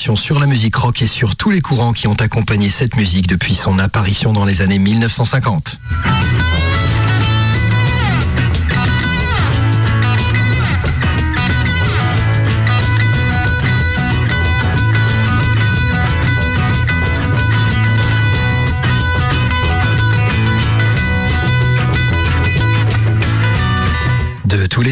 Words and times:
Sur 0.00 0.40
la 0.40 0.46
musique 0.46 0.76
rock 0.76 1.02
et 1.02 1.06
sur 1.06 1.36
tous 1.36 1.50
les 1.50 1.60
courants 1.60 1.92
qui 1.92 2.08
ont 2.08 2.14
accompagné 2.14 2.70
cette 2.70 2.96
musique 2.96 3.26
depuis 3.26 3.54
son 3.54 3.78
apparition 3.78 4.32
dans 4.32 4.46
les 4.46 4.62
années 4.62 4.78
1950. 4.78 5.78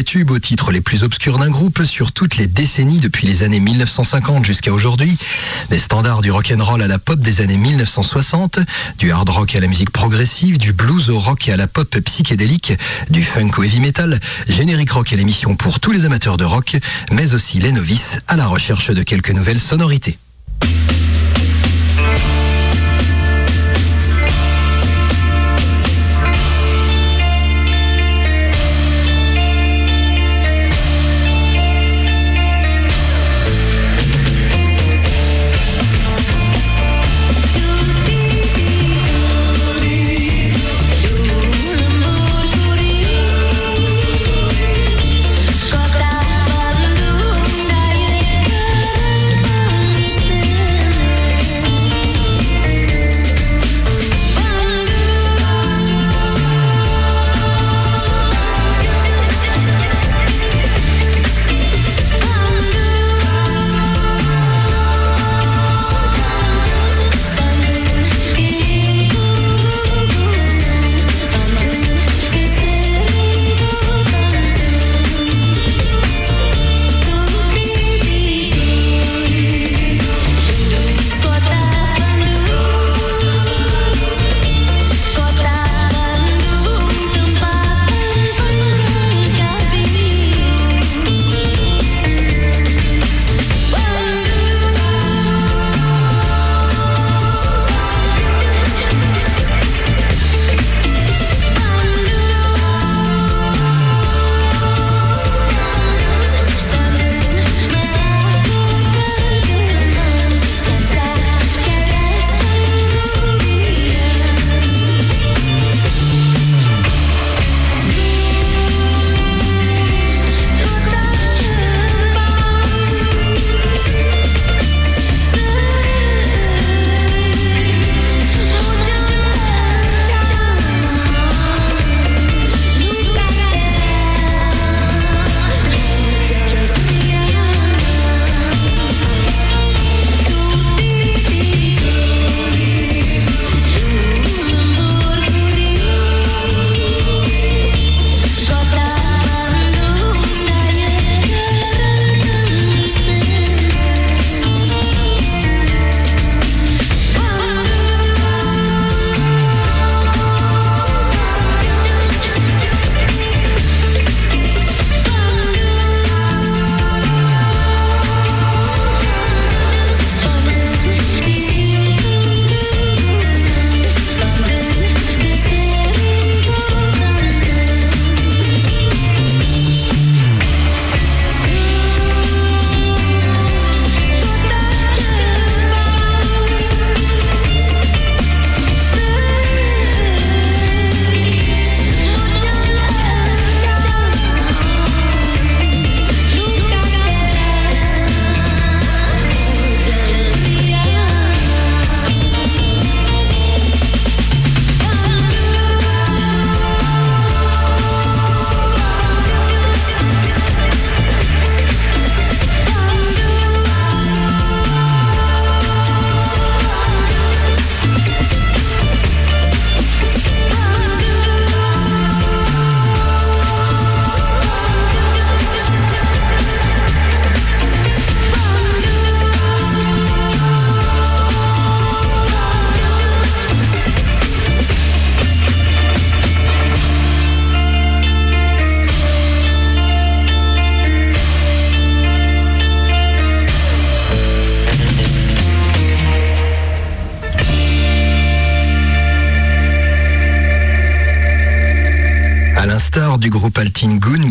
Tubes 0.09 0.31
aux 0.31 0.39
titres 0.39 0.71
les 0.71 0.81
plus 0.81 1.03
obscurs 1.03 1.37
d'un 1.37 1.51
groupe 1.51 1.83
sur 1.83 2.11
toutes 2.11 2.37
les 2.37 2.47
décennies 2.47 2.97
depuis 2.97 3.27
les 3.27 3.43
années 3.43 3.59
1950 3.59 4.43
jusqu'à 4.43 4.73
aujourd'hui, 4.73 5.15
des 5.69 5.77
standards 5.77 6.21
du 6.21 6.31
rock'n'roll 6.31 6.81
à 6.81 6.87
la 6.87 6.97
pop 6.97 7.19
des 7.19 7.41
années 7.41 7.57
1960, 7.57 8.59
du 8.97 9.11
hard 9.11 9.29
rock 9.29 9.55
à 9.55 9.59
la 9.59 9.67
musique 9.67 9.91
progressive, 9.91 10.57
du 10.57 10.73
blues 10.73 11.11
au 11.11 11.19
rock 11.19 11.47
et 11.47 11.51
à 11.51 11.57
la 11.57 11.67
pop 11.67 11.95
psychédélique, 11.99 12.73
du 13.11 13.21
funk 13.21 13.51
au 13.59 13.61
heavy 13.61 13.81
metal, 13.81 14.19
générique 14.47 14.89
rock 14.89 15.13
est 15.13 15.15
l'émission 15.15 15.55
pour 15.55 15.79
tous 15.79 15.91
les 15.91 16.05
amateurs 16.05 16.37
de 16.37 16.45
rock, 16.45 16.77
mais 17.11 17.35
aussi 17.35 17.59
les 17.59 17.71
novices 17.71 18.17
à 18.27 18.35
la 18.35 18.47
recherche 18.47 18.89
de 18.89 19.03
quelques 19.03 19.29
nouvelles 19.29 19.59
sonorités. 19.59 20.17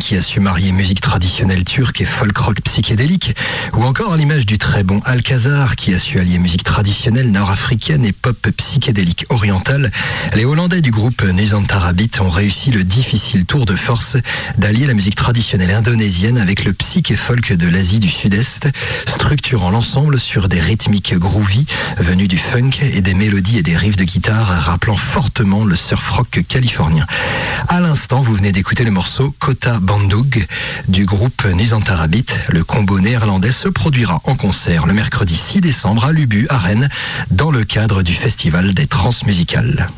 Qui 0.09 0.17
a 0.17 0.23
su 0.23 0.41
marier 0.41 0.73
musique 0.73 1.03
traditionnelle 1.03 1.65
turque 1.65 2.01
et 2.01 2.07
folk 2.07 2.35
rock 2.39 2.63
psychédélique, 2.63 3.37
ou 3.75 3.85
encore 3.85 4.15
à 4.15 4.17
l'image 4.17 4.47
du 4.47 4.57
très 4.57 4.83
bon 4.83 5.03
Alcazar 5.05 5.77
qui 5.77 5.93
a 5.93 5.99
su 5.99 6.19
allier 6.19 6.39
musique 6.39 6.65
traditionnelle 6.65 7.31
nord-africaine 7.31 8.07
et 8.07 8.13
pop 8.13 8.49
psychédélique 8.57 9.27
orientale, 9.29 9.93
les 10.35 10.47
Hollandais 10.47 10.81
du 10.81 10.91
groupe 10.91 11.23
Nuzantarabit 11.23 12.11
ont 12.21 12.31
réussi 12.31 12.71
le 12.71 12.85
difficile 12.85 13.45
tour 13.45 13.67
de 13.67 13.77
force 13.77 14.17
d'allier 14.57 14.87
la 14.87 14.95
musique 14.95 15.15
traditionnelle 15.15 15.73
indonésienne 15.73 16.39
avec 16.39 16.65
le 16.65 16.73
psyché 16.73 17.15
folk 17.15 17.53
de 17.53 17.69
l'Asie 17.69 18.01
du 18.01 18.09
Sud-Est, 18.09 18.67
structurant 19.07 19.71
l'ensemble 19.71 20.19
sur 20.19 20.49
des 20.49 20.61
rythmiques 20.61 21.19
groovy 21.19 21.67
venus 21.99 22.29
du 22.29 22.39
funk 22.39 22.71
et 22.81 23.03
des 23.03 23.13
mélodies 23.13 23.59
et 23.59 23.63
des 23.63 23.77
riffs 23.77 23.97
de 23.97 24.05
guitare 24.05 24.47
rappelant 24.47 24.97
fortement 24.97 25.67
le 25.67 25.77
surf 25.77 26.09
rock 26.13 26.41
californien. 26.49 27.07
À 27.69 27.81
l'instant, 27.81 28.23
vous 28.23 28.35
venez 28.35 28.53
d'écouter 28.53 28.85
le 28.85 28.91
morceau 28.91 29.35
Kota 29.39 29.81
Du 30.89 31.05
groupe 31.05 31.45
Nuzantarabit. 31.45 32.27
Le 32.49 32.65
combo 32.65 33.01
néerlandais 33.01 33.53
se 33.53 33.69
produira 33.69 34.21
en 34.25 34.37
concert 34.37 34.87
le 34.87 34.93
mercredi 34.93 35.35
6 35.35 35.61
décembre 35.61 36.05
à 36.05 36.13
Lubu, 36.13 36.47
à 36.51 36.59
Rennes, 36.59 36.89
dans 37.31 37.51
le 37.51 37.65
cadre 37.65 38.03
du 38.03 38.15
Festival 38.15 38.75
des 38.75 38.87
Transmusicales. 38.87 39.89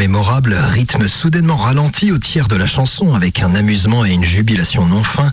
Mémorable, 0.00 0.54
rythme 0.54 1.06
soudainement 1.06 1.58
ralenti 1.58 2.10
au 2.10 2.16
tiers 2.16 2.48
de 2.48 2.56
la 2.56 2.66
chanson 2.66 3.14
avec 3.14 3.42
un 3.42 3.54
amusement 3.54 4.02
et 4.02 4.12
une 4.12 4.24
jubilation 4.24 4.86
non 4.86 5.04
fin, 5.04 5.30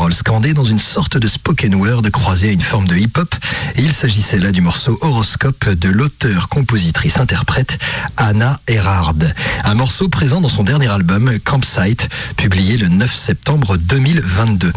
paroles 0.00 0.14
scandées 0.14 0.54
dans 0.54 0.64
une 0.64 0.78
sorte 0.78 1.18
de 1.18 1.28
spoken 1.28 1.74
word 1.74 2.10
croisé 2.10 2.48
à 2.48 2.52
une 2.52 2.62
forme 2.62 2.88
de 2.88 2.96
hip-hop. 2.96 3.34
il 3.76 3.92
s'agissait 3.92 4.38
là 4.38 4.50
du 4.50 4.62
morceau 4.62 4.96
Horoscope 5.02 5.68
de 5.68 5.90
l'auteur, 5.90 6.48
compositrice, 6.48 7.18
interprète 7.18 7.78
Anna 8.16 8.58
Erhard. 8.66 9.16
Un 9.62 9.74
morceau 9.74 10.08
présent 10.08 10.40
dans 10.40 10.48
son 10.48 10.64
dernier 10.64 10.88
album 10.88 11.38
Campsite, 11.44 12.08
publié 12.38 12.78
le 12.78 12.88
9 12.88 13.14
septembre 13.14 13.76
2022. 13.76 14.72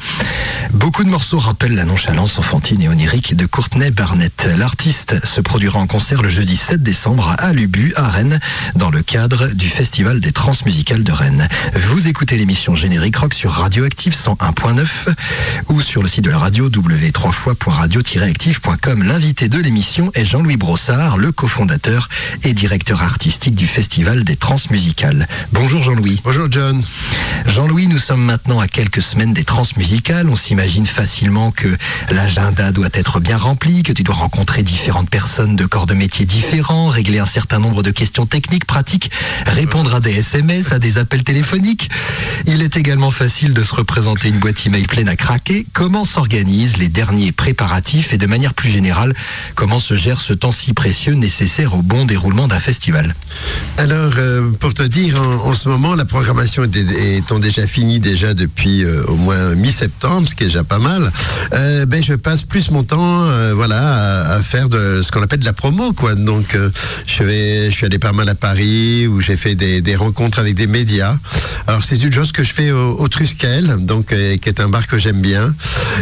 Beaucoup 0.73 1.05
de 1.05 1.09
morceaux 1.09 1.39
rappellent 1.39 1.75
la 1.75 1.85
nonchalance 1.85 2.37
enfantine 2.37 2.81
et 2.81 2.89
onirique 2.89 3.37
de 3.37 3.45
Courtney 3.45 3.91
Barnett. 3.91 4.49
L'artiste 4.57 5.25
se 5.25 5.39
produira 5.39 5.79
en 5.79 5.87
concert 5.87 6.21
le 6.21 6.27
jeudi 6.27 6.57
7 6.57 6.83
décembre 6.83 7.33
à 7.37 7.53
Lubu, 7.53 7.93
à 7.95 8.09
Rennes, 8.09 8.41
dans 8.75 8.89
le 8.89 9.01
cadre 9.01 9.47
du 9.53 9.69
Festival 9.69 10.19
des 10.19 10.33
Transmusicales 10.33 11.03
de 11.03 11.13
Rennes. 11.13 11.47
Vous 11.87 12.09
écoutez 12.09 12.37
l'émission 12.37 12.75
Générique 12.75 13.15
Rock 13.15 13.33
sur 13.33 13.51
Radioactive 13.51 14.15
101.9 14.15 15.12
ou 15.69 15.81
sur 15.81 16.03
le 16.03 16.09
site 16.09 16.25
de 16.25 16.29
la 16.29 16.37
radio 16.37 16.69
w3fois.radio-active.com. 16.69 19.03
L'invité 19.03 19.49
de 19.49 19.59
l'émission 19.59 20.11
est 20.13 20.25
Jean-Louis 20.25 20.57
Brossard, 20.57 21.17
le 21.17 21.31
cofondateur 21.31 22.09
et 22.43 22.53
directeur 22.53 23.01
artistique 23.03 23.55
du 23.55 23.67
Festival 23.67 24.23
des 24.23 24.35
Transmusicales. 24.35 25.27
Bonjour 25.51 25.83
Jean-Louis. 25.83 26.21
Bonjour 26.23 26.47
John. 26.49 26.81
Jean-Louis, 27.45 27.87
nous 27.87 27.99
sommes 27.99 28.23
maintenant 28.23 28.59
à 28.59 28.67
quelques 28.67 29.01
semaines 29.01 29.33
des 29.33 29.43
Transmusicales. 29.43 30.29
On 30.29 30.35
s'imagine 30.35 30.85
facilement 30.85 31.51
que 31.51 31.67
l'agenda 32.09 32.71
doit 32.71 32.89
être 32.93 33.19
bien 33.19 33.37
rempli, 33.37 33.83
que 33.83 33.93
tu 33.93 34.03
dois 34.03 34.15
rencontrer 34.15 34.63
différentes 34.63 35.09
personnes 35.09 35.55
de 35.55 35.65
corps 35.65 35.87
de 35.87 35.93
métiers 35.93 36.25
différents, 36.25 36.89
régler 36.89 37.19
un 37.19 37.25
certain 37.25 37.59
nombre 37.59 37.83
de 37.83 37.91
questions 37.91 38.25
techniques, 38.25 38.65
pratiques 38.65 39.11
répondre 39.47 39.95
à 39.95 39.99
des 39.99 40.11
SMS, 40.11 40.71
à 40.71 40.79
des 40.79 40.97
appels 40.97 41.23
téléphoniques. 41.23 41.89
Il 42.45 42.61
est 42.61 42.77
également 42.77 43.11
facile 43.11 43.53
de 43.53 43.63
se 43.63 43.75
représenter 43.75 44.29
une 44.29 44.39
boîte 44.39 44.65
email 44.65 44.83
pleine 45.03 45.09
à 45.09 45.15
craquer. 45.15 45.65
Comment 45.73 46.05
s'organisent 46.05 46.77
les 46.77 46.87
derniers 46.87 47.31
préparatifs 47.31 48.13
et 48.13 48.17
de 48.17 48.27
manière 48.27 48.53
plus 48.53 48.69
générale, 48.69 49.13
comment 49.55 49.79
se 49.79 49.95
gère 49.95 50.21
ce 50.21 50.33
temps 50.33 50.51
si 50.51 50.73
précieux 50.73 51.13
nécessaire 51.13 51.73
au 51.73 51.81
bon 51.81 52.05
déroulement 52.05 52.47
d'un 52.47 52.59
festival 52.59 53.15
Alors, 53.77 54.13
euh, 54.17 54.51
pour 54.59 54.73
te 54.73 54.83
dire, 54.83 55.21
en, 55.21 55.55
ce 55.55 55.67
moment, 55.67 55.95
la 55.95 56.05
programmation 56.05 56.63
étant 56.63 57.39
déjà 57.39 57.67
finie 57.67 57.99
déjà 57.99 58.33
depuis 58.33 58.83
euh, 58.83 59.03
au 59.07 59.15
moins 59.15 59.55
mi-septembre, 59.55 60.29
ce 60.29 60.35
qui 60.35 60.43
est 60.43 60.47
déjà 60.47 60.63
pas 60.63 60.79
mal. 60.79 61.11
Euh, 61.53 61.85
ben, 61.85 62.03
je 62.03 62.13
passe 62.13 62.43
plus 62.43 62.71
mon 62.71 62.83
temps, 62.83 63.27
voilà, 63.53 64.35
à, 64.35 64.41
faire 64.41 64.67
ce 64.71 65.11
qu'on 65.11 65.21
appelle 65.21 65.39
de 65.39 65.45
la 65.45 65.53
promo, 65.53 65.93
quoi. 65.93 66.15
Donc, 66.15 66.57
je 67.07 67.23
vais 67.23 67.71
je 67.71 67.75
suis 67.75 67.85
allé 67.85 67.99
pas 67.99 68.13
mal 68.13 68.29
à 68.29 68.35
Paris 68.35 69.07
où 69.07 69.21
j'ai 69.21 69.37
fait 69.37 69.55
des, 69.55 69.95
rencontres 69.95 70.39
avec 70.39 70.55
des 70.55 70.67
médias. 70.67 71.15
Alors 71.67 71.83
c'est 71.83 72.01
une 72.01 72.11
chose 72.11 72.31
que 72.31 72.43
je 72.43 72.51
fais 72.51 72.71
au, 72.71 72.97
au 72.97 73.07
Truskel, 73.07 73.85
donc 73.85 74.07
qui 74.07 74.49
est 74.49 74.59
un 74.59 74.69
bar 74.69 74.87
que 74.93 74.99
j'aime 74.99 75.21
bien. 75.21 75.55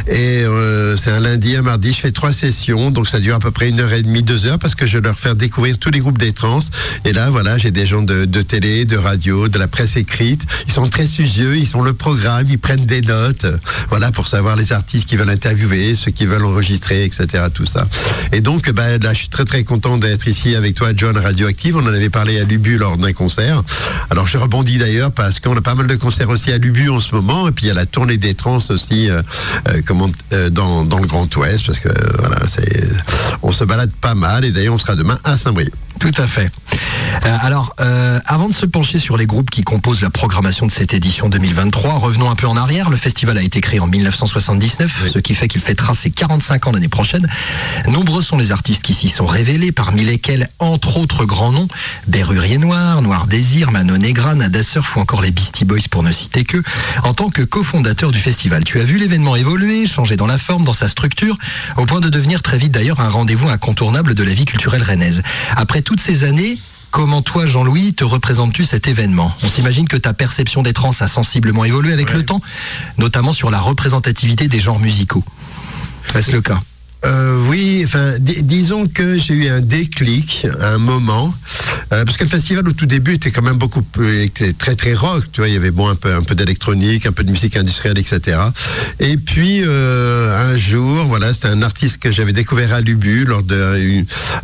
Et 0.07 0.43
euh, 0.43 0.97
c'est 0.97 1.11
un 1.11 1.21
lundi, 1.21 1.55
un 1.55 1.61
mardi, 1.61 1.93
je 1.93 1.99
fais 1.99 2.11
trois 2.11 2.33
sessions, 2.33 2.91
donc 2.91 3.07
ça 3.07 3.21
dure 3.21 3.35
à 3.35 3.39
peu 3.39 3.51
près 3.51 3.69
une 3.69 3.79
heure 3.79 3.93
et 3.93 4.03
demie, 4.03 4.21
deux 4.21 4.45
heures, 4.45 4.59
parce 4.59 4.75
que 4.75 4.85
je 4.85 4.97
leur 4.97 5.15
faire 5.15 5.35
découvrir 5.35 5.77
tous 5.77 5.91
les 5.91 5.99
groupes 5.99 6.17
des 6.17 6.33
trans. 6.33 6.59
Et 7.05 7.13
là, 7.13 7.29
voilà, 7.29 7.57
j'ai 7.57 7.71
des 7.71 7.85
gens 7.85 8.01
de, 8.01 8.25
télé, 8.41 8.83
de 8.83 8.97
radio, 8.97 9.47
de 9.47 9.57
la 9.57 9.69
presse 9.69 9.95
écrite. 9.95 10.45
Ils 10.67 10.73
sont 10.73 10.89
très 10.89 11.07
studieux, 11.07 11.55
ils 11.55 11.67
sont 11.67 11.83
le 11.83 11.93
programme, 11.93 12.47
ils 12.49 12.59
prennent 12.59 12.85
des 12.85 13.01
notes, 13.01 13.45
voilà, 13.87 14.11
pour 14.11 14.27
savoir 14.27 14.57
les 14.57 14.73
artistes 14.73 15.07
qui 15.07 15.15
veulent 15.15 15.29
interviewer, 15.29 15.95
ceux 15.95 16.11
qui 16.11 16.25
veulent 16.25 16.43
enregistrer, 16.43 17.05
etc. 17.05 17.45
Tout 17.53 17.65
ça. 17.65 17.87
Et 18.33 18.41
donc, 18.41 18.69
bah, 18.71 18.97
là, 18.97 19.13
je 19.13 19.19
suis 19.19 19.29
très 19.29 19.45
très 19.45 19.63
content 19.63 19.97
d'être 19.97 20.27
ici 20.27 20.53
avec 20.55 20.75
toi, 20.75 20.89
John 20.93 21.17
Radioactive. 21.17 21.77
On 21.77 21.85
en 21.85 21.93
avait 21.93 22.09
parlé 22.09 22.41
à 22.41 22.43
Lubu 22.43 22.77
lors 22.77 22.97
d'un 22.97 23.13
concert. 23.13 23.63
Alors, 24.09 24.27
je 24.27 24.37
rebondis 24.37 24.79
d'ailleurs 24.79 25.13
parce 25.13 25.39
qu'on 25.39 25.55
a 25.55 25.61
pas 25.61 25.75
mal 25.75 25.87
de 25.87 25.95
concerts 25.95 26.29
aussi 26.29 26.51
à 26.51 26.57
Lubu 26.57 26.89
en 26.89 26.99
ce 26.99 27.15
moment, 27.15 27.47
et 27.47 27.51
puis 27.53 27.67
il 27.67 27.69
y 27.69 27.71
a 27.71 27.75
la 27.75 27.85
tournée 27.85 28.17
des 28.17 28.33
trans 28.33 28.59
euh, 28.91 29.21
euh, 29.67 29.81
comment, 29.85 30.09
euh, 30.33 30.49
dans, 30.49 30.83
le 30.83 31.07
Grand 31.07 31.33
Ouest, 31.35 31.67
parce 31.67 31.79
que 31.79 31.89
voilà, 32.19 32.37
on 33.43 33.51
se 33.51 33.63
balade 33.63 33.91
pas 34.01 34.15
mal, 34.15 34.45
et 34.45 34.51
d'ailleurs, 34.51 34.73
on 34.73 34.77
sera 34.77 34.95
demain 34.95 35.17
à 35.23 35.37
Saint-Brieuc. 35.37 35.73
Tout 36.01 36.11
à 36.17 36.25
fait. 36.25 36.49
Euh, 37.25 37.37
alors, 37.41 37.75
euh, 37.79 38.19
avant 38.25 38.49
de 38.49 38.55
se 38.55 38.65
pencher 38.65 38.99
sur 38.99 39.17
les 39.17 39.27
groupes 39.27 39.51
qui 39.51 39.63
composent 39.63 40.01
la 40.01 40.09
programmation 40.09 40.65
de 40.65 40.71
cette 40.71 40.95
édition 40.95 41.29
2023, 41.29 41.99
revenons 41.99 42.31
un 42.31 42.35
peu 42.35 42.47
en 42.47 42.57
arrière. 42.57 42.89
Le 42.89 42.97
festival 42.97 43.37
a 43.37 43.43
été 43.43 43.61
créé 43.61 43.79
en 43.79 43.85
1979, 43.85 44.91
oui. 45.03 45.11
ce 45.13 45.19
qui 45.19 45.35
fait 45.35 45.47
qu'il 45.47 45.61
fêtera 45.61 45.93
ses 45.93 46.09
45 46.09 46.67
ans 46.67 46.71
l'année 46.71 46.87
prochaine. 46.87 47.27
Nombreux 47.87 48.23
sont 48.23 48.37
les 48.37 48.51
artistes 48.51 48.81
qui 48.81 48.95
s'y 48.95 49.09
sont 49.09 49.27
révélés, 49.27 49.71
parmi 49.71 50.03
lesquels, 50.03 50.49
entre 50.57 50.97
autres 50.97 51.25
grands 51.25 51.51
noms, 51.51 51.67
Berrurier 52.07 52.57
Noir, 52.57 53.03
Noir 53.03 53.27
Désir, 53.27 53.69
Manon 53.69 53.97
Negra, 53.97 54.33
Nada 54.33 54.63
Surf 54.63 54.97
ou 54.97 55.01
encore 55.01 55.21
les 55.21 55.31
Beastie 55.31 55.65
Boys 55.65 55.87
pour 55.91 56.01
ne 56.01 56.11
citer 56.11 56.45
que. 56.45 56.63
En 57.03 57.13
tant 57.13 57.29
que 57.29 57.43
cofondateur 57.43 58.11
du 58.11 58.19
festival, 58.19 58.63
tu 58.63 58.79
as 58.79 58.83
vu 58.83 58.97
l'événement 58.97 59.35
évoluer, 59.35 59.85
changer 59.85 60.15
dans 60.15 60.27
la 60.27 60.39
forme, 60.39 60.63
dans 60.63 60.73
sa 60.73 60.87
structure, 60.87 61.37
au 61.77 61.85
point 61.85 62.01
de 62.01 62.09
devenir 62.09 62.41
très 62.41 62.57
vite 62.57 62.71
d'ailleurs 62.71 63.01
un 63.01 63.09
rendez-vous 63.09 63.49
incontournable 63.49 64.15
de 64.15 64.23
la 64.23 64.33
vie 64.33 64.45
culturelle 64.45 64.83
rennaise. 64.83 65.21
Après 65.55 65.83
toutes 65.91 65.99
ces 65.99 66.23
années, 66.23 66.57
Comment 66.89 67.21
toi, 67.21 67.45
Jean-Louis, 67.45 67.93
te 67.93 68.03
représentes-tu 68.03 68.65
cet 68.65 68.89
événement? 68.89 69.33
On 69.43 69.49
s'imagine 69.49 69.87
que 69.87 69.95
ta 69.95 70.13
perception 70.13 70.61
des 70.61 70.73
trans 70.73 70.91
a 70.99 71.07
sensiblement 71.07 71.63
évolué 71.63 71.93
avec 71.93 72.09
ouais. 72.09 72.15
le 72.15 72.25
temps, 72.25 72.41
notamment 72.97 73.33
sur 73.33 73.49
la 73.49 73.59
représentativité 73.59 74.49
des 74.49 74.59
genres 74.59 74.79
musicaux. 74.79 75.23
Est-ce 76.13 76.31
le 76.31 76.41
cas? 76.41 76.59
Euh, 77.05 77.45
oui, 77.49 77.83
enfin, 77.85 78.19
dis 78.19 78.43
disons 78.43 78.87
que 78.87 79.17
j'ai 79.17 79.33
eu 79.33 79.47
un 79.47 79.61
déclic 79.61 80.45
un 80.59 80.77
moment, 80.77 81.33
euh, 81.91 82.05
parce 82.05 82.17
que 82.17 82.23
le 82.23 82.29
festival 82.29 82.67
au 82.67 82.73
tout 82.73 82.85
début 82.85 83.15
était 83.15 83.31
quand 83.31 83.41
même 83.41 83.57
beaucoup 83.57 83.83
était 84.21 84.53
très 84.53 84.75
très 84.75 84.93
rock, 84.93 85.25
tu 85.31 85.41
vois, 85.41 85.47
il 85.47 85.53
y 85.53 85.57
avait 85.57 85.71
bon 85.71 85.87
un 85.87 85.95
peu 85.95 86.13
un 86.13 86.23
peu 86.23 86.35
d'électronique, 86.35 87.05
un 87.05 87.11
peu 87.11 87.23
de 87.23 87.31
musique 87.31 87.57
industrielle, 87.57 87.97
etc. 87.97 88.37
Et 88.99 89.17
puis 89.17 89.61
euh, 89.63 90.53
un 90.53 90.57
jour, 90.57 91.05
voilà, 91.05 91.33
c'est 91.33 91.47
un 91.47 91.61
artiste 91.61 91.97
que 91.97 92.11
j'avais 92.11 92.33
découvert 92.33 92.73
à 92.73 92.81
Lubu 92.81 93.25
lors 93.25 93.43
d'un 93.43 93.71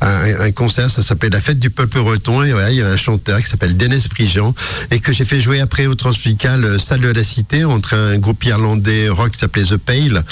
un, 0.01 0.39
un, 0.42 0.51
concert, 0.51 0.89
ça 0.89 1.04
s'appelait 1.04 1.30
la 1.30 1.42
fête 1.42 1.60
du 1.60 1.70
peuple 1.70 2.00
breton, 2.00 2.44
et 2.44 2.51
voilà, 2.51 2.72
il 2.72 2.77
y 2.77 2.82
a 2.82 2.89
un 2.89 2.98
chanteur 2.98 3.39
qui 3.39 3.50
s'appelle 3.50 3.77
Denis 3.77 4.08
Prigent 4.10 4.54
et 4.92 5.00
que 5.00 5.13
j'ai 5.13 5.25
fait 5.25 5.42
jouer 5.42 5.60
après 5.60 5.88
au 5.88 5.96
Transmusical 5.96 6.80
Salle 6.80 7.01
de 7.01 7.10
la 7.10 7.24
Cité 7.24 7.66
entre 7.66 7.96
un 7.96 8.18
groupe 8.18 8.44
irlandais 8.46 9.10
rock 9.10 9.32
qui 9.32 9.39
s'appelait 9.39 9.63
The 9.63 9.77
Pale 9.77 10.24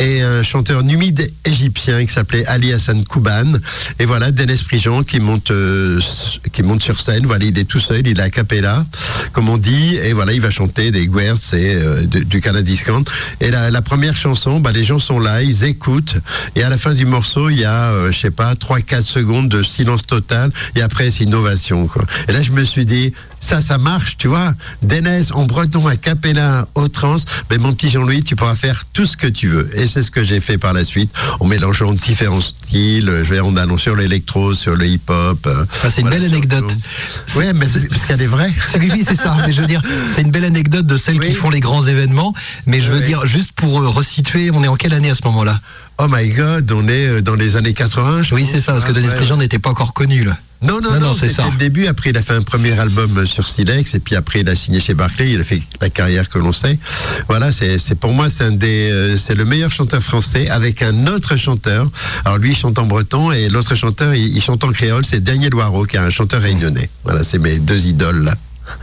et 0.00 0.22
un 0.22 0.42
chanteur 0.42 0.82
numide 0.82 1.28
égyptien 1.44 2.04
qui 2.04 2.12
s'appelait 2.12 2.46
Ali 2.46 2.72
Hassan 2.72 3.04
Kouban. 3.04 3.54
Et 3.98 4.04
voilà, 4.04 4.30
Denis 4.30 4.62
Prigent 4.66 5.02
qui 5.02 5.20
monte, 5.20 5.50
euh, 5.50 6.00
monte 6.62 6.82
sur 6.82 7.00
scène. 7.00 7.26
Voilà, 7.26 7.44
il 7.44 7.58
est 7.58 7.64
tout 7.64 7.80
seul, 7.80 8.06
il 8.06 8.18
est 8.18 8.22
a 8.22 8.30
cappella, 8.30 8.84
comme 9.32 9.48
on 9.48 9.58
dit. 9.58 9.96
Et 10.02 10.12
voilà, 10.12 10.32
il 10.32 10.40
va 10.40 10.50
chanter 10.50 10.90
des 10.90 11.06
Guers 11.06 11.34
et 11.52 11.74
euh, 11.74 12.02
du 12.04 12.40
Canadiscan. 12.40 13.02
Et 13.40 13.50
la, 13.50 13.82
première 13.82 14.16
chanson, 14.16 14.60
bah, 14.60 14.72
les 14.72 14.84
gens 14.84 14.98
sont 14.98 15.18
là, 15.18 15.42
ils 15.42 15.64
écoutent. 15.64 16.16
Et 16.56 16.62
à 16.62 16.68
la 16.68 16.78
fin 16.78 16.94
du 16.94 17.06
morceau, 17.06 17.50
il 17.50 17.60
y 17.60 17.64
a, 17.64 17.90
euh, 17.92 18.12
je 18.12 18.18
sais 18.18 18.30
pas, 18.30 18.54
3-4 18.54 19.02
secondes 19.02 19.48
de 19.48 19.62
silence 19.62 20.06
total. 20.06 20.50
Et 20.76 20.82
après, 20.82 21.10
c'est 21.10 21.24
innovation. 21.24 21.88
Et 22.28 22.32
là, 22.32 22.42
je 22.42 22.52
me 22.52 22.64
suis 22.64 22.84
dit, 22.84 23.12
ça, 23.48 23.62
ça 23.62 23.78
marche, 23.78 24.18
tu 24.18 24.28
vois. 24.28 24.52
Dénès, 24.82 25.32
en 25.32 25.46
breton, 25.46 25.86
à 25.86 25.96
Capella, 25.96 26.68
au 26.74 26.88
trans. 26.88 27.16
Mais 27.50 27.56
mon 27.56 27.72
petit 27.72 27.88
Jean-Louis, 27.88 28.22
tu 28.22 28.36
pourras 28.36 28.54
faire 28.54 28.84
tout 28.92 29.06
ce 29.06 29.16
que 29.16 29.26
tu 29.26 29.48
veux. 29.48 29.70
Et 29.72 29.88
c'est 29.88 30.02
ce 30.02 30.10
que 30.10 30.22
j'ai 30.22 30.40
fait 30.40 30.58
par 30.58 30.74
la 30.74 30.84
suite, 30.84 31.10
en 31.40 31.46
mélangeant 31.46 31.94
différents 31.94 32.42
styles. 32.42 33.10
Je 33.24 33.32
vais 33.32 33.40
en 33.40 33.56
allant 33.56 33.78
sur 33.78 33.96
l'électro, 33.96 34.52
sur 34.52 34.76
le 34.76 34.86
hip-hop. 34.86 35.48
Enfin, 35.48 35.88
c'est 35.90 36.02
une 36.02 36.08
voilà, 36.08 36.20
belle 36.20 36.30
anecdote. 36.30 36.76
Oui, 37.36 37.46
mais 37.54 37.66
parce 37.66 38.04
qu'elle 38.06 38.20
est 38.20 38.26
vraie. 38.26 38.52
oui, 38.78 38.90
oui, 38.92 39.04
c'est 39.08 39.18
ça. 39.18 39.34
Mais 39.46 39.52
je 39.54 39.62
veux 39.62 39.66
dire, 39.66 39.80
c'est 40.14 40.20
une 40.20 40.30
belle 40.30 40.44
anecdote 40.44 40.84
de 40.84 40.98
celles 40.98 41.18
oui. 41.18 41.28
qui 41.28 41.34
font 41.34 41.48
les 41.48 41.60
grands 41.60 41.86
événements. 41.86 42.34
Mais 42.66 42.82
je 42.82 42.92
veux 42.92 43.00
oui. 43.00 43.06
dire, 43.06 43.24
juste 43.26 43.52
pour 43.52 43.80
resituer, 43.94 44.50
on 44.52 44.62
est 44.62 44.68
en 44.68 44.76
quelle 44.76 44.92
année 44.92 45.08
à 45.08 45.14
ce 45.14 45.24
moment-là? 45.24 45.58
Oh 45.96 46.06
my 46.10 46.28
god, 46.28 46.70
on 46.70 46.86
est 46.86 47.22
dans 47.22 47.34
les 47.34 47.56
années 47.56 47.72
80. 47.72 48.24
oui, 48.32 48.46
c'est 48.50 48.60
ça, 48.60 48.72
parce 48.72 48.84
que 48.84 48.92
Denis 48.92 49.08
Prigent 49.08 49.38
n'était 49.38 49.58
pas 49.58 49.70
encore 49.70 49.94
connu, 49.94 50.22
là. 50.24 50.36
Non, 50.60 50.80
non, 50.80 50.92
non, 50.94 51.00
non 51.00 51.14
c'est 51.14 51.28
le 51.28 51.56
début. 51.56 51.86
Après, 51.86 52.10
il 52.10 52.18
a 52.18 52.22
fait 52.22 52.34
un 52.34 52.42
premier 52.42 52.78
album 52.78 53.24
sur 53.26 53.46
Silex, 53.46 53.94
et 53.94 54.00
puis 54.00 54.16
après, 54.16 54.40
il 54.40 54.48
a 54.48 54.56
signé 54.56 54.80
chez 54.80 54.94
Barclay. 54.94 55.30
Il 55.32 55.40
a 55.40 55.44
fait 55.44 55.62
la 55.80 55.88
carrière 55.88 56.28
que 56.28 56.38
l'on 56.38 56.52
sait. 56.52 56.78
Voilà, 57.28 57.52
c'est 57.52 57.94
pour 57.94 58.12
moi, 58.12 58.28
c'est 58.28 58.44
un 58.44 58.50
des, 58.50 58.90
euh, 58.90 59.16
c'est 59.16 59.36
le 59.36 59.44
meilleur 59.44 59.70
chanteur 59.70 60.02
français 60.02 60.48
avec 60.48 60.82
un 60.82 61.06
autre 61.06 61.36
chanteur. 61.36 61.88
Alors 62.24 62.38
lui, 62.38 62.52
il 62.52 62.56
chante 62.56 62.78
en 62.78 62.86
breton, 62.86 63.30
et 63.30 63.48
l'autre 63.48 63.76
chanteur, 63.76 64.14
il, 64.14 64.36
il, 64.36 64.42
chante 64.42 64.64
en 64.64 64.72
créole. 64.72 65.04
C'est 65.04 65.22
Daniel 65.22 65.50
Loireau, 65.50 65.84
qui 65.84 65.96
est 65.96 66.00
un 66.00 66.10
chanteur 66.10 66.42
réunionnais. 66.42 66.90
Voilà, 67.04 67.22
c'est 67.22 67.38
mes 67.38 67.58
deux 67.58 67.86
idoles 67.86 68.24
là, 68.24 68.34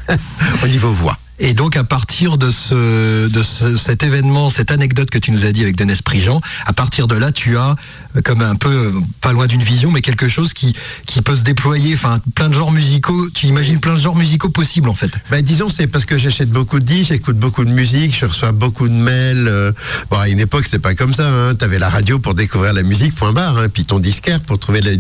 au 0.64 0.68
niveau 0.68 0.94
voix. 0.94 1.18
Et 1.38 1.54
donc 1.54 1.76
à 1.76 1.84
partir 1.84 2.38
de 2.38 2.50
ce 2.50 3.28
de 3.28 3.44
ce, 3.44 3.76
cet 3.76 4.04
événement, 4.04 4.50
cette 4.50 4.72
anecdote 4.72 5.10
que 5.10 5.18
tu 5.18 5.32
nous 5.32 5.46
as 5.46 5.52
dit 5.52 5.64
avec 5.64 5.76
Denis 5.76 6.00
Prigent, 6.04 6.40
à 6.66 6.72
partir 6.72 7.08
de 7.08 7.16
là, 7.16 7.34
tu 7.34 7.58
as 7.58 7.76
comme 8.24 8.42
un 8.42 8.56
peu 8.56 8.92
pas 9.22 9.34
loin 9.34 9.48
d'une 9.48 9.64
vision, 9.64 9.92
mais 9.92 10.02
quelque 10.02 10.28
chose 10.28 10.54
qui 10.54 10.76
qui 11.06 11.22
peut 11.22 11.36
se 11.36 11.44
déployer. 11.44 11.96
Enfin, 11.96 12.20
plein 12.36 12.50
de 12.50 12.54
genres 12.54 12.72
musicaux. 12.72 13.30
Tu 13.34 13.48
imagines 13.48 13.80
plein 13.80 13.94
de 13.94 14.00
genres 14.00 14.16
musicaux 14.16 14.50
possibles 14.50 14.90
en 14.90 14.94
fait. 14.94 15.12
Ben 15.32 15.42
disons, 15.42 15.70
c'est 15.70 15.88
parce 15.88 16.06
que 16.06 16.18
j'achète 16.18 16.50
beaucoup 16.50 16.80
de 16.80 16.86
disques, 16.86 17.10
j'écoute 17.10 17.38
beaucoup 17.38 17.66
de 17.66 17.72
musique, 17.72 18.18
je 18.18 18.26
reçois 18.26 18.52
beaucoup 18.52 18.88
de 18.88 18.94
mails. 18.94 19.48
Euh, 19.48 19.72
bon, 20.10 20.18
à 20.18 20.30
une 20.30 20.40
époque, 20.40 20.66
c'est 20.70 20.80
pas 20.80 20.96
comme 20.96 21.14
ça. 21.14 21.28
Hein. 21.28 21.56
T'avais 21.56 21.80
la 21.80 21.90
radio 21.90 22.20
pour 22.20 22.34
découvrir 22.34 22.74
la 22.74 22.84
musique, 22.84 23.16
point 23.16 23.34
barre, 23.34 23.58
hein, 23.58 23.68
puis 23.70 23.86
ton 23.86 24.00
disquaire 24.00 24.42
pour 24.42 24.60
trouver 24.60 24.82
le 24.82 24.98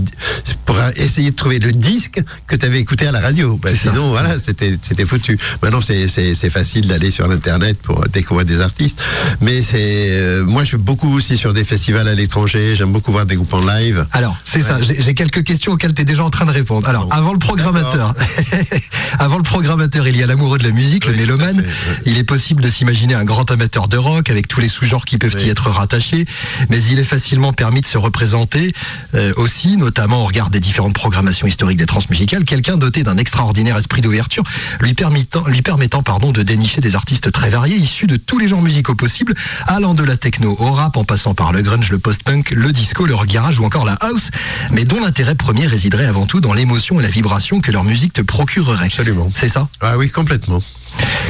pour 0.65 0.77
essayer 0.95 1.31
de 1.31 1.36
trouver 1.36 1.60
le 1.60 1.72
disque 1.72 2.22
que 2.48 2.55
t'avais 2.55 2.79
écouté 2.79 3.07
à 3.07 3.12
la 3.12 3.19
radio. 3.19 3.60
Ben, 3.62 3.75
sinon, 3.75 4.13
ça. 4.13 4.22
voilà, 4.22 4.39
c'était 4.39 4.77
c'était 4.81 5.05
foutu. 5.05 5.38
Maintenant, 5.62 5.81
c'est 5.81 6.07
c'est 6.07 6.50
facile 6.50 6.88
d'aller 6.88 7.12
sur 7.12 7.29
Internet 7.29 7.77
pour 7.81 8.07
découvrir 8.07 8.45
des 8.45 8.62
artistes. 8.62 9.00
Mais 9.41 9.62
c'est, 9.62 10.10
euh, 10.12 10.43
moi, 10.45 10.63
je 10.63 10.69
suis 10.69 10.77
beaucoup 10.77 11.12
aussi 11.13 11.38
sur 11.38 11.53
des 11.53 11.65
festivals 11.65 12.07
à 12.07 12.13
l'étranger. 12.13 12.75
J'aime 12.75 12.91
beaucoup 12.91 13.04
des 13.25 13.35
groupes 13.35 13.53
en 13.53 13.62
live. 13.62 14.05
Alors, 14.12 14.35
c'est 14.43 14.62
ouais. 14.62 14.67
ça. 14.67 14.77
J'ai 14.81 15.13
quelques 15.13 15.43
questions 15.43 15.74
auxquelles 15.74 15.93
tu 15.93 16.01
es 16.01 16.05
déjà 16.05 16.24
en 16.24 16.29
train 16.29 16.45
de 16.45 16.51
répondre. 16.51 16.89
Alors, 16.89 17.07
avant 17.12 17.33
le 17.33 17.39
programmateur, 17.39 18.13
avant 19.19 19.38
le 19.38 19.43
programmateur, 19.43 20.07
il 20.07 20.17
y 20.17 20.24
a 20.24 20.25
l'amoureux 20.25 20.57
de 20.57 20.63
la 20.63 20.71
musique, 20.71 21.05
oui, 21.05 21.13
le 21.13 21.17
mélomane. 21.19 21.63
Il 22.05 22.17
est 22.17 22.24
possible 22.24 22.63
de 22.63 22.69
s'imaginer 22.69 23.13
un 23.13 23.24
grand 23.24 23.50
amateur 23.51 23.88
de 23.88 23.97
rock 23.97 24.29
avec 24.29 24.47
tous 24.47 24.59
les 24.59 24.67
sous-genres 24.67 25.05
qui 25.05 25.17
peuvent 25.17 25.35
oui. 25.35 25.45
y 25.45 25.50
être 25.50 25.69
rattachés. 25.69 26.25
Mais 26.69 26.81
il 26.83 27.00
est 27.00 27.03
facilement 27.03 27.53
permis 27.53 27.81
de 27.81 27.85
se 27.85 27.97
représenter 27.97 28.74
euh, 29.13 29.33
aussi, 29.38 29.77
notamment 29.77 30.21
au 30.21 30.25
regard 30.25 30.50
des 30.50 30.59
différentes 30.59 30.95
programmations 30.95 31.47
historiques 31.47 31.77
des 31.77 31.85
transmusicales, 31.85 32.43
quelqu'un 32.43 32.77
doté 32.77 33.03
d'un 33.03 33.17
extraordinaire 33.17 33.77
esprit 33.77 34.01
d'ouverture, 34.01 34.43
lui 34.81 34.93
permettant, 34.93 35.45
lui 35.47 35.62
permettant, 35.62 36.01
pardon, 36.01 36.31
de 36.31 36.41
dénicher 36.41 36.81
des 36.81 36.95
artistes 36.95 37.31
très 37.31 37.50
variés, 37.50 37.77
issus 37.77 38.07
de 38.07 38.17
tous 38.17 38.39
les 38.39 38.47
genres 38.47 38.63
musicaux 38.63 38.95
possibles, 38.95 39.35
allant 39.67 39.93
de 39.93 40.03
la 40.03 40.17
techno 40.17 40.55
au 40.59 40.71
rap, 40.71 40.97
en 40.97 41.03
passant 41.03 41.35
par 41.35 41.53
le 41.53 41.62
grunge, 41.62 41.91
le 41.91 42.00
post-punk, 42.00 42.51
le 42.51 42.71
disco, 42.71 42.95
le 43.04 43.14
rock 43.14 43.28
garage 43.28 43.60
ou 43.60 43.66
encore 43.66 43.86
la 43.86 43.94
house, 43.94 44.30
mais 44.72 44.86
dont 44.86 45.02
l'intérêt 45.02 45.36
premier 45.36 45.68
résiderait 45.68 46.06
avant 46.06 46.25
tout 46.25 46.40
dans 46.40 46.54
l'émotion 46.54 47.00
et 47.00 47.04
la 47.04 47.10
vibration 47.10 47.62
que 47.62 47.72
leur 47.72 47.84
musique 47.84 48.14
te 48.14 48.22
procurerait. 48.22 48.86
Absolument. 48.86 49.30
C'est 49.36 49.50
ça? 49.50 49.68
Ah 49.82 49.98
oui, 49.98 50.10
complètement. 50.10 50.62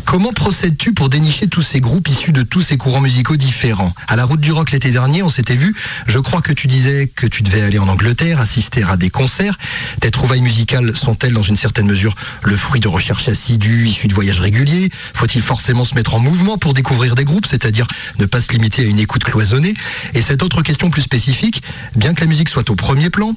Comment 0.06 0.32
procèdes-tu 0.32 0.94
pour 0.94 1.10
dénicher 1.10 1.48
tous 1.48 1.64
ces 1.64 1.82
groupes 1.82 2.08
issus 2.08 2.32
de 2.32 2.44
tous 2.44 2.62
ces 2.62 2.78
courants 2.78 3.02
musicaux 3.02 3.38
différents? 3.38 3.94
À 4.08 4.16
la 4.16 4.24
route 4.24 4.40
du 4.40 4.52
rock 4.52 4.72
l'été 4.72 4.92
dernier, 4.92 5.24
on 5.24 5.30
s'était 5.30 5.56
vu. 5.56 5.76
Je 6.08 6.20
crois 6.20 6.42
que 6.42 6.54
tu 6.54 6.68
disais 6.68 7.12
que 7.14 7.26
tu 7.26 7.44
devais 7.44 7.62
aller 7.62 7.80
en 7.80 7.88
Angleterre, 7.88 8.40
assister 8.40 8.84
à 8.84 8.98
des 8.98 9.10
concerts. 9.10 9.58
Tes 10.02 10.12
trouvailles 10.12 10.42
musicales 10.42 10.96
sont-elles 10.96 11.34
dans 11.34 11.44
une 11.44 11.58
certaine 11.58 11.88
mesure 11.88 12.16
le 12.44 12.56
fruit 12.56 12.80
de 12.80 12.88
recherches 12.88 13.28
assidues, 13.28 13.88
issues 13.88 14.08
de 14.08 14.14
voyages 14.14 14.40
réguliers? 14.40 14.90
Faut-il 15.14 15.42
forcément 15.42 15.86
se 15.86 15.96
mettre 15.96 16.14
en 16.14 16.20
mouvement 16.20 16.58
pour 16.58 16.74
découvrir 16.74 17.16
des 17.16 17.26
groupes, 17.26 17.48
c'est-à-dire 17.48 17.88
ne 18.20 18.26
pas 18.26 18.42
se 18.42 18.52
limiter 18.52 18.84
à 18.84 18.86
une 18.86 19.00
écoute 19.00 19.24
cloisonnée? 19.24 19.74
Et 20.14 20.22
cette 20.22 20.44
autre 20.44 20.62
question 20.62 20.90
plus 20.92 21.02
spécifique, 21.02 21.64
bien 21.96 22.14
que 22.14 22.22
la 22.22 22.28
musique 22.28 22.50
soit 22.50 22.70
au 22.70 22.76
premier 22.76 23.10
plan, 23.10 23.34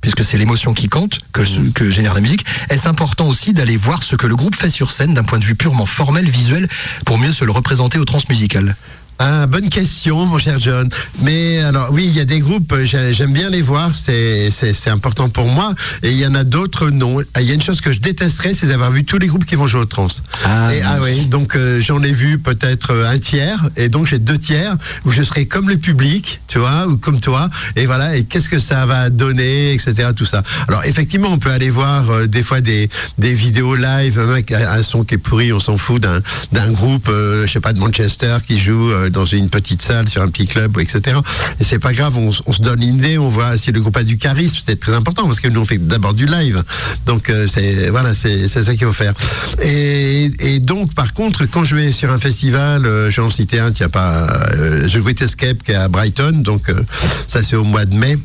puisque 0.00 0.24
c'est 0.24 0.38
l'émotion 0.38 0.74
qui 0.74 0.88
compte, 0.88 1.20
que, 1.32 1.42
mmh. 1.42 1.72
que 1.72 1.90
génère 1.90 2.14
la 2.14 2.20
musique, 2.20 2.44
est-ce 2.70 2.88
important 2.88 3.26
aussi 3.26 3.52
d'aller 3.52 3.76
voir 3.76 4.02
ce 4.02 4.16
que 4.16 4.26
le 4.26 4.36
groupe 4.36 4.54
fait 4.54 4.70
sur 4.70 4.90
scène 4.90 5.14
d'un 5.14 5.24
point 5.24 5.38
de 5.38 5.44
vue 5.44 5.54
purement 5.54 5.86
formel, 5.86 6.28
visuel, 6.28 6.68
pour 7.04 7.18
mieux 7.18 7.32
se 7.32 7.44
le 7.44 7.52
représenter 7.52 7.98
au 7.98 8.04
transmusical 8.04 8.76
Ah, 9.20 9.48
bonne 9.48 9.68
question, 9.68 10.26
mon 10.26 10.38
cher 10.38 10.60
John. 10.60 10.88
Mais 11.22 11.58
alors, 11.58 11.90
oui, 11.92 12.04
il 12.06 12.12
y 12.16 12.20
a 12.20 12.24
des 12.24 12.38
groupes, 12.38 12.72
euh, 12.72 12.84
j'ai- 12.86 13.12
j'aime 13.12 13.32
bien 13.32 13.50
les 13.50 13.62
voir, 13.62 13.90
c'est 13.92 14.48
important 14.86 15.28
pour 15.28 15.46
moi. 15.48 15.74
Et 16.04 16.12
il 16.12 16.18
y 16.18 16.24
en 16.26 16.36
a 16.36 16.44
d'autres, 16.44 16.90
non. 16.90 17.18
Ah, 17.34 17.40
Il 17.40 17.48
y 17.48 17.50
a 17.50 17.54
une 17.54 17.62
chose 17.62 17.80
que 17.80 17.90
je 17.92 17.98
détesterais, 18.00 18.54
c'est 18.54 18.68
d'avoir 18.68 18.92
vu 18.92 19.04
tous 19.04 19.18
les 19.18 19.26
groupes 19.26 19.44
qui 19.44 19.56
vont 19.56 19.66
jouer 19.66 19.80
au 19.80 19.84
trans. 19.86 20.06
Ah, 20.44 20.72
et, 20.72 20.82
ah 20.82 20.98
oui, 21.02 21.26
donc 21.26 21.56
euh, 21.56 21.80
j'en 21.80 22.00
ai 22.04 22.12
vu 22.12 22.38
peut-être 22.38 22.92
euh, 22.92 23.10
un 23.10 23.18
tiers, 23.18 23.68
et 23.76 23.88
donc 23.88 24.06
j'ai 24.06 24.20
deux 24.20 24.38
tiers 24.38 24.76
où 25.04 25.10
je 25.10 25.22
serai 25.22 25.46
comme 25.46 25.68
le 25.68 25.78
public, 25.78 26.40
tu 26.46 26.58
vois, 26.60 26.86
ou 26.86 26.96
comme 26.96 27.18
toi. 27.18 27.50
Et 27.74 27.86
voilà, 27.86 28.16
et 28.16 28.22
qu'est-ce 28.24 28.48
que 28.48 28.60
ça 28.60 28.86
va 28.86 29.10
donner, 29.10 29.72
etc. 29.74 30.10
Tout 30.14 30.26
ça. 30.26 30.44
Alors 30.68 30.84
effectivement, 30.84 31.28
on 31.32 31.38
peut 31.38 31.50
aller 31.50 31.70
voir 31.70 32.08
euh, 32.10 32.26
des 32.28 32.44
fois 32.44 32.60
des, 32.60 32.88
des 33.18 33.34
vidéos 33.34 33.74
live, 33.74 34.18
un 34.20 34.78
un 34.78 34.82
son 34.84 35.02
qui 35.02 35.16
est 35.16 35.18
pourri, 35.18 35.52
on 35.52 35.58
s'en 35.60 35.76
fout 35.76 36.00
d'un 36.02 36.20
d'un 36.52 36.70
groupe, 36.70 37.08
euh, 37.08 37.46
je 37.48 37.52
sais 37.52 37.60
pas, 37.60 37.72
de 37.72 37.80
Manchester 37.80 38.36
qui 38.46 38.58
joue 38.60 38.90
euh, 38.92 39.07
dans 39.10 39.24
une 39.24 39.48
petite 39.48 39.82
salle 39.82 40.08
sur 40.08 40.22
un 40.22 40.28
petit 40.28 40.46
club, 40.46 40.78
etc. 40.78 41.18
Et 41.60 41.64
c'est 41.64 41.78
pas 41.78 41.92
grave, 41.92 42.16
on, 42.18 42.32
se 42.32 42.62
donne 42.62 42.82
une 42.82 42.96
idée, 42.96 43.18
on 43.18 43.28
voit 43.28 43.56
si 43.56 43.72
le 43.72 43.80
groupe 43.80 43.96
a 43.96 44.04
du 44.04 44.18
charisme, 44.18 44.58
c'est 44.64 44.80
très 44.80 44.94
important 44.94 45.26
parce 45.26 45.40
que 45.40 45.48
nous 45.48 45.60
on 45.60 45.64
fait 45.64 45.78
d'abord 45.78 46.14
du 46.14 46.26
live. 46.26 46.62
Donc 47.06 47.30
euh, 47.30 47.46
c'est 47.46 47.90
voilà, 47.90 48.14
c'est 48.14 48.48
ça 48.48 48.62
qu'il 48.74 48.86
faut 48.86 48.92
faire. 48.92 49.14
Et, 49.62 50.30
et 50.40 50.58
donc 50.58 50.94
par 50.94 51.12
contre, 51.12 51.46
quand 51.46 51.64
je 51.64 51.76
vais 51.76 51.92
sur 51.92 52.10
un 52.10 52.18
festival, 52.18 52.86
euh, 52.86 53.10
j'en 53.10 53.30
citais 53.30 53.58
un, 53.58 53.72
tiens 53.72 53.88
pas, 53.88 54.26
euh, 54.54 54.88
je 54.88 54.98
Great 55.00 55.20
Escape 55.22 55.62
qui 55.62 55.72
est 55.72 55.76
à 55.76 55.88
Brighton, 55.88 56.32
donc 56.42 56.68
euh, 56.68 56.82
ça 57.26 57.42
c'est 57.42 57.56
au 57.56 57.64
mois 57.64 57.84
de 57.84 57.94
mai. 57.94 58.16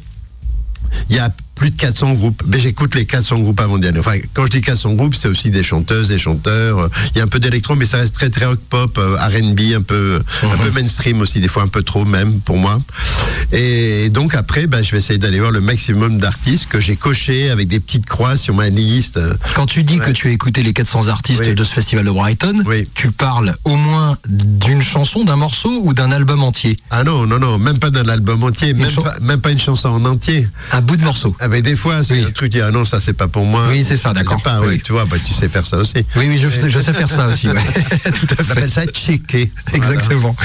Il 1.09 1.15
y 1.15 1.19
a 1.19 1.29
plus 1.55 1.69
de 1.71 1.75
400 1.77 2.13
groupes. 2.13 2.43
Mais 2.47 2.59
j'écoute 2.59 2.95
les 2.95 3.05
400 3.05 3.39
groupes 3.39 3.59
avant 3.59 3.77
d'y 3.77 3.87
aller. 3.87 3.99
Enfin, 3.99 4.17
quand 4.33 4.45
je 4.45 4.51
dis 4.51 4.61
400 4.61 4.93
groupes, 4.93 5.15
c'est 5.15 5.27
aussi 5.27 5.51
des 5.51 5.63
chanteuses, 5.63 6.09
des 6.09 6.19
chanteurs. 6.19 6.79
Euh, 6.79 6.89
Il 7.15 7.17
y 7.19 7.21
a 7.21 7.23
un 7.23 7.27
peu 7.27 7.39
d'électro, 7.39 7.75
mais 7.75 7.85
ça 7.85 7.97
reste 7.97 8.15
très 8.15 8.29
très 8.29 8.45
rock 8.45 8.59
pop, 8.69 8.97
euh, 8.97 9.15
R&B, 9.17 9.73
un 9.75 9.81
peu 9.81 10.21
un 10.43 10.57
peu 10.57 10.71
mainstream 10.71 11.21
aussi, 11.21 11.39
des 11.39 11.47
fois 11.47 11.63
un 11.63 11.67
peu 11.67 11.83
trop 11.83 12.05
même 12.05 12.39
pour 12.41 12.57
moi. 12.57 12.79
Et 13.51 14.09
donc 14.09 14.33
après, 14.35 14.67
bah, 14.67 14.81
je 14.81 14.91
vais 14.91 14.97
essayer 14.97 15.19
d'aller 15.19 15.39
voir 15.39 15.51
le 15.51 15.61
maximum 15.61 16.19
d'artistes 16.19 16.67
que 16.67 16.79
j'ai 16.79 16.95
coché 16.95 17.49
avec 17.49 17.67
des 17.67 17.79
petites 17.79 18.05
croix 18.05 18.37
sur 18.37 18.53
ma 18.55 18.69
liste. 18.69 19.19
Quand 19.55 19.65
tu 19.65 19.83
dis 19.83 19.99
Ouais. 19.99 20.05
que 20.07 20.11
tu 20.11 20.27
as 20.27 20.31
écouté 20.31 20.63
les 20.63 20.73
400 20.73 21.07
artistes 21.09 21.41
Oui. 21.41 21.53
de 21.55 21.63
ce 21.63 21.71
festival 21.73 22.05
de 22.05 22.11
Brighton, 22.11 22.63
Oui. 22.65 22.87
tu 22.95 23.11
parles 23.11 23.53
au 23.63 23.75
moins 23.75 24.17
d'une 24.27 24.81
chanson, 24.81 25.23
d'un 25.23 25.35
morceau 25.35 25.81
ou 25.83 25.93
d'un 25.93 26.11
album 26.11 26.41
entier? 26.43 26.77
Ah 26.89 27.03
non, 27.03 27.27
non, 27.27 27.37
non, 27.39 27.59
même 27.59 27.77
pas 27.77 27.91
d'un 27.91 28.07
album 28.09 28.43
entier, 28.43 28.73
même 28.73 28.91
pas, 28.91 29.15
même 29.21 29.39
pas 29.39 29.51
une 29.51 29.59
chanson 29.59 29.89
en 29.89 30.03
entier. 30.05 30.47
Un 30.71 30.81
bout 30.81 30.97
de 30.97 31.03
morceau. 31.03 31.35
Ah, 31.43 31.49
mais 31.49 31.61
des 31.61 31.75
fois, 31.75 32.03
c'est 32.05 32.13
Oui. 32.13 32.23
un 32.25 32.31
truc, 32.31 32.51
dit, 32.53 32.61
ah 32.61 32.71
non, 32.71 32.85
ça 32.85 33.01
c'est 33.01 33.11
pas 33.13 33.27
pour 33.27 33.45
moi. 33.45 33.65
Oui, 33.69 33.83
c'est 33.85 33.97
ça, 33.97 34.13
d'accord. 34.13 34.41
Pas, 34.41 34.61
Oui. 34.61 34.79
Tu 34.81 34.93
vois, 34.93 35.03
bah, 35.03 35.17
tu 35.21 35.33
sais 35.33 35.49
faire 35.49 35.65
ça 35.65 35.77
aussi. 35.77 35.95
Oui, 36.15 36.27
oui, 36.29 36.39
je, 36.41 36.47
sais- 36.47 36.69
je 36.69 36.79
sais 36.79 36.93
faire 36.93 37.09
ça 37.09 37.27
aussi. 37.27 37.49
ouais. 37.49 37.55
Tout 37.63 38.27
à 38.37 38.41
On 38.41 38.43
fait. 38.45 38.51
appelle 38.53 38.71
ça 38.71 38.85
checker. 38.85 39.51
Exactement. 39.73 40.35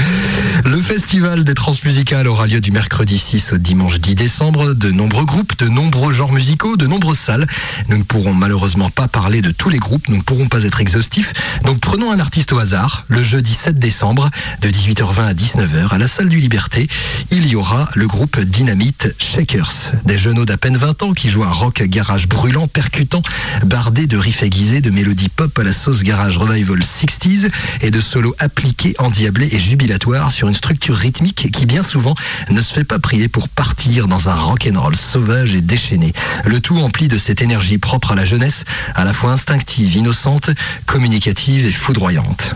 Le 0.65 0.81
festival 0.81 1.45
des 1.45 1.53
transmusicales 1.53 2.27
aura 2.27 2.47
lieu 2.47 2.59
du 2.59 2.71
mercredi 2.71 3.17
6 3.17 3.53
au 3.53 3.57
dimanche 3.57 3.99
10 4.01 4.15
décembre. 4.15 4.73
De 4.73 4.91
nombreux 4.91 5.23
groupes, 5.23 5.57
de 5.57 5.69
nombreux 5.69 6.11
genres 6.11 6.33
musicaux, 6.33 6.75
de 6.75 6.85
nombreuses 6.85 7.17
salles. 7.19 7.47
Nous 7.87 7.97
ne 7.97 8.03
pourrons 8.03 8.33
malheureusement 8.33 8.89
pas 8.89 9.07
parler 9.07 9.41
de 9.41 9.51
tous 9.51 9.69
les 9.69 9.79
groupes, 9.79 10.09
nous 10.09 10.17
ne 10.17 10.21
pourrons 10.21 10.47
pas 10.49 10.63
être 10.65 10.81
exhaustifs. 10.81 11.31
Donc 11.63 11.79
prenons 11.79 12.11
un 12.11 12.19
artiste 12.19 12.51
au 12.51 12.59
hasard. 12.59 13.05
Le 13.07 13.23
jeudi 13.23 13.53
7 13.53 13.79
décembre, 13.79 14.29
de 14.61 14.69
18h20 14.69 15.27
à 15.27 15.33
19h, 15.33 15.93
à 15.93 15.97
la 15.97 16.09
salle 16.09 16.27
du 16.27 16.39
Liberté, 16.39 16.89
il 17.31 17.47
y 17.47 17.55
aura 17.55 17.87
le 17.95 18.05
groupe 18.07 18.37
Dynamite 18.41 19.15
Shakers. 19.17 19.71
Des 20.05 20.17
jeunes 20.17 20.43
d'à 20.43 20.57
peine 20.57 20.75
20 20.77 20.88
ans 21.03 21.13
qui 21.13 21.29
jouent 21.29 21.43
un 21.43 21.51
rock 21.51 21.83
garage 21.83 22.27
brûlant, 22.27 22.67
percutant, 22.67 23.21
bardé 23.65 24.07
de 24.07 24.17
riffs 24.17 24.43
aiguisés, 24.43 24.81
de 24.81 24.89
mélodies 24.89 25.29
pop 25.29 25.57
à 25.57 25.63
la 25.63 25.73
sauce 25.73 26.03
garage 26.03 26.37
revival 26.37 26.79
60s 26.79 27.49
et 27.81 27.91
de 27.91 28.01
solos 28.01 28.35
appliqués, 28.39 28.95
endiablés 28.99 29.49
et 29.51 29.59
jubilatoires 29.59 30.31
sur 30.31 30.47
une 30.47 30.55
structure 30.55 30.95
rythmique 30.95 31.51
qui 31.51 31.65
bien 31.65 31.83
souvent 31.83 32.15
ne 32.49 32.61
se 32.61 32.73
fait 32.73 32.83
pas 32.83 32.99
prier 32.99 33.27
pour 33.27 33.49
partir 33.49 34.07
dans 34.07 34.29
un 34.29 34.35
rock'n'roll 34.35 34.95
sauvage 34.95 35.55
et 35.55 35.61
déchaîné. 35.61 36.13
Le 36.45 36.59
tout 36.59 36.77
empli 36.79 37.07
de 37.07 37.17
cette 37.17 37.41
énergie 37.41 37.77
propre 37.77 38.11
à 38.11 38.15
la 38.15 38.25
jeunesse, 38.25 38.65
à 38.95 39.03
la 39.03 39.13
fois 39.13 39.31
instinctive, 39.31 39.95
innocente, 39.95 40.49
communicative 40.85 41.65
et 41.65 41.71
foudroyante. 41.71 42.55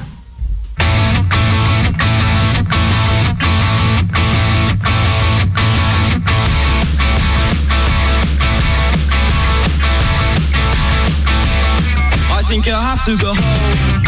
Think 12.64 12.76
I 12.76 12.82
have 12.82 13.06
to 13.06 13.18
go 13.18 13.34
home. 13.34 14.03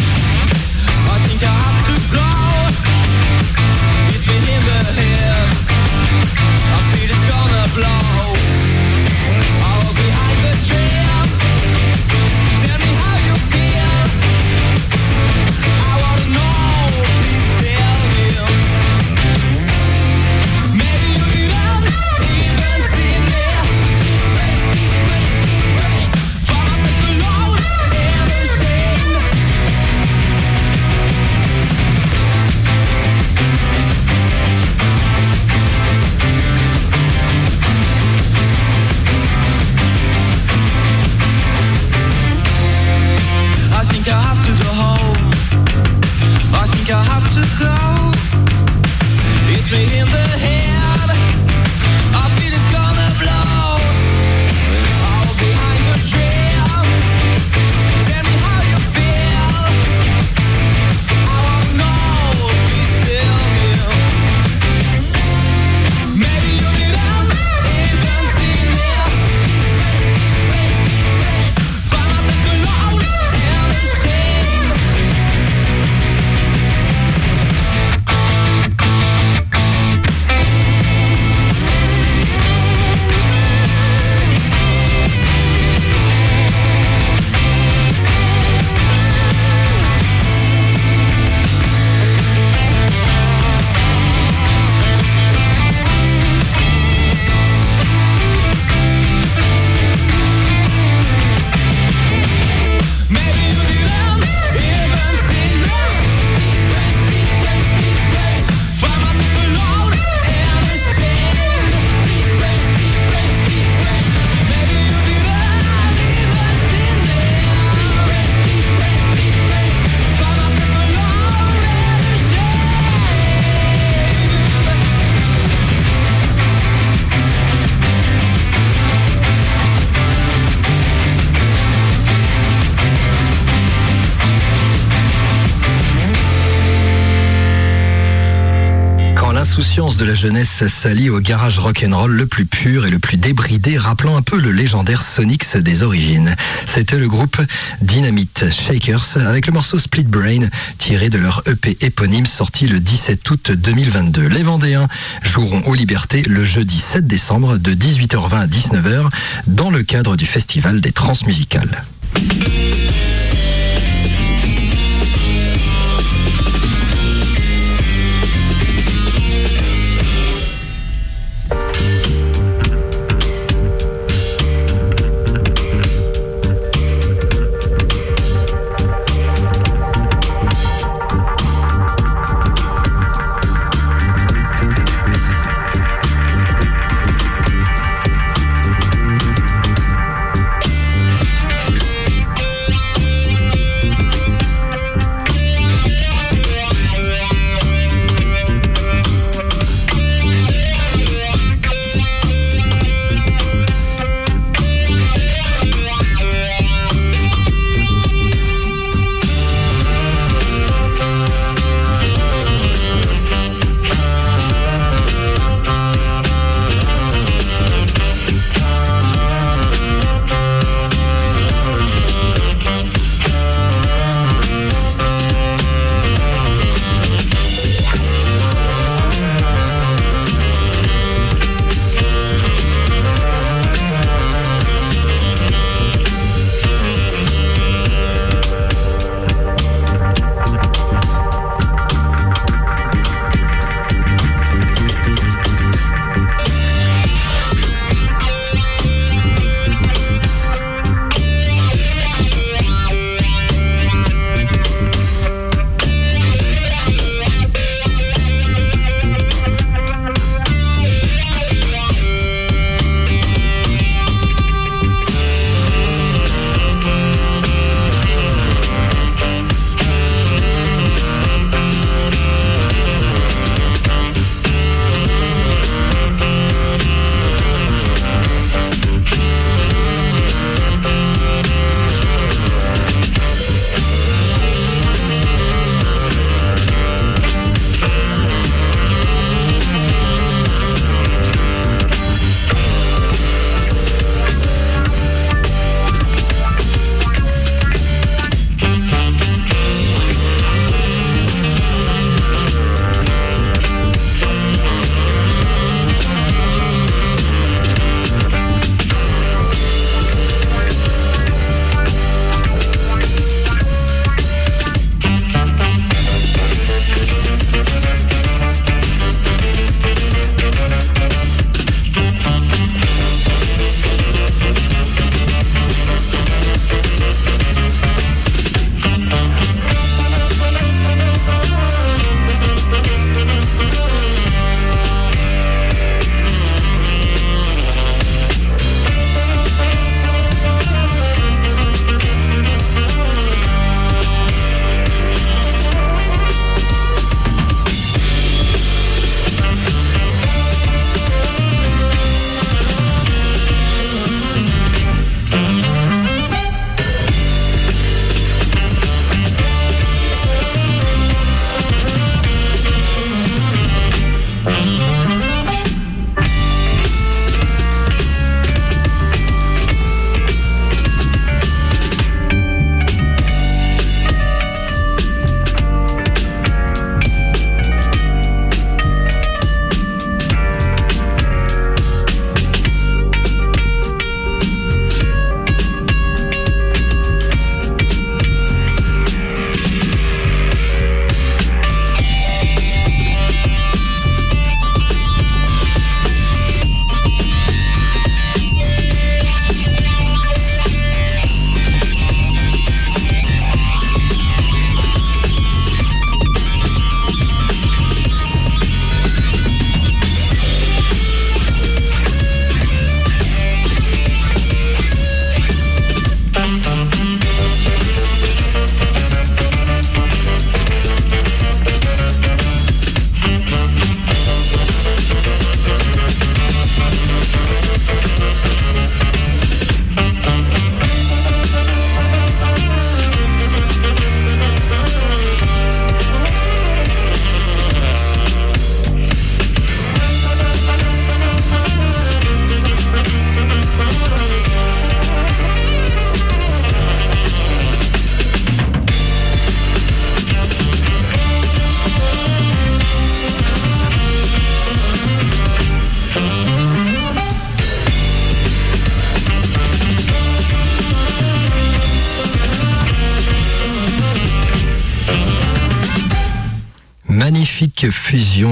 Jeunesse 140.25 140.67
s'allie 140.69 141.11
au 141.11 141.19
garage 141.19 141.59
rock'n'roll 141.59 142.11
le 142.11 142.25
plus 142.25 142.47
pur 142.47 142.87
et 142.87 142.89
le 142.89 142.97
plus 142.97 143.15
débridé, 143.15 143.77
rappelant 143.77 144.17
un 144.17 144.23
peu 144.23 144.39
le 144.39 144.51
légendaire 144.51 145.03
Sonics 145.03 145.55
des 145.57 145.83
origines. 145.83 146.35
C'était 146.65 146.97
le 146.97 147.07
groupe 147.07 147.39
Dynamite 147.83 148.45
Shakers 148.51 149.17
avec 149.17 149.45
le 149.45 149.53
morceau 149.53 149.77
Split 149.77 150.05
Brain 150.05 150.47
tiré 150.79 151.11
de 151.11 151.19
leur 151.19 151.43
EP 151.45 151.77
éponyme 151.81 152.25
sorti 152.25 152.67
le 152.67 152.79
17 152.79 153.29
août 153.29 153.51
2022. 153.51 154.27
Les 154.27 154.41
Vendéens 154.41 154.87
joueront 155.21 155.61
aux 155.67 155.75
Libertés 155.75 156.23
le 156.23 156.43
jeudi 156.43 156.79
7 156.79 157.05
décembre 157.05 157.57
de 157.57 157.75
18h20 157.75 158.35
à 158.35 158.47
19h 158.47 159.09
dans 159.45 159.69
le 159.69 159.83
cadre 159.83 160.15
du 160.15 160.25
festival 160.25 160.81
des 160.81 160.91
transmusicales. 160.91 161.83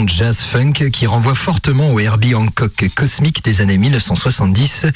Fusion 0.04 0.08
jazz-funk 0.08 0.90
qui 0.92 1.08
renvoie 1.08 1.36
fortement 1.36 1.92
au 1.92 2.00
Herbie 2.00 2.36
Hancock 2.36 2.86
cosmique 2.96 3.44
des 3.44 3.62
années 3.62 3.78
1970, 3.78 4.88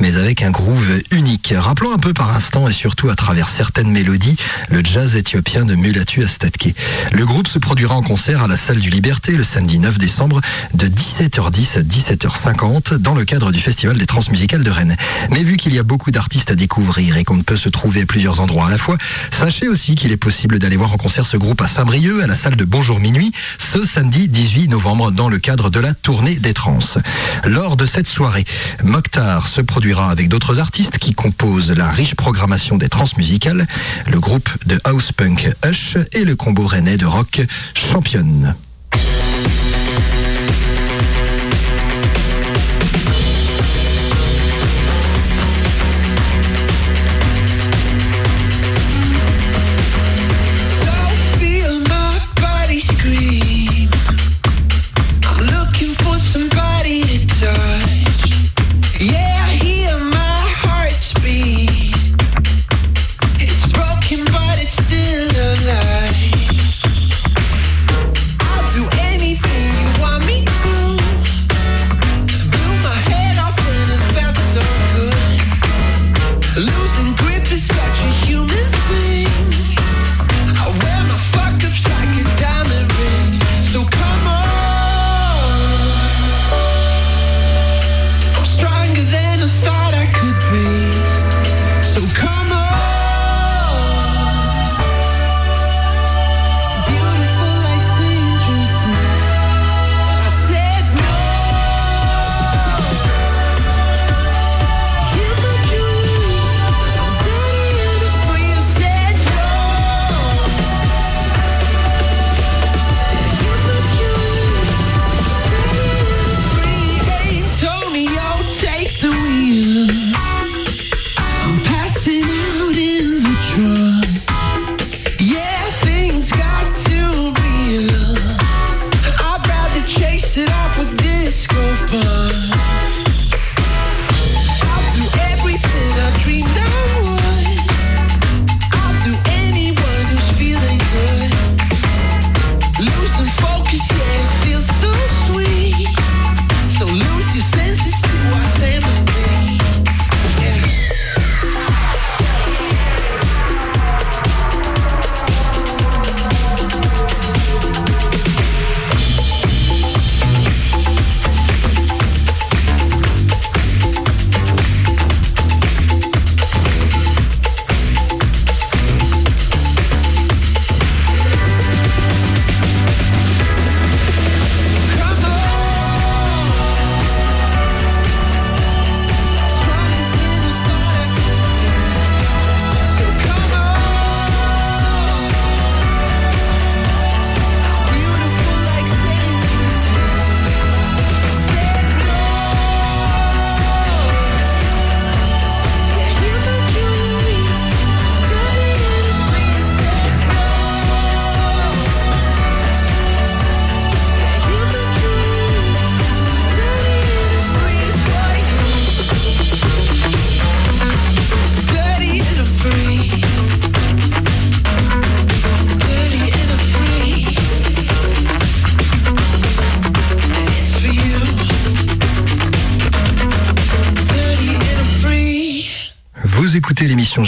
mais 0.00 0.16
avec 0.16 0.42
un 0.42 0.50
groove 0.50 1.02
unique. 1.10 1.54
Rappelons 1.56 1.92
un 1.92 1.98
peu 1.98 2.12
par 2.12 2.34
instant 2.34 2.68
et 2.68 2.72
surtout 2.72 3.08
à 3.08 3.14
travers 3.14 3.48
certaines 3.48 3.90
mélodies 3.90 4.36
le 4.70 4.82
jazz 4.84 5.16
éthiopien 5.16 5.64
de 5.64 5.74
Mulatu 5.74 6.22
Astatke. 6.24 6.74
Le 7.12 7.24
groupe 7.24 7.48
se 7.48 7.58
produira 7.58 7.94
en 7.94 8.02
concert 8.02 8.42
à 8.42 8.46
la 8.46 8.56
Salle 8.56 8.80
du 8.80 8.90
Liberté 8.90 9.32
le 9.32 9.44
samedi 9.44 9.78
9 9.78 9.98
décembre 9.98 10.40
de 10.74 10.88
17h10 10.88 11.78
à 11.78 11.82
17h50 11.82 12.94
dans 12.96 13.14
le 13.14 13.24
cadre 13.24 13.52
du 13.52 13.60
Festival 13.60 13.96
des 13.96 14.06
Transmusicales 14.06 14.64
de 14.64 14.70
Rennes. 14.70 14.96
Mais 15.30 15.42
vu 15.42 15.56
qu'il 15.56 15.74
y 15.74 15.78
a 15.78 15.84
beaucoup 15.84 16.10
d'artistes 16.10 16.50
à 16.50 16.54
découvrir 16.54 17.16
et 17.16 17.24
qu'on 17.24 17.36
ne 17.36 17.42
peut 17.42 17.56
se 17.56 17.68
trouver 17.68 18.02
à 18.02 18.06
plusieurs 18.06 18.40
endroits 18.40 18.66
à 18.66 18.70
la 18.70 18.78
fois, 18.78 18.96
sachez 19.38 19.68
aussi 19.68 19.94
qu'il 19.94 20.12
est 20.12 20.16
possible 20.16 20.58
d'aller 20.58 20.76
voir 20.76 20.92
en 20.92 20.98
concert 20.98 21.26
ce 21.26 21.36
groupe 21.36 21.62
à 21.62 21.68
Saint-Brieuc 21.68 22.22
à 22.22 22.26
la 22.26 22.36
salle 22.36 22.56
de 22.56 22.64
Bonjour 22.64 23.00
Minuit 23.00 23.32
ce 23.72 23.86
samedi 23.86 24.28
18 24.28 24.51
novembre 24.68 25.10
dans 25.10 25.28
le 25.28 25.38
cadre 25.38 25.70
de 25.70 25.80
la 25.80 25.94
tournée 25.94 26.36
des 26.36 26.52
trans. 26.52 26.78
Lors 27.44 27.76
de 27.76 27.86
cette 27.86 28.06
soirée, 28.06 28.44
Mokhtar 28.82 29.48
se 29.48 29.60
produira 29.60 30.10
avec 30.10 30.28
d'autres 30.28 30.60
artistes 30.60 30.98
qui 30.98 31.14
composent 31.14 31.72
la 31.72 31.90
riche 31.90 32.14
programmation 32.14 32.76
des 32.76 32.88
transmusicales, 32.88 33.66
le 34.10 34.20
groupe 34.20 34.50
de 34.66 34.78
house 34.84 35.12
punk 35.12 35.50
Hush 35.64 35.96
et 36.12 36.24
le 36.24 36.36
combo 36.36 36.66
rennais 36.66 36.98
de 36.98 37.06
rock 37.06 37.40
Championne. 37.74 38.54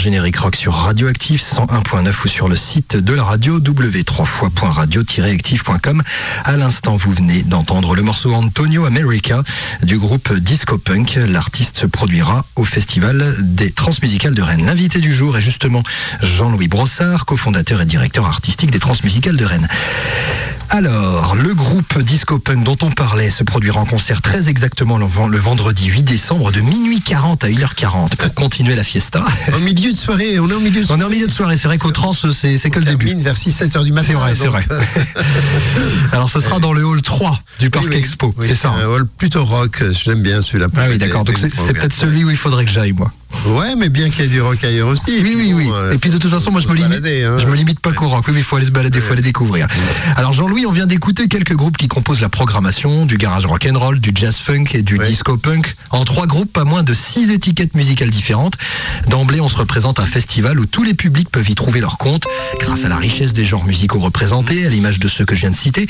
Générique 0.05 0.37
Rock 0.37 0.55
sur 0.55 0.73
Radioactive 0.75 1.41
101.9 1.41 2.13
ou 2.25 2.27
sur 2.27 2.47
le 2.47 2.55
site 2.55 2.95
de 2.95 3.11
la 3.11 3.23
radio 3.23 3.59
w3fois.radio-active.com. 3.59 6.03
À 6.43 6.57
l'instant, 6.57 6.95
vous 6.95 7.11
venez 7.11 7.41
d'entendre 7.41 7.95
le 7.95 8.03
morceau 8.03 8.35
Antonio 8.35 8.85
America 8.85 9.41
du 9.81 9.97
groupe 9.97 10.31
Disco 10.31 10.77
Punk. 10.77 11.15
L'artiste 11.15 11.79
se 11.79 11.87
produira 11.87 12.45
au 12.55 12.63
Festival 12.63 13.33
des 13.39 13.71
Transmusicales 13.71 14.35
de 14.35 14.43
Rennes. 14.43 14.67
L'invité 14.67 14.99
du 14.99 15.11
jour 15.11 15.39
est 15.39 15.41
justement 15.41 15.81
Jean-Louis 16.21 16.67
Brossard, 16.67 17.25
cofondateur 17.25 17.81
et 17.81 17.85
directeur 17.85 18.27
artistique 18.27 18.69
des 18.69 18.77
Transmusicales 18.77 19.37
de 19.37 19.45
Rennes. 19.45 19.67
Alors, 20.69 21.35
le 21.35 21.53
groupe 21.53 21.99
Disco 22.01 22.37
Punk 22.39 22.63
dont 22.63 22.75
on 22.81 22.91
parlait 22.91 23.29
se 23.29 23.43
produira 23.43 23.79
en 23.79 23.85
concert 23.85 24.21
très 24.21 24.49
exactement 24.49 24.97
le 24.97 25.05
ven- 25.05 25.27
le 25.27 25.37
vendredi 25.37 25.85
8 25.87 26.03
décembre 26.03 26.51
de 26.51 26.59
minuit 26.59 27.01
40 27.01 27.43
à 27.45 27.47
1h40 27.49 28.15
pour 28.17 28.33
continuer 28.33 28.75
la 28.75 28.83
fiesta. 28.83 29.23
En 29.53 29.59
milieu 29.59 29.93
de 29.93 29.97
soirée, 29.97 30.37
on 30.39 30.49
est 30.49 30.53
en 30.53 30.59
milieu 30.59 30.83
de 30.83 30.91
On 30.91 30.99
est 30.99 31.03
en 31.03 31.09
milieu 31.09 31.27
de 31.27 31.31
soirée, 31.31 31.57
c'est 31.57 31.67
vrai 31.67 31.77
qu'au 31.77 31.91
trans, 31.91 32.13
c'est 32.13 32.57
c'est 32.57 32.69
que 32.69 32.79
le 32.79 32.85
début. 32.85 33.13
vers 33.15 33.35
6-7 33.37 33.77
heures 33.77 33.83
du 33.83 33.91
matin. 33.93 34.07
C'est 34.07 34.13
vrai, 34.15 34.33
c'est 34.37 34.47
vrai. 34.47 34.65
euh, 34.71 34.81
Alors 36.11 36.29
ce 36.29 36.41
sera 36.41 36.59
dans 36.59 36.73
le 36.73 36.83
hall 36.85 37.01
3 37.01 37.39
du 37.59 37.69
Parc 37.69 37.85
oui, 37.85 37.91
oui. 37.93 37.97
Expo, 37.99 38.33
Oui, 38.37 38.47
c'est 38.49 38.55
ça. 38.55 38.71
un 38.71 38.85
hall 38.87 39.05
plutôt 39.07 39.45
rock, 39.45 39.81
j'aime 39.91 40.21
bien 40.21 40.41
celui-là. 40.41 40.67
Ah 40.75 40.87
oui, 40.89 40.97
d'accord. 40.97 41.23
Donc 41.23 41.37
c'est 41.39 41.47
c'est 41.53 41.73
peut-être 41.73 41.93
celui 41.95 42.23
où 42.25 42.29
il 42.31 42.37
faudrait 42.37 42.65
que 42.65 42.71
j'aille, 42.71 42.91
moi. 42.93 43.11
Ouais, 43.45 43.75
mais 43.77 43.89
bien 43.89 44.09
qu'il 44.09 44.21
y 44.21 44.25
ait 44.25 44.29
du 44.29 44.41
rock 44.41 44.63
ailleurs 44.63 44.87
aussi. 44.87 45.19
Oui, 45.21 45.33
oui, 45.35 45.53
oui. 45.53 45.69
Euh, 45.71 45.93
Et 45.93 45.97
puis 45.97 46.09
de 46.09 46.17
toute 46.17 46.31
façon, 46.31 46.51
moi 46.51 46.61
je 46.61 46.67
me 46.67 46.73
limite, 46.73 46.89
balader, 47.01 47.23
hein. 47.23 47.37
je 47.39 47.45
me 47.45 47.55
limite 47.55 47.79
pas 47.79 47.91
qu'au 47.91 48.07
rock. 48.07 48.23
Oui, 48.27 48.33
mais 48.33 48.39
il 48.39 48.43
faut 48.43 48.55
aller 48.55 48.65
se 48.65 48.71
balader, 48.71 48.97
il 48.97 49.03
faut 49.03 49.13
aller 49.13 49.21
découvrir. 49.21 49.67
Alors 50.15 50.33
Jean-Louis, 50.33 50.65
on 50.65 50.71
vient 50.71 50.87
d'écouter 50.87 51.27
quelques 51.27 51.53
groupes 51.55 51.77
qui 51.77 51.87
composent 51.87 52.21
la 52.21 52.29
programmation 52.29 53.05
du 53.05 53.17
garage 53.17 53.45
rock 53.45 53.67
and 53.71 53.77
roll, 53.77 53.99
du 53.99 54.11
jazz 54.15 54.35
funk 54.35 54.65
et 54.73 54.81
du 54.81 54.97
Ouais. 54.97 55.07
disco 55.09 55.37
punk. 55.37 55.75
En 55.91 56.05
trois 56.05 56.25
groupes, 56.25 56.51
pas 56.51 56.63
moins 56.63 56.83
de 56.83 56.93
six 56.93 57.29
étiquettes 57.31 57.75
musicales 57.75 58.09
différentes. 58.09 58.55
D'emblée, 59.09 59.39
on 59.41 59.47
se 59.49 59.55
représente 59.57 59.99
un 59.99 60.05
festival 60.05 60.59
où 60.59 60.65
tous 60.65 60.83
les 60.83 60.93
publics 60.95 61.29
peuvent 61.29 61.49
y 61.49 61.55
trouver 61.55 61.81
leur 61.81 61.97
compte, 61.97 62.25
grâce 62.59 62.85
à 62.85 62.89
la 62.89 62.97
richesse 62.97 63.33
des 63.33 63.45
genres 63.45 63.65
musicaux 63.65 63.99
représentés, 63.99 64.65
à 64.65 64.69
l'image 64.69 64.99
de 64.99 65.07
ceux 65.07 65.25
que 65.25 65.35
je 65.35 65.41
viens 65.41 65.51
de 65.51 65.55
citer. 65.55 65.87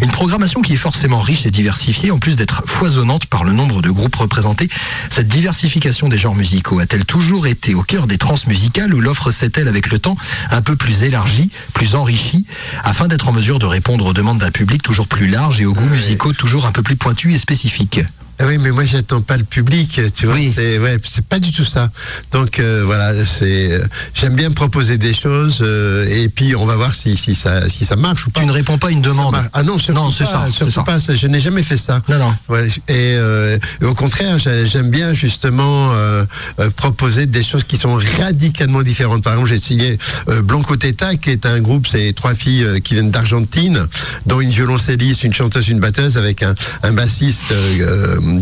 Une 0.00 0.10
programmation 0.10 0.60
qui 0.62 0.72
est 0.72 0.76
forcément 0.78 1.20
riche 1.20 1.46
et 1.46 1.50
diversifiée, 1.50 2.10
en 2.10 2.18
plus 2.18 2.34
d'être 2.36 2.62
foisonnante 2.66 3.26
par 3.26 3.44
le 3.44 3.52
nombre 3.52 3.80
de 3.82 3.90
groupes 3.90 4.16
représentés. 4.16 4.68
Cette 5.14 5.28
diversification 5.28 6.08
des 6.08 6.18
genres 6.18 6.34
musicaux 6.34 6.80
a-t-elle 6.96 7.04
toujours 7.04 7.46
été 7.46 7.74
au 7.74 7.82
cœur 7.82 8.06
des 8.06 8.16
trans 8.16 8.38
musicales 8.46 8.94
ou 8.94 9.02
l'offre 9.02 9.30
s'est-elle 9.30 9.68
avec 9.68 9.90
le 9.90 9.98
temps 9.98 10.16
un 10.50 10.62
peu 10.62 10.76
plus 10.76 11.02
élargie, 11.02 11.50
plus 11.74 11.94
enrichie, 11.94 12.46
afin 12.84 13.06
d'être 13.06 13.28
en 13.28 13.32
mesure 13.32 13.58
de 13.58 13.66
répondre 13.66 14.06
aux 14.06 14.14
demandes 14.14 14.38
d'un 14.38 14.50
public 14.50 14.82
toujours 14.82 15.06
plus 15.06 15.26
large 15.26 15.60
et 15.60 15.66
aux 15.66 15.74
goûts 15.74 15.90
musicaux 15.90 16.32
toujours 16.32 16.64
un 16.64 16.72
peu 16.72 16.82
plus 16.82 16.96
pointus 16.96 17.34
et 17.34 17.38
spécifiques? 17.38 18.00
Ah 18.38 18.44
oui, 18.46 18.58
mais 18.58 18.70
moi 18.70 18.84
j'attends 18.84 19.22
pas 19.22 19.36
le 19.36 19.44
public, 19.44 20.00
tu 20.14 20.26
vois. 20.26 20.34
Oui. 20.34 20.52
C'est 20.54 20.78
ouais, 20.78 20.98
c'est 21.08 21.24
pas 21.26 21.38
du 21.38 21.50
tout 21.52 21.64
ça. 21.64 21.90
Donc 22.32 22.58
euh, 22.58 22.82
voilà, 22.84 23.12
c'est 23.24 23.72
euh, 23.72 23.84
j'aime 24.14 24.34
bien 24.34 24.50
proposer 24.50 24.98
des 24.98 25.14
choses 25.14 25.58
euh, 25.62 26.06
et 26.08 26.28
puis 26.28 26.54
on 26.54 26.66
va 26.66 26.76
voir 26.76 26.94
si, 26.94 27.16
si 27.16 27.34
ça 27.34 27.68
si 27.70 27.86
ça 27.86 27.96
marche 27.96 28.26
ou 28.26 28.30
pas. 28.30 28.40
Tu 28.40 28.46
ne 28.46 28.52
réponds 28.52 28.76
pas 28.78 28.88
à 28.88 28.90
une 28.90 29.00
demande. 29.02 29.36
Ah 29.54 29.62
non, 29.62 29.78
surtout 29.78 30.00
Non, 30.00 30.10
c'est 30.10 30.24
pas, 30.24 30.46
ça, 30.46 30.50
surtout 30.50 30.72
ça. 30.72 30.82
pas. 30.82 30.98
Je 30.98 31.26
n'ai 31.28 31.40
jamais 31.40 31.62
fait 31.62 31.78
ça. 31.78 32.02
Non, 32.08 32.18
non. 32.18 32.34
Ouais, 32.48 32.68
et, 32.88 33.14
euh, 33.16 33.58
au 33.82 33.94
contraire, 33.94 34.38
j'ai- 34.38 34.66
j'aime 34.66 34.90
bien 34.90 35.14
justement 35.14 35.92
euh, 35.94 36.24
euh, 36.60 36.70
proposer 36.70 37.26
des 37.26 37.42
choses 37.42 37.64
qui 37.64 37.78
sont 37.78 37.98
radicalement 38.18 38.82
différentes. 38.82 39.22
Par 39.22 39.32
exemple, 39.32 39.48
j'ai 39.48 39.56
essayé 39.56 39.98
Blanco 40.44 40.76
Teta, 40.76 41.16
qui 41.16 41.30
est 41.30 41.46
un 41.46 41.60
groupe, 41.60 41.86
c'est 41.86 42.12
trois 42.14 42.34
filles 42.34 42.82
qui 42.84 42.94
viennent 42.94 43.10
d'Argentine, 43.10 43.86
dont 44.26 44.40
une 44.40 44.50
violoncelliste, 44.50 45.24
une 45.24 45.32
chanteuse, 45.32 45.68
une 45.68 45.80
batteuse, 45.80 46.18
avec 46.18 46.42
un, 46.42 46.54
un 46.82 46.92
bassiste, 46.92 47.52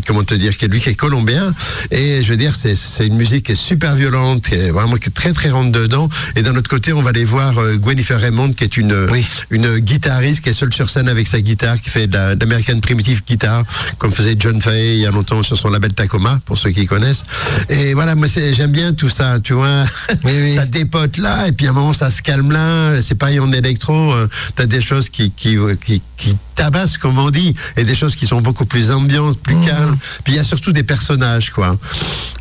comment 0.06 0.24
te 0.24 0.34
dire, 0.34 0.56
qui 0.56 0.64
est 0.64 0.68
lui 0.68 0.80
qui 0.80 0.90
est 0.90 0.94
colombien. 0.94 1.54
Et 1.90 2.22
je 2.22 2.28
veux 2.30 2.36
dire, 2.36 2.54
c'est 2.56 3.06
une 3.06 3.16
musique 3.16 3.46
qui 3.46 3.52
est 3.52 3.56
super 3.56 3.94
violente, 3.94 4.42
qui 4.44 4.54
est 4.54 4.70
vraiment 4.70 4.96
qui 4.96 5.08
est 5.08 5.12
très 5.14 5.32
très 5.32 5.50
rentre 5.50 5.72
dedans. 5.72 6.08
Et 6.36 6.42
d'un 6.42 6.54
autre 6.56 6.70
côté, 6.70 6.92
on 6.92 7.02
va 7.02 7.10
aller 7.10 7.24
voir 7.24 7.58
euh, 7.58 7.76
Gwenifer 7.76 8.16
Raymond, 8.16 8.52
qui 8.52 8.64
est 8.64 8.76
une 8.76 8.94
Oui. 9.10 9.24
une 9.50 9.78
guitariste 9.78 10.42
qui 10.42 10.50
est 10.50 10.54
seule 10.54 10.72
sur 10.72 10.90
scène 10.90 11.08
avec 11.08 11.26
sa 11.26 11.40
guitare, 11.40 11.80
qui 11.80 11.90
fait 11.90 12.06
de 12.06 12.14
la- 12.14 12.34
d'American 12.34 12.80
Primitive 12.80 13.22
Guitar, 13.26 13.64
comme 13.98 14.12
faisait 14.12 14.36
John 14.38 14.60
Fay 14.60 14.94
il 14.96 15.00
y 15.00 15.06
a 15.06 15.10
longtemps 15.10 15.42
sur 15.42 15.58
son 15.58 15.70
label 15.70 15.92
Tacoma, 15.92 16.40
pour 16.44 16.58
ceux 16.58 16.70
qui 16.70 16.86
connaissent. 16.86 17.22
Et 17.68 17.94
voilà, 17.94 18.14
moi 18.14 18.26
j'aime 18.28 18.72
bien 18.72 18.92
tout 18.94 19.08
ça, 19.10 19.38
tu 19.40 19.52
vois. 19.54 19.84
Oui, 20.24 20.32
oui. 20.34 20.54
ça 20.56 20.66
dépote 20.66 21.18
là, 21.18 21.48
et 21.48 21.52
puis 21.52 21.66
à 21.66 21.70
un 21.70 21.72
moment 21.72 21.92
ça 21.92 22.10
se 22.10 22.22
calme 22.22 22.50
là. 22.52 23.00
C'est 23.02 23.14
pareil 23.16 23.38
en 23.40 23.52
électro, 23.52 24.12
euh, 24.12 24.28
t'as 24.56 24.66
des 24.66 24.80
choses 24.82 25.08
qui 25.10 25.30
qui, 25.30 25.56
qui 25.84 26.02
qui 26.24 26.36
tabassent, 26.54 26.96
comme 26.98 27.18
on 27.18 27.30
dit, 27.30 27.54
et 27.76 27.84
des 27.84 27.94
choses 27.94 28.16
qui 28.16 28.26
sont 28.26 28.40
beaucoup 28.40 28.64
plus 28.64 28.90
ambiantes, 28.90 29.38
plus 29.40 29.56
Mhm. 29.56 29.66
calmes. 29.66 29.96
Puis 30.24 30.32
il 30.34 30.36
y 30.36 30.38
a 30.38 30.44
surtout 30.44 30.72
des 30.72 30.82
personnages, 30.84 31.50
quoi 31.50 31.76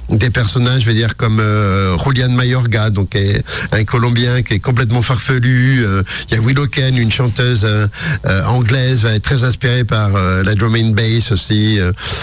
des 0.10 0.30
personnages, 0.30 0.82
je 0.82 0.86
veux 0.88 0.93
dire, 0.93 1.15
comme 1.15 1.39
euh, 1.39 1.98
Julian 1.98 2.30
Mayorga, 2.30 2.91
donc 2.91 3.15
est 3.15 3.43
un 3.72 3.84
Colombien 3.84 4.43
qui 4.43 4.54
est 4.56 4.60
complètement 4.60 5.02
farfelu. 5.02 5.84
euh, 5.84 6.04
Il 6.30 6.36
y 6.36 6.38
a 6.38 6.41
Willow 6.46 6.67
Ken, 6.67 6.96
une 6.98 7.12
chanteuse 7.12 7.62
euh, 7.63 7.88
euh, 8.28 8.43
anglaise, 8.46 9.00
va 9.02 9.13
être 9.13 9.24
très 9.24 9.43
inspirée 9.43 9.86
par 9.86 10.10
la 10.12 10.54
drum 10.56 10.76
and 10.76 10.89
bass 10.91 11.32
aussi. 11.32 11.80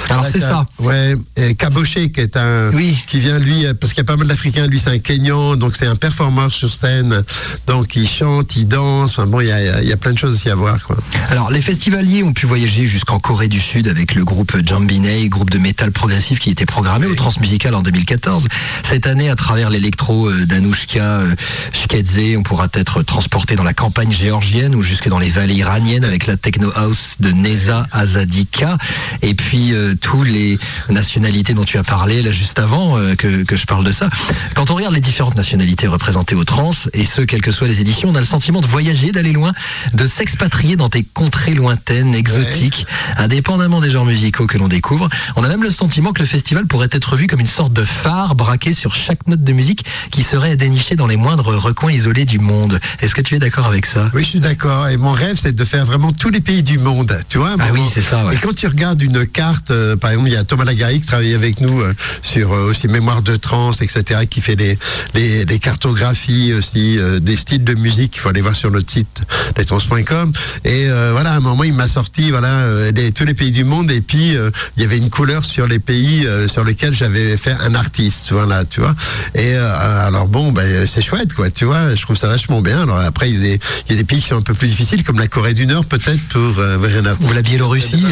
Alors, 0.08 0.24
c'est 0.30 0.40
ça. 0.40 0.66
Ouais, 0.78 1.16
et 1.36 1.54
Kaboché, 1.56 2.12
qui 2.12 2.20
est 2.20 2.36
un, 2.36 2.70
Oui. 2.74 2.96
qui 3.08 3.18
vient 3.18 3.38
lui, 3.40 3.64
parce 3.80 3.92
qu'il 3.92 4.04
y 4.04 4.06
a 4.06 4.10
pas 4.12 4.16
mal 4.16 4.28
d'Africains. 4.28 4.66
Lui, 4.68 4.78
c'est 4.78 4.90
un 4.90 4.98
Kenyan, 4.98 5.56
donc 5.56 5.74
c'est 5.76 5.86
un 5.86 5.96
performeur 5.96 6.52
sur 6.52 6.72
scène. 6.72 7.24
Donc 7.66 7.96
il 7.96 8.08
chante, 8.08 8.54
il 8.56 8.68
danse. 8.68 9.12
Enfin 9.12 9.26
bon, 9.26 9.40
il 9.40 9.48
y 9.48 9.52
a, 9.52 9.82
y 9.82 9.92
a 9.92 9.96
plein 9.96 10.12
de 10.12 10.18
choses 10.18 10.34
aussi 10.36 10.50
à 10.50 10.54
voir, 10.54 10.80
quoi. 10.86 10.96
Alors, 11.30 11.49
les 11.50 11.62
festivaliers 11.62 12.22
ont 12.22 12.32
pu 12.32 12.46
voyager 12.46 12.86
jusqu'en 12.86 13.18
Corée 13.18 13.48
du 13.48 13.60
Sud 13.60 13.88
avec 13.88 14.14
le 14.14 14.24
groupe 14.24 14.56
Jambinei, 14.64 15.28
groupe 15.28 15.50
de 15.50 15.58
métal 15.58 15.90
progressif 15.90 16.38
qui 16.38 16.50
était 16.50 16.66
programmé 16.66 17.06
au 17.06 17.14
Transmusical 17.14 17.74
en 17.74 17.82
2014. 17.82 18.46
Cette 18.88 19.06
année, 19.06 19.30
à 19.30 19.34
travers 19.34 19.70
l'électro 19.70 20.28
euh, 20.28 20.46
d'Anouchka 20.46 21.00
euh, 21.00 21.34
Shkedze, 21.72 22.36
on 22.36 22.42
pourra 22.42 22.68
être 22.74 23.02
transporté 23.02 23.56
dans 23.56 23.64
la 23.64 23.74
campagne 23.74 24.12
géorgienne 24.12 24.74
ou 24.74 24.82
jusque 24.82 25.08
dans 25.08 25.18
les 25.18 25.28
vallées 25.28 25.54
iraniennes 25.54 26.04
avec 26.04 26.26
la 26.26 26.36
techno 26.36 26.70
house 26.74 27.16
de 27.18 27.32
Neza 27.32 27.86
Azadika. 27.90 28.78
Et 29.22 29.34
puis, 29.34 29.72
euh, 29.72 29.94
tous 30.00 30.22
les 30.22 30.58
nationalités 30.88 31.54
dont 31.54 31.64
tu 31.64 31.78
as 31.78 31.84
parlé 31.84 32.22
là 32.22 32.30
juste 32.30 32.58
avant 32.58 32.96
euh, 32.96 33.14
que, 33.16 33.42
que 33.44 33.56
je 33.56 33.66
parle 33.66 33.84
de 33.84 33.92
ça. 33.92 34.08
Quand 34.54 34.70
on 34.70 34.74
regarde 34.74 34.94
les 34.94 35.00
différentes 35.00 35.36
nationalités 35.36 35.86
représentées 35.86 36.34
au 36.34 36.44
trans, 36.44 36.72
et 36.92 37.04
ce, 37.04 37.22
quelles 37.22 37.42
que 37.42 37.52
soient 37.52 37.68
les 37.68 37.80
éditions, 37.80 38.10
on 38.10 38.14
a 38.14 38.20
le 38.20 38.26
sentiment 38.26 38.60
de 38.60 38.66
voyager, 38.66 39.10
d'aller 39.12 39.32
loin, 39.32 39.52
de 39.94 40.06
s'expatrier 40.06 40.76
dans 40.76 40.88
des 40.88 41.02
contrées 41.30 41.54
lointaines, 41.54 42.12
exotiques, 42.12 42.88
indépendamment 43.16 43.80
des 43.80 43.92
genres 43.92 44.04
musicaux 44.04 44.48
que 44.48 44.58
l'on 44.58 44.66
découvre. 44.66 45.08
On 45.36 45.44
a 45.44 45.48
même 45.48 45.62
le 45.62 45.70
sentiment 45.70 46.12
que 46.12 46.18
le 46.18 46.26
festival 46.26 46.66
pourrait 46.66 46.88
être 46.90 47.14
vu 47.14 47.28
comme 47.28 47.38
une 47.38 47.46
sorte 47.46 47.72
de 47.72 47.84
phare 47.84 48.34
braqué 48.34 48.74
sur 48.74 48.96
chaque 48.96 49.28
note 49.28 49.44
de 49.44 49.52
musique 49.52 49.84
qui 50.10 50.24
serait 50.24 50.56
dénichée 50.56 50.96
dans 50.96 51.06
les 51.06 51.14
moindres 51.14 51.54
recoins 51.54 51.92
isolés 51.92 52.24
du 52.24 52.40
monde. 52.40 52.80
Est-ce 53.00 53.14
que 53.14 53.20
tu 53.20 53.36
es 53.36 53.38
d'accord 53.38 53.66
avec 53.66 53.86
ça? 53.86 54.10
Oui, 54.12 54.24
je 54.24 54.28
suis 54.28 54.40
d'accord. 54.40 54.88
Et 54.88 54.96
mon 54.96 55.12
rêve, 55.12 55.38
c'est 55.40 55.54
de 55.54 55.64
faire 55.64 55.86
vraiment 55.86 56.10
tous 56.10 56.30
les 56.30 56.40
pays 56.40 56.64
du 56.64 56.80
monde. 56.80 57.16
Tu 57.28 57.38
vois 57.38 57.54
Ah 57.60 57.68
oui, 57.72 57.80
c'est 57.92 58.00
ça, 58.00 58.24
ouais. 58.26 58.34
Et 58.34 58.38
quand 58.38 58.52
tu 58.52 58.66
regardes 58.66 59.00
une 59.00 59.24
carte, 59.24 59.70
euh, 59.70 59.94
par 59.94 60.10
exemple, 60.10 60.30
il 60.30 60.34
y 60.34 60.36
a 60.36 60.42
Thomas 60.42 60.64
Lagarie 60.64 61.00
qui 61.00 61.06
travaille 61.06 61.34
avec 61.34 61.60
nous 61.60 61.80
euh, 61.80 61.94
sur 62.22 62.52
euh, 62.52 62.70
aussi 62.70 62.88
mémoire 62.88 63.22
de 63.22 63.36
trans, 63.36 63.70
etc., 63.72 64.22
qui 64.28 64.40
fait 64.40 64.56
les, 64.56 64.76
les, 65.14 65.44
les 65.44 65.58
cartographies 65.60 66.54
aussi 66.54 66.98
des 67.20 67.36
styles 67.36 67.62
de 67.62 67.74
musique. 67.74 68.16
Il 68.16 68.18
faut 68.18 68.30
aller 68.30 68.40
voir 68.40 68.56
sur 68.56 68.72
notre 68.72 68.90
site 68.90 69.20
lestrans.com. 69.56 70.32
Et 70.64 70.86
euh, 70.88 71.12
voilà, 71.20 71.34
à 71.34 71.36
un 71.36 71.40
moment, 71.40 71.64
il 71.64 71.74
m'a 71.74 71.86
sorti 71.86 72.30
voilà 72.30 72.48
euh, 72.48 72.92
tous 73.14 73.24
les 73.26 73.34
pays 73.34 73.50
du 73.50 73.62
monde. 73.64 73.90
Et 73.90 74.00
puis 74.00 74.36
euh, 74.38 74.50
il 74.78 74.82
y 74.82 74.86
avait 74.86 74.96
une 74.96 75.10
couleur 75.10 75.44
sur 75.44 75.66
les 75.66 75.78
pays 75.78 76.26
euh, 76.26 76.48
sur 76.48 76.64
lesquels 76.64 76.94
j'avais 76.94 77.36
fait 77.36 77.54
un 77.60 77.74
artiste. 77.74 78.32
Voilà, 78.32 78.64
tu 78.64 78.80
vois. 78.80 78.94
Et 79.34 79.54
alors 79.54 80.28
bon, 80.28 80.50
ben, 80.50 80.86
c'est 80.86 81.02
chouette, 81.02 81.34
quoi. 81.34 81.50
Tu 81.50 81.66
vois, 81.66 81.94
je 81.94 82.00
trouve 82.00 82.16
ça 82.16 82.28
vachement 82.28 82.62
bien. 82.62 82.84
Alors 82.84 82.96
après, 83.00 83.28
il 83.28 83.34
y, 83.34 83.38
a 83.38 83.40
des, 83.42 83.60
il 83.86 83.92
y 83.92 83.94
a 83.96 83.98
des 83.98 84.04
pays 84.04 84.20
qui 84.22 84.28
sont 84.28 84.38
un 84.38 84.42
peu 84.42 84.54
plus 84.54 84.68
difficiles, 84.68 85.04
comme 85.04 85.18
la 85.18 85.28
Corée 85.28 85.52
du 85.52 85.66
Nord, 85.66 85.84
peut-être 85.84 86.20
pour 86.30 86.52
vers 86.52 87.02
un 87.02 87.06
artiste. 87.06 87.28
Ou 87.30 87.34
la 87.34 87.42
Biélorussie 87.42 88.02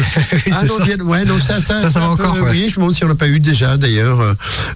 Ah 0.51 0.63
non, 0.67 0.77
ça. 0.77 0.83
bien, 0.83 0.99
ouais, 1.03 1.25
non, 1.25 1.39
ça, 1.39 1.61
ça, 1.61 1.81
Ça, 1.81 1.91
ça 1.91 1.99
va 2.01 2.09
encore, 2.09 2.35
peu, 2.35 2.41
ouais. 2.41 2.51
Oui, 2.51 2.61
je 2.67 2.73
me 2.73 2.75
demande 2.85 2.93
si 2.95 3.03
on 3.03 3.07
n'a 3.07 3.15
pas 3.15 3.27
eu 3.27 3.39
déjà, 3.39 3.75
d'ailleurs. 3.77 4.19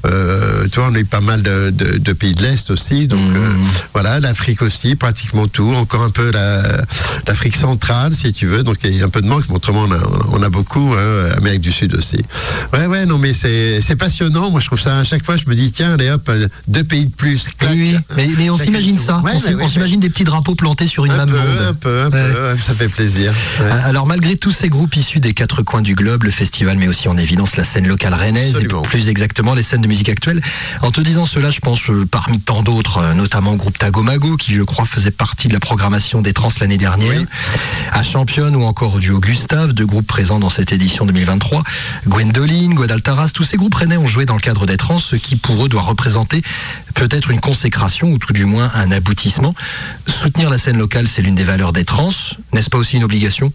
Euh, 0.07 0.67
tu 0.71 0.79
vois, 0.79 0.89
on 0.91 0.95
a 0.95 0.99
eu 0.99 1.05
pas 1.05 1.21
mal 1.21 1.43
de, 1.43 1.69
de- 1.69 1.97
de 1.99 2.13
pays 2.13 2.33
de 2.33 2.41
l'Est 2.41 2.71
aussi. 2.71 3.05
Donc, 3.07 3.21
euh, 3.35 3.49
voilà, 3.93 4.19
l'Afrique 4.19 4.61
aussi, 4.63 4.95
pratiquement 4.95 5.47
tout. 5.47 5.71
Encore 5.75 6.01
un 6.01 6.09
peu 6.09 6.31
la- 6.31 6.81
l'Afrique 7.27 7.55
centrale, 7.57 8.13
si 8.23 8.33
tu 8.33 8.47
veux. 8.47 8.63
Donc, 8.63 8.77
il 8.83 8.95
y 8.95 9.01
a 9.01 9.05
un 9.05 9.09
peu 9.09 9.21
de 9.21 9.27
manque, 9.27 9.43
mais 9.49 9.55
autrement, 9.55 9.83
on 9.87 9.91
a, 9.91 9.99
on 10.31 10.41
a 10.43 10.49
beaucoup. 10.49 10.93
Hein, 10.97 11.29
Amérique 11.37 11.61
du 11.61 11.71
Sud 11.71 11.93
aussi. 11.95 12.17
Ouais, 12.73 12.85
ouais, 12.87 13.05
non, 13.05 13.17
mais 13.17 13.33
c'est 13.33 13.95
passionnant. 13.97 14.49
Moi, 14.51 14.59
je 14.61 14.67
trouve 14.67 14.79
ça, 14.79 14.99
à 14.99 15.03
chaque 15.03 15.23
fois, 15.23 15.37
je 15.37 15.43
me 15.47 15.55
dis, 15.55 15.71
tiens, 15.71 15.93
allez 15.93 16.09
hop, 16.09 16.29
deux 16.67 16.83
pays 16.83 17.05
de 17.05 17.11
plus. 17.11 17.45
Oui, 17.47 17.53
clac. 17.57 17.71
oui. 17.73 17.97
Mais, 18.15 18.27
mais 18.37 18.49
on 18.49 18.57
s'imagine 18.57 18.97
ça. 18.97 19.19
Ouais, 19.23 19.31
on 19.47 19.53
ouais, 19.55 19.67
s'imagine 19.69 19.99
des 19.99 20.09
petits 20.09 20.23
drapeaux 20.23 20.55
plantés 20.55 20.87
sur 20.87 21.05
une 21.05 21.11
Un 21.11 21.25
même 21.25 21.29
peu, 21.29 21.37
monde. 21.37 21.67
un 21.69 21.73
peu, 21.73 22.01
un 22.03 22.09
peu, 22.09 22.17
Ouais. 22.17 22.53
ouais, 22.53 22.59
ça 22.65 22.73
fait 22.73 22.87
plaisir. 22.89 23.33
Alors 23.85 24.05
malgré 24.07 24.35
tous 24.37 24.51
ces 24.51 24.69
groupes 24.69 24.95
issus 24.95 25.19
des 25.19 25.33
quatre 25.33 25.61
coins 25.63 25.81
du 25.81 25.95
globe, 25.95 26.23
le 26.23 26.31
festival 26.31 26.77
met 26.77 26.87
aussi 26.87 27.07
en 27.09 27.17
évidence 27.17 27.55
la 27.57 27.63
scène 27.63 27.87
locale 27.87 28.13
rennaise 28.13 28.55
Absolument. 28.55 28.83
et 28.83 28.87
plus 28.87 29.09
exactement 29.09 29.53
les 29.53 29.63
scènes 29.63 29.81
de 29.81 29.87
musique 29.87 30.09
actuelle. 30.09 30.41
En 30.81 30.91
te 30.91 31.01
disant 31.01 31.25
cela, 31.25 31.51
je 31.51 31.59
pense 31.59 31.89
euh, 31.89 32.05
parmi 32.09 32.39
tant 32.39 32.63
d'autres, 32.63 32.99
euh, 32.99 33.13
notamment 33.13 33.51
au 33.53 33.55
groupe 33.57 33.77
Tagomago 33.77 34.37
qui 34.37 34.53
je 34.53 34.61
crois 34.63 34.85
faisait 34.85 35.11
partie 35.11 35.47
de 35.47 35.53
la 35.53 35.59
programmation 35.59 36.21
des 36.21 36.33
trans 36.33 36.49
l'année 36.61 36.77
dernière, 36.77 37.19
Oui. 37.19 37.25
à 37.91 38.03
Championne 38.13 38.55
ou 38.55 38.61
encore 38.61 38.99
duo 38.99 39.19
Gustave, 39.19 39.73
deux 39.73 39.87
groupes 39.87 40.05
présents 40.05 40.39
dans 40.39 40.51
cette 40.51 40.71
édition 40.71 41.03
2023, 41.07 41.63
Gwendoline, 42.05 42.75
Guadaltaras, 42.75 43.29
tous 43.33 43.43
ces 43.43 43.57
groupes 43.57 43.73
rennais 43.73 43.97
ont 43.97 44.05
joué 44.05 44.27
dans 44.27 44.35
le 44.35 44.39
cadre 44.39 44.67
des 44.67 44.77
trans, 44.77 44.99
ce 44.99 45.15
qui 45.15 45.35
pour 45.35 45.65
eux 45.65 45.67
doit 45.67 45.81
représenter 45.81 46.43
peut-être 46.93 47.31
une 47.31 47.39
consécration 47.39 48.11
ou 48.11 48.19
tout 48.19 48.31
du 48.31 48.45
moins 48.45 48.69
un 48.75 48.91
aboutissement. 48.91 49.55
Soutenir 50.21 50.51
la 50.51 50.59
scène 50.59 50.77
locale, 50.77 51.07
c'est 51.07 51.23
l'une 51.23 51.33
des 51.33 51.43
valeurs 51.43 51.73
des 51.73 51.85
trans, 51.85 52.11
n'est-ce 52.53 52.69
pas 52.69 52.77
aussi 52.77 52.97
une 52.97 53.03
obligation? 53.03 53.51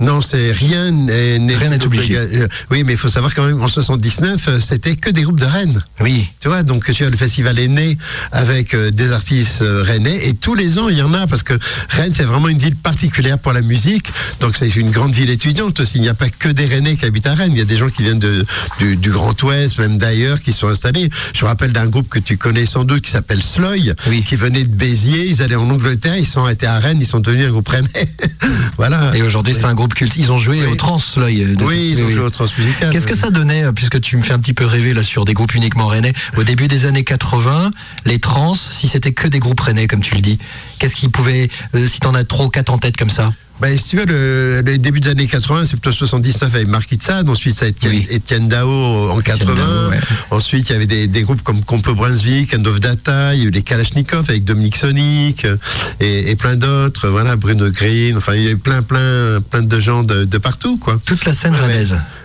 Non, 0.00 0.20
c'est 0.20 0.50
rien 0.52 0.90
n'est 0.90 1.38
Rien 1.56 1.70
n'est 1.70 1.84
obligé. 1.84 2.16
euh, 2.18 2.48
Oui, 2.70 2.82
mais 2.84 2.92
il 2.94 2.98
faut 2.98 3.08
savoir 3.08 3.32
quand 3.34 3.46
même 3.46 3.62
en 3.62 3.68
79, 3.68 4.48
euh, 4.48 4.60
c'était 4.60 4.96
que 4.96 5.10
des 5.10 5.22
groupes 5.22 5.38
de 5.40 5.44
Rennes. 5.46 5.82
Oui, 6.00 6.28
Tu 6.40 6.48
vois, 6.48 6.62
donc 6.62 6.84
tu 6.92 7.02
vois, 7.02 7.10
le 7.10 7.16
festival 7.16 7.58
est 7.58 7.68
né 7.68 7.96
avec 8.32 8.74
euh, 8.74 8.90
des 8.90 9.12
artistes 9.12 9.62
euh, 9.62 9.82
rennais 9.82 10.26
et 10.28 10.34
tous 10.34 10.54
les 10.54 10.78
ans 10.78 10.88
il 10.88 10.98
y 10.98 11.02
en 11.02 11.14
a 11.14 11.26
parce 11.26 11.42
que 11.44 11.54
Rennes 11.90 12.12
c'est 12.14 12.24
vraiment 12.24 12.48
une 12.48 12.58
ville 12.58 12.74
particulière 12.76 13.38
pour 13.38 13.52
la 13.52 13.62
musique. 13.62 14.08
Donc 14.40 14.56
c'est 14.58 14.74
une 14.76 14.90
grande 14.90 15.12
ville 15.14 15.30
étudiante 15.30 15.78
aussi. 15.80 15.98
Il 15.98 16.02
n'y 16.02 16.08
a 16.08 16.14
pas 16.14 16.28
que 16.28 16.48
des 16.48 16.66
Rennais 16.66 16.96
qui 16.96 17.04
habitent 17.04 17.26
à 17.28 17.34
Rennes. 17.34 17.52
Il 17.52 17.58
y 17.58 17.62
a 17.62 17.64
des 17.64 17.76
gens 17.76 17.88
qui 17.88 18.02
viennent 18.02 18.18
de, 18.18 18.44
du, 18.78 18.96
du 18.96 19.10
Grand 19.10 19.40
Ouest, 19.44 19.78
même 19.78 19.98
d'ailleurs, 19.98 20.40
qui 20.40 20.52
sont 20.52 20.68
installés. 20.68 21.08
Je 21.34 21.42
me 21.44 21.46
rappelle 21.48 21.72
d'un 21.72 21.86
groupe 21.86 22.08
que 22.08 22.18
tu 22.18 22.36
connais 22.36 22.66
sans 22.66 22.84
doute 22.84 23.02
qui 23.02 23.10
s'appelle 23.12 23.42
Sloy, 23.42 23.92
Oui. 24.08 24.24
qui 24.28 24.34
venait 24.36 24.64
de 24.64 24.68
Béziers. 24.74 25.26
Ils 25.28 25.42
allaient 25.42 25.54
en 25.54 25.70
Angleterre, 25.70 26.16
ils 26.16 26.26
sont 26.26 26.40
arrêtés 26.42 26.66
à 26.66 26.78
Rennes, 26.78 26.98
ils 27.00 27.06
sont 27.06 27.20
devenus 27.20 27.46
un 27.48 27.52
groupe 27.52 27.68
rennais. 27.68 27.88
voilà. 28.76 29.12
et 29.16 29.22
aujourd'hui 29.22 29.54
c'est 29.58 29.66
un 29.66 29.74
groupe 29.74 29.83
groupe 29.84 29.94
culte. 29.94 30.16
Ils 30.16 30.32
ont 30.32 30.38
joué 30.38 30.60
Oui. 30.60 30.72
au 30.72 30.76
trans, 30.76 31.00
là. 31.16 31.26
Oui, 31.26 31.90
ils 31.94 32.02
ont 32.02 32.08
joué 32.08 32.20
au 32.20 32.30
Transmusical. 32.30 32.90
Qu'est-ce 32.90 33.06
que 33.06 33.16
ça 33.16 33.30
donnait, 33.30 33.64
euh, 33.64 33.72
puisque 33.72 34.00
tu 34.00 34.16
me 34.16 34.22
fais 34.22 34.32
un 34.32 34.38
petit 34.38 34.54
peu 34.54 34.64
rêver 34.64 34.94
là 34.94 35.02
sur 35.02 35.26
des 35.26 35.34
groupes 35.34 35.54
uniquement 35.54 35.86
rennais, 35.86 36.14
au 36.38 36.42
début 36.42 36.68
des 36.68 36.86
années 36.86 37.04
80, 37.04 37.70
les 38.06 38.18
trans, 38.18 38.54
si 38.54 38.88
c'était 38.88 39.12
que 39.12 39.28
des 39.28 39.40
groupes 39.40 39.60
rennais, 39.60 39.86
comme 39.86 40.00
tu 40.00 40.14
le 40.14 40.22
dis, 40.22 40.38
qu'est-ce 40.78 40.96
qu'ils 40.96 41.10
pouvaient, 41.10 41.50
euh, 41.74 41.86
si 41.86 42.00
t'en 42.00 42.14
as 42.14 42.24
ou 42.40 42.48
quatre 42.48 42.70
en 42.72 42.78
tête 42.78 42.96
comme 42.96 43.10
ça? 43.10 43.32
Ben, 43.60 43.78
si 43.78 43.90
tu 43.90 43.96
veux, 43.98 44.04
le, 44.04 44.62
le 44.66 44.78
début 44.78 44.98
des 45.00 45.10
années 45.10 45.28
80, 45.28 45.66
c'est 45.66 45.80
plutôt 45.80 45.92
79 45.92 46.54
avec 46.54 46.66
Marc 46.66 46.90
Itzad, 46.90 47.28
ensuite 47.28 47.54
ça 47.56 47.66
a 47.66 47.68
été 47.68 47.88
Oui. 47.88 48.06
Étienne 48.10 48.48
Dao 48.48 48.68
en 48.68 49.20
80, 49.20 49.54
Dao, 49.54 49.90
ouais. 49.90 49.98
ensuite 50.32 50.68
il 50.68 50.72
y 50.72 50.76
avait 50.76 50.88
des, 50.88 51.06
des 51.06 51.22
groupes 51.22 51.40
comme 51.42 51.62
Compo 51.62 51.94
Brunswick, 51.94 52.52
End 52.52 52.64
of 52.64 52.80
Data, 52.80 53.32
il 53.34 53.40
y 53.40 53.44
a 53.44 53.46
eu 53.46 53.50
les 53.50 53.62
Kalachnikov 53.62 54.24
avec 54.28 54.44
Dominique 54.44 54.76
Sonic 54.76 55.44
euh, 55.44 55.56
et, 56.00 56.32
et 56.32 56.36
plein 56.36 56.56
d'autres, 56.56 57.08
voilà, 57.08 57.36
Bruno 57.36 57.70
Green, 57.70 58.16
enfin 58.16 58.34
il 58.34 58.42
y 58.42 58.48
a 58.48 58.50
eu 58.50 58.56
plein 58.56 58.82
plein 58.82 59.40
plein 59.48 59.62
de 59.62 59.80
gens 59.80 60.02
de, 60.02 60.24
de 60.24 60.38
partout 60.38 60.76
quoi. 60.76 61.00
Toute 61.04 61.24
la 61.24 61.32
scène 61.32 61.54
Ouais, 61.54 61.84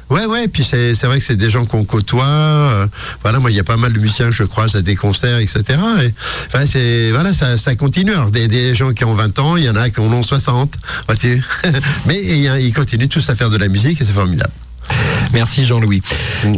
ouais. 0.10 0.26
Ouais, 0.26 0.48
puis 0.48 0.64
c'est 0.64 0.94
vrai 1.06 1.20
que 1.20 1.26
c'est 1.26 1.36
des 1.36 1.50
gens 1.50 1.66
qu'on 1.66 1.84
côtoie. 1.86 2.26
euh, 2.26 2.88
voilà, 3.24 3.40
moi, 3.40 3.52
il 3.52 3.58
y 3.58 3.60
a 3.60 3.64
pas 3.64 3.78
mal 3.78 3.94
de 3.94 4.00
musiciens 4.00 4.28
que 4.28 4.32
je 4.36 4.44
croise 4.44 4.76
à 4.76 4.82
des 4.82 4.96
concerts, 4.96 5.40
etc. 5.40 5.64
Et, 6.04 6.14
c'est 6.68 7.12
voilà, 7.12 7.34
ça, 7.34 7.58
ça 7.58 7.76
continue. 7.76 8.12
Alors, 8.14 8.32
des, 8.32 8.48
des 8.48 8.76
gens 8.76 8.94
qui 8.94 9.04
ont 9.06 9.14
20 9.14 9.40
ans, 9.40 9.58
il 9.58 9.64
y 9.64 9.70
en 9.70 9.76
a 9.76 9.90
qui 9.90 10.00
en 10.00 10.12
ont 10.12 10.24
60. 10.24 10.74
vois-tu. 11.08 11.42
Mais 12.06 12.20
a- 12.50 12.60
ils 12.60 12.74
continuent 12.74 13.08
tous 13.08 13.30
à 13.30 13.36
faire 13.36 13.50
de 13.50 13.58
la 13.58 13.68
musique 13.68 14.00
et 14.02 14.06
c'est 14.06 14.14
formidable. 14.14 14.52
Merci 15.34 15.66
Jean-Louis. 15.66 16.02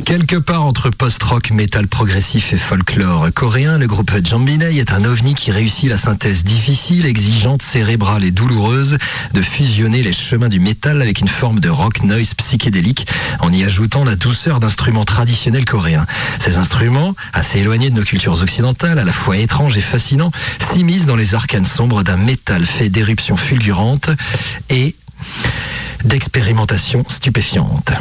Quelque 0.05 0.37
part 0.37 0.63
entre 0.63 0.89
post-rock, 0.89 1.51
métal 1.51 1.87
progressif 1.87 2.53
et 2.53 2.57
folklore 2.57 3.27
coréen, 3.33 3.77
le 3.77 3.87
groupe 3.87 4.11
Jambinei 4.23 4.77
est 4.77 4.93
un 4.93 5.03
ovni 5.03 5.35
qui 5.35 5.51
réussit 5.51 5.89
la 5.89 5.97
synthèse 5.97 6.43
difficile, 6.43 7.05
exigeante, 7.05 7.61
cérébrale 7.61 8.23
et 8.23 8.31
douloureuse 8.31 8.97
de 9.33 9.41
fusionner 9.41 10.03
les 10.03 10.13
chemins 10.13 10.49
du 10.49 10.59
métal 10.59 11.01
avec 11.01 11.19
une 11.19 11.27
forme 11.27 11.59
de 11.59 11.69
rock 11.69 12.03
noise 12.03 12.33
psychédélique 12.35 13.07
en 13.39 13.51
y 13.51 13.63
ajoutant 13.63 14.05
la 14.05 14.15
douceur 14.15 14.59
d'instruments 14.59 15.05
traditionnels 15.05 15.65
coréens. 15.65 16.05
Ces 16.43 16.57
instruments, 16.57 17.15
assez 17.33 17.59
éloignés 17.59 17.89
de 17.89 17.95
nos 17.95 18.03
cultures 18.03 18.41
occidentales, 18.41 18.99
à 18.99 19.03
la 19.03 19.13
fois 19.13 19.37
étranges 19.37 19.77
et 19.77 19.81
fascinants, 19.81 20.31
s'immiscent 20.71 21.05
dans 21.05 21.15
les 21.15 21.35
arcanes 21.35 21.65
sombres 21.65 22.03
d'un 22.03 22.17
métal 22.17 22.65
fait 22.65 22.89
d'éruptions 22.89 23.35
fulgurantes 23.35 24.09
et 24.69 24.95
d'expérimentations 26.05 27.03
stupéfiantes. 27.07 27.91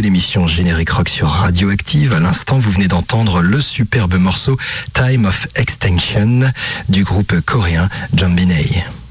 L'émission 0.00 0.46
Générique 0.46 0.90
Rock 0.90 1.08
sur 1.08 1.28
Radioactive. 1.28 2.12
À 2.12 2.20
l'instant, 2.20 2.58
vous 2.58 2.70
venez 2.70 2.88
d'entendre 2.88 3.42
le 3.42 3.60
superbe 3.60 4.14
morceau 4.14 4.56
Time 4.94 5.26
of 5.26 5.48
Extinction 5.54 6.52
du 6.88 7.04
groupe 7.04 7.40
coréen. 7.40 7.88
Before 8.12 9.01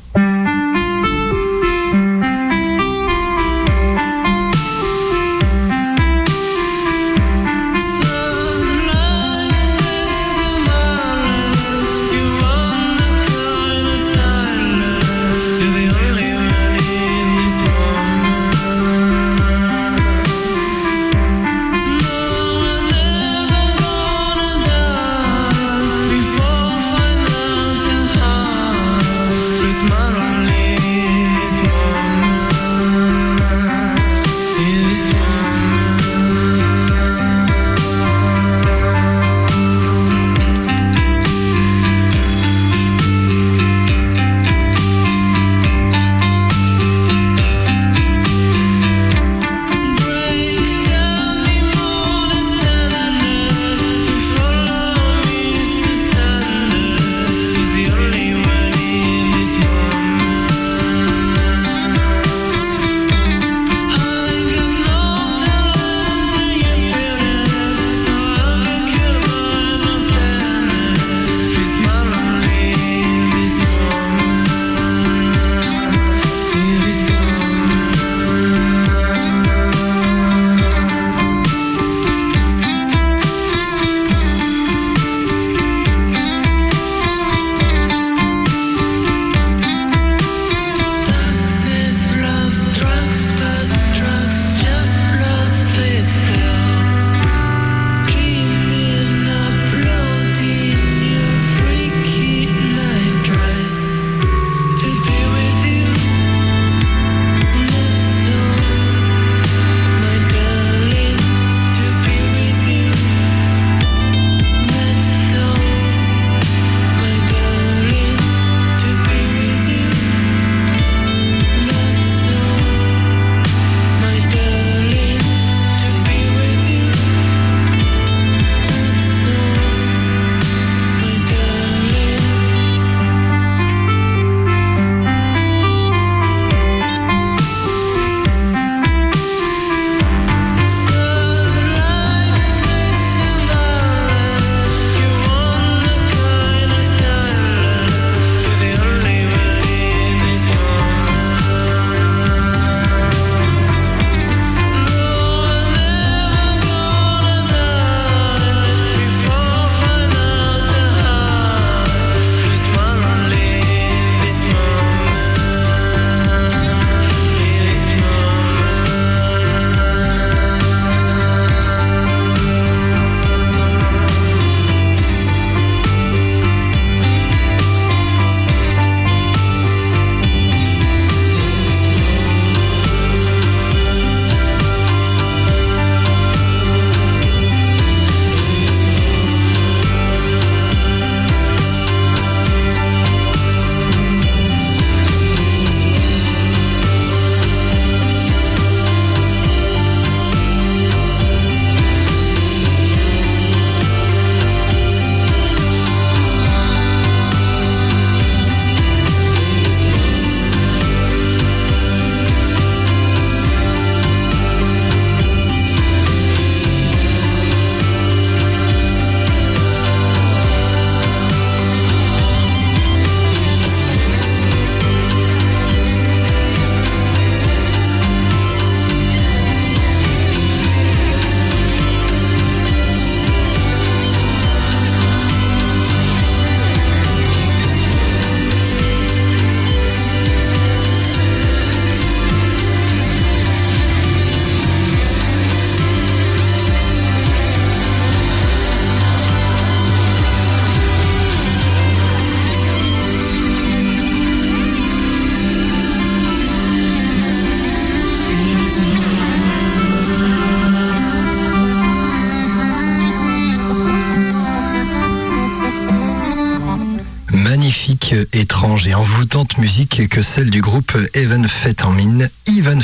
et 268.92 268.96
envoûtante 268.96 269.58
musique 269.58 270.10
que 270.10 270.22
celle 270.22 270.50
du 270.50 270.62
groupe 270.62 270.98
Even 271.14 271.48
Fetamine. 271.48 272.30
Even. 272.46 272.82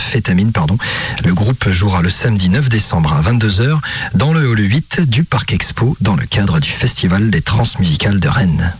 Le 1.25 1.33
groupe 1.33 1.69
jouera 1.69 2.01
le 2.01 2.09
samedi 2.09 2.47
9 2.47 2.69
décembre 2.69 3.11
à 3.11 3.21
22h 3.21 3.79
dans 4.13 4.31
le 4.31 4.47
hall 4.47 4.59
8 4.59 5.01
du 5.01 5.25
Parc 5.25 5.51
Expo 5.51 5.97
dans 5.99 6.15
le 6.15 6.25
cadre 6.25 6.61
du 6.61 6.69
Festival 6.69 7.29
des 7.29 7.41
Transmusicales 7.41 8.21
de 8.21 8.29
Rennes. 8.29 8.73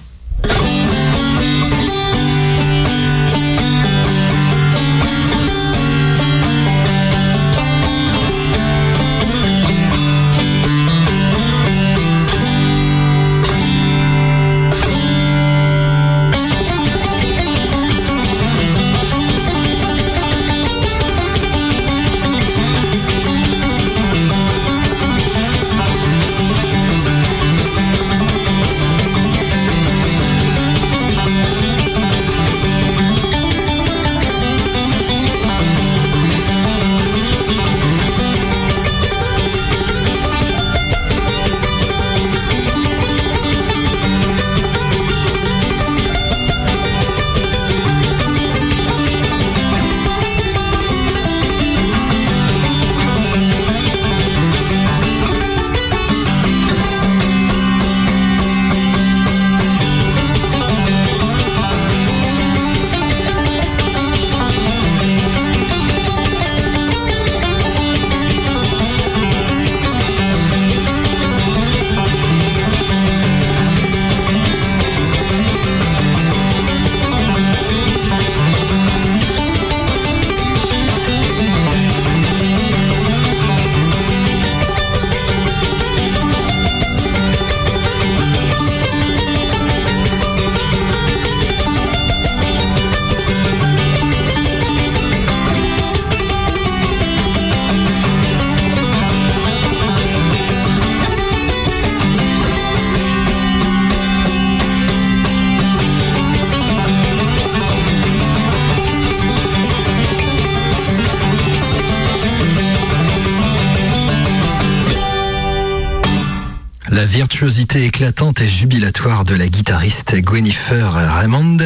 Éclatante 117.75 118.41
et 118.41 118.47
jubilatoire 118.47 119.23
de 119.23 119.35
la 119.35 119.47
guitariste 119.47 120.15
Gwenifer 120.15 120.89
Raymond, 120.91 121.57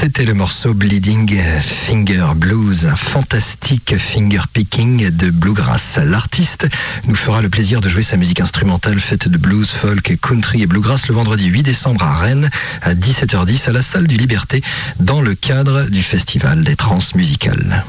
c'était 0.00 0.26
le 0.26 0.34
morceau 0.34 0.74
Bleeding 0.74 1.40
Finger 1.86 2.26
Blues, 2.36 2.84
un 2.84 2.94
fantastique 2.94 3.96
finger 3.96 4.42
picking 4.52 5.08
de 5.10 5.30
bluegrass. 5.30 5.98
L'artiste 6.04 6.68
nous 7.06 7.14
fera 7.14 7.40
le 7.40 7.48
plaisir 7.48 7.80
de 7.80 7.88
jouer 7.88 8.02
sa 8.02 8.18
musique 8.18 8.40
instrumentale 8.40 9.00
faite 9.00 9.28
de 9.28 9.38
blues, 9.38 9.70
folk, 9.70 10.18
country 10.20 10.62
et 10.62 10.66
bluegrass 10.66 11.08
le 11.08 11.14
vendredi 11.14 11.46
8 11.46 11.62
décembre 11.62 12.02
à 12.02 12.18
Rennes 12.18 12.50
à 12.82 12.92
17h10 12.92 13.70
à 13.70 13.72
la 13.72 13.82
salle 13.82 14.06
du 14.06 14.18
Liberté 14.18 14.62
dans 15.00 15.22
le 15.22 15.34
cadre 15.34 15.88
du 15.88 16.02
festival 16.02 16.64
des 16.64 16.76
trans 16.76 17.00
musicales. 17.14 17.82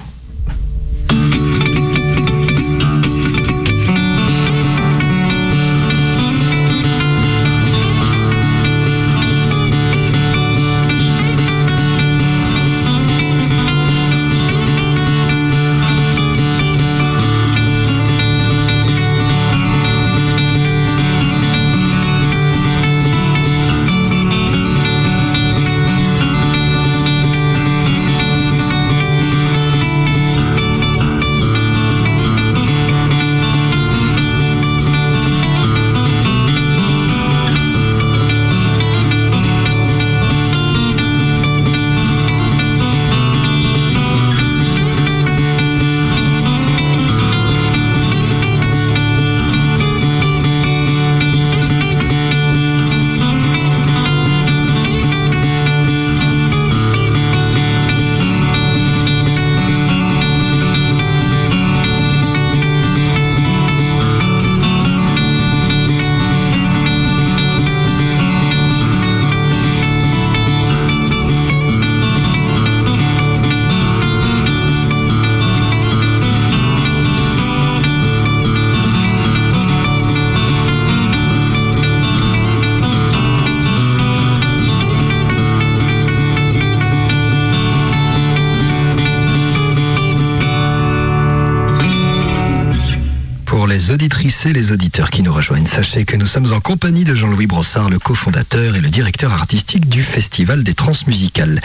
Sachez 95.90 96.06
que 96.06 96.18
nous 96.18 96.28
sommes 96.28 96.54
en 96.54 96.60
compagnie 96.60 97.04
de 97.04 97.16
Jean-Louis 97.16 97.48
Brossard, 97.48 97.90
le 97.90 97.98
cofondateur 97.98 98.76
et 98.76 98.82
le 98.82 98.90
directeur 98.90 99.34
artistique 99.34 99.90
du 99.90 100.04
Festival 100.04 100.64
des 100.64 100.76
Transmusicales. 100.76 101.62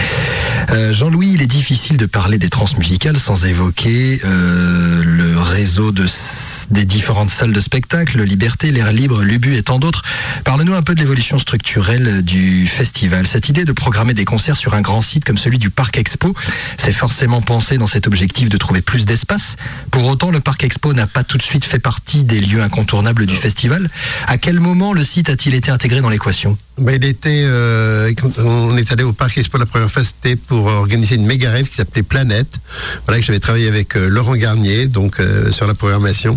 Euh, 0.70 0.94
Jean-Louis, 0.94 1.32
il 1.34 1.42
est 1.42 1.46
difficile 1.46 1.98
de 1.98 2.06
parler 2.06 2.38
des 2.38 2.48
Transmusicales 2.48 3.18
sans 3.18 3.44
évoquer 3.44 4.20
euh, 4.24 5.02
le 5.04 5.38
réseau 5.38 5.92
de 5.92 6.06
des 6.70 6.84
différentes 6.84 7.30
salles 7.30 7.52
de 7.52 7.60
spectacle, 7.60 8.22
Liberté, 8.22 8.70
L'air 8.70 8.92
libre, 8.92 9.22
Lubu 9.22 9.56
et 9.56 9.62
tant 9.62 9.78
d'autres. 9.78 10.02
Parle-nous 10.44 10.74
un 10.74 10.82
peu 10.82 10.94
de 10.94 11.00
l'évolution 11.00 11.38
structurelle 11.38 12.22
du 12.22 12.66
festival. 12.66 13.26
Cette 13.26 13.48
idée 13.48 13.64
de 13.64 13.72
programmer 13.72 14.14
des 14.14 14.24
concerts 14.24 14.56
sur 14.56 14.74
un 14.74 14.80
grand 14.80 15.02
site 15.02 15.24
comme 15.24 15.38
celui 15.38 15.58
du 15.58 15.70
Parc 15.70 15.98
Expo, 15.98 16.34
c'est 16.78 16.92
forcément 16.92 17.42
pensé 17.42 17.78
dans 17.78 17.86
cet 17.86 18.06
objectif 18.06 18.48
de 18.48 18.56
trouver 18.56 18.82
plus 18.82 19.06
d'espace. 19.06 19.56
Pour 19.90 20.06
autant, 20.06 20.30
le 20.30 20.40
Parc 20.40 20.64
Expo 20.64 20.92
n'a 20.92 21.06
pas 21.06 21.24
tout 21.24 21.38
de 21.38 21.42
suite 21.42 21.64
fait 21.64 21.78
partie 21.78 22.24
des 22.24 22.40
lieux 22.40 22.62
incontournables 22.62 23.26
du 23.26 23.36
festival. 23.36 23.90
À 24.26 24.38
quel 24.38 24.60
moment 24.60 24.92
le 24.92 25.04
site 25.04 25.30
a-t-il 25.30 25.54
été 25.54 25.70
intégré 25.70 26.00
dans 26.00 26.08
l'équation? 26.08 26.56
Ben, 26.76 26.96
il 27.00 27.04
était, 27.04 27.44
euh, 27.46 28.12
quand 28.20 28.36
on 28.40 28.76
est 28.76 28.90
allé 28.90 29.04
au 29.04 29.12
Parc 29.12 29.38
Expo 29.38 29.58
la 29.58 29.66
première 29.66 29.90
fois, 29.90 30.02
c'était 30.02 30.34
pour 30.34 30.66
organiser 30.66 31.14
une 31.14 31.24
méga 31.24 31.50
rêve 31.50 31.68
qui 31.68 31.76
s'appelait 31.76 32.02
Planète. 32.02 32.58
Voilà 33.06 33.20
que 33.20 33.26
j'avais 33.26 33.38
travaillé 33.38 33.68
avec 33.68 33.96
euh, 33.96 34.08
Laurent 34.08 34.34
Garnier, 34.34 34.88
donc 34.88 35.20
euh, 35.20 35.52
sur 35.52 35.68
la 35.68 35.74
programmation. 35.74 36.36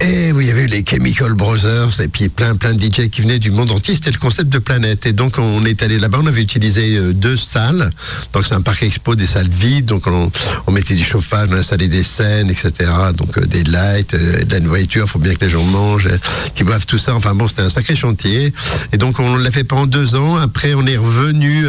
Et 0.00 0.32
oui, 0.32 0.44
il 0.44 0.48
y 0.48 0.50
avait 0.50 0.64
eu 0.64 0.66
les 0.66 0.84
Chemical 0.84 1.34
Brothers 1.34 2.00
et 2.00 2.08
puis 2.08 2.28
plein 2.28 2.56
plein 2.56 2.74
de 2.74 2.82
DJ 2.82 3.08
qui 3.10 3.22
venaient 3.22 3.38
du 3.38 3.52
monde 3.52 3.70
entier. 3.70 3.94
C'était 3.94 4.10
le 4.10 4.18
concept 4.18 4.50
de 4.50 4.58
planète. 4.58 5.06
Et 5.06 5.12
donc 5.12 5.38
on 5.38 5.64
est 5.64 5.82
allé 5.82 5.98
là-bas. 6.00 6.18
On 6.22 6.26
avait 6.26 6.42
utilisé 6.42 6.96
euh, 6.96 7.12
deux 7.12 7.36
salles. 7.36 7.90
Donc 8.32 8.44
c'est 8.44 8.54
un 8.54 8.60
parc 8.60 8.82
expo, 8.82 9.14
des 9.14 9.26
salles 9.26 9.48
vides. 9.48 9.86
Donc 9.86 10.06
on, 10.06 10.30
mettait 10.72 10.94
du 10.94 11.04
chauffage, 11.04 11.48
on 11.52 11.54
installait 11.54 11.86
des 11.86 12.02
scènes, 12.02 12.50
etc. 12.50 12.90
Donc 13.16 13.38
euh, 13.38 13.46
des 13.46 13.62
lights, 13.62 14.14
euh, 14.14 14.42
de 14.42 14.52
la 14.52 14.60
nourriture. 14.60 15.08
Faut 15.08 15.20
bien 15.20 15.34
que 15.36 15.44
les 15.44 15.50
gens 15.50 15.62
mangent, 15.62 16.06
euh, 16.06 16.18
qu'ils 16.56 16.66
boivent 16.66 16.86
tout 16.86 16.98
ça. 16.98 17.14
Enfin 17.14 17.36
bon, 17.36 17.46
c'était 17.46 17.62
un 17.62 17.70
sacré 17.70 17.94
chantier. 17.94 18.52
Et 18.92 18.98
donc 18.98 19.20
on 19.20 19.36
l'a 19.36 19.50
fait 19.52 19.64
pendant 19.64 19.86
deux 19.86 20.16
ans. 20.16 20.36
Après 20.36 20.74
on 20.74 20.84
est 20.86 20.96
revenu 20.96 21.64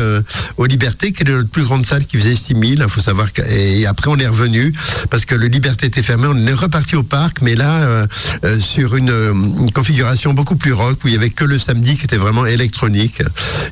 aux 0.57 0.65
Libertés, 0.65 1.11
qui 1.11 1.21
est 1.21 1.29
notre 1.29 1.49
plus 1.49 1.63
grande 1.63 1.85
salle 1.85 2.05
qui 2.05 2.17
faisait 2.17 2.35
6000. 2.35 2.81
Il 2.83 2.89
faut 2.89 3.01
savoir 3.01 3.27
et 3.49 3.85
après 3.85 4.09
on 4.09 4.17
est 4.17 4.27
revenu 4.27 4.73
parce 5.11 5.25
que 5.25 5.35
le 5.35 5.45
Liberté 5.45 5.87
était 5.87 6.01
fermé. 6.01 6.27
On 6.27 6.47
est 6.47 6.53
reparti 6.53 6.95
au 6.95 7.03
parc, 7.03 7.41
mais 7.41 7.55
là 7.55 8.07
euh, 8.43 8.59
sur 8.59 8.95
une, 8.95 9.09
euh, 9.09 9.33
une 9.33 9.71
configuration 9.71 10.33
beaucoup 10.33 10.55
plus 10.55 10.73
rock 10.73 10.97
où 11.03 11.07
il 11.07 11.13
y 11.13 11.17
avait 11.17 11.29
que 11.29 11.45
le 11.45 11.59
samedi 11.59 11.97
qui 11.97 12.05
était 12.05 12.17
vraiment 12.17 12.45
électronique. 12.45 13.21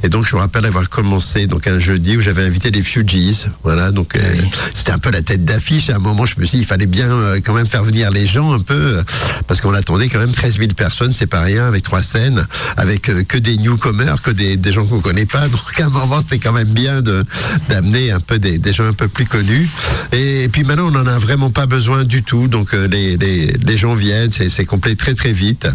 Et 0.04 0.10
donc 0.10 0.28
je 0.28 0.36
me 0.36 0.42
rappelle 0.42 0.66
avoir 0.66 0.90
commencé 0.90 1.48
donc 1.48 1.68
un 1.68 1.80
jeudi 1.80 2.18
où 2.18 2.22
j'avais 2.22 2.44
invité 2.44 2.72
les 2.72 2.84
Fugees. 2.84 3.48
Voilà, 3.64 3.92
donc 3.92 4.16
euh, 4.16 4.22
c'était 4.74 4.92
un 4.92 5.00
peu 5.00 5.12
la 5.12 5.22
tête 5.22 5.46
d'affiche. 5.46 5.90
À 5.90 5.96
un 5.96 6.00
moment, 6.00 6.26
je 6.26 6.40
me 6.40 6.46
suis 6.46 6.58
dit, 6.58 6.64
il 6.64 6.68
fallait 6.68 6.86
bien 6.86 7.10
euh, 7.10 7.40
quand 7.44 7.54
même 7.54 7.68
faire 7.68 7.84
venir 7.84 8.12
les 8.12 8.28
gens 8.28 8.54
un 8.54 8.60
peu 8.60 9.02
parce 9.48 9.62
qu'on 9.62 9.74
attendait 9.74 10.10
quand 10.10 10.20
même 10.20 10.32
13 10.32 10.58
000 10.58 10.70
personnes, 10.76 11.14
c'est 11.14 11.28
pas 11.28 11.42
rien, 11.42 11.68
avec 11.68 11.84
trois 11.84 12.02
scènes, 12.02 12.46
avec 12.78 13.04
que 13.28 13.38
des 13.38 13.58
newcomers, 13.58 14.22
que 14.22 14.32
des, 14.32 14.58
des 14.58 14.72
gens 14.72 14.86
qu'on 14.86 15.00
connaît 15.00 15.26
pas. 15.26 15.48
Donc 15.50 15.80
à 15.80 15.86
un 15.86 15.90
moment, 15.90 16.22
c'était 16.22 16.40
quand 16.40 16.54
même 16.54 16.70
bien 16.70 17.02
de 17.02 17.26
d'amener 17.70 18.12
un 18.12 18.20
peu 18.20 18.40
des, 18.40 18.58
des 18.58 18.74
gens 18.74 18.86
un 18.86 18.94
peu 18.94 19.08
plus 19.08 19.26
connus. 19.26 19.70
Et, 20.12 20.50
puis 20.52 20.64
maintenant, 20.64 20.88
on 20.88 20.92
n'en 20.92 21.08
a 21.08 21.20
vraiment 21.20 21.50
pas 21.50 21.66
besoin 21.66 22.04
du 22.04 22.24
tout. 22.24 22.48
Donc 22.48 22.74
les, 22.74 23.18
les, 23.18 23.48
les 23.52 23.78
gens 23.78 23.94
viennent, 23.94 24.32
c'est 24.50 24.66
complet 24.66 24.96
très 24.96 25.14
très 25.14 25.32
vite. 25.34 25.68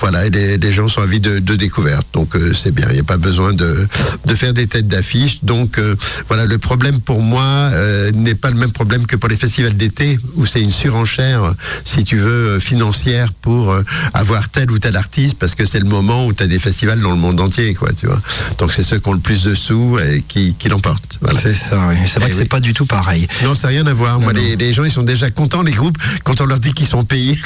Voilà, 0.00 0.26
et 0.26 0.30
les, 0.30 0.56
les 0.58 0.72
gens 0.72 0.88
sont 0.88 1.02
avis 1.02 1.20
de, 1.20 1.38
de 1.38 1.56
découverte. 1.56 2.06
Donc 2.12 2.34
euh, 2.34 2.52
c'est 2.54 2.72
bien, 2.72 2.86
il 2.90 2.94
n'y 2.94 3.00
a 3.00 3.04
pas 3.04 3.16
besoin 3.16 3.52
de, 3.52 3.86
de 4.24 4.34
faire 4.34 4.52
des 4.52 4.66
têtes 4.66 4.88
d'affiche. 4.88 5.44
Donc 5.44 5.78
euh, 5.78 5.94
voilà, 6.28 6.46
le 6.46 6.58
problème 6.58 7.00
pour 7.00 7.22
moi 7.22 7.42
euh, 7.42 8.10
n'est 8.12 8.34
pas 8.34 8.50
le 8.50 8.56
même 8.56 8.72
problème 8.72 9.06
que 9.06 9.16
pour 9.16 9.28
les 9.28 9.36
festivals 9.36 9.76
d'été, 9.76 10.18
où 10.36 10.46
c'est 10.46 10.60
une 10.60 10.70
surenchère, 10.70 11.54
si 11.84 12.04
tu 12.04 12.16
veux, 12.16 12.58
financière 12.60 13.32
pour 13.32 13.74
avoir 14.14 14.48
tel 14.48 14.70
ou 14.70 14.78
tel 14.78 14.96
artiste, 14.96 15.36
parce 15.38 15.54
que 15.54 15.66
c'est 15.66 15.80
le 15.80 15.86
moment 15.88 16.26
où 16.26 16.32
tu 16.32 16.42
as 16.42 16.46
des 16.46 16.58
festivals 16.58 17.00
dans 17.00 17.10
le 17.10 17.16
monde 17.16 17.40
entier, 17.40 17.74
quoi, 17.74 17.90
tu 17.92 18.06
vois. 18.06 18.20
Donc 18.58 18.72
c'est 18.74 18.82
ceux 18.82 18.98
qui 18.98 19.08
ont 19.08 19.12
le 19.12 19.18
plus 19.20 19.42
de 19.44 19.54
sous 19.54 19.98
et 19.98 20.22
qui, 20.26 20.54
qui 20.58 20.68
l'emportent. 20.68 21.18
Voilà. 21.20 21.40
C'est 21.40 21.54
ça, 21.54 21.88
oui. 21.90 21.96
C'est 22.06 22.20
vrai 22.20 22.30
que 22.30 22.34
oui. 22.34 22.40
c'est 22.42 22.48
pas 22.48 22.60
du 22.60 22.72
tout 22.74 22.86
pareil. 22.86 23.26
Non, 23.44 23.54
ça 23.54 23.68
n'a 23.68 23.74
rien 23.74 23.86
à 23.86 23.92
voir. 23.92 24.20
Moi, 24.20 24.32
Non, 24.32 24.40
les, 24.40 24.56
les 24.56 24.72
gens, 24.72 24.84
ils 24.84 24.92
sont 24.92 25.02
déjà 25.02 25.30
contents, 25.30 25.62
les 25.62 25.72
groupes, 25.72 25.98
quand 26.24 26.40
on 26.40 26.46
leur 26.46 26.60
dit 26.60 26.72
qu'ils 26.72 26.86
sont 26.86 27.04
payés. 27.04 27.38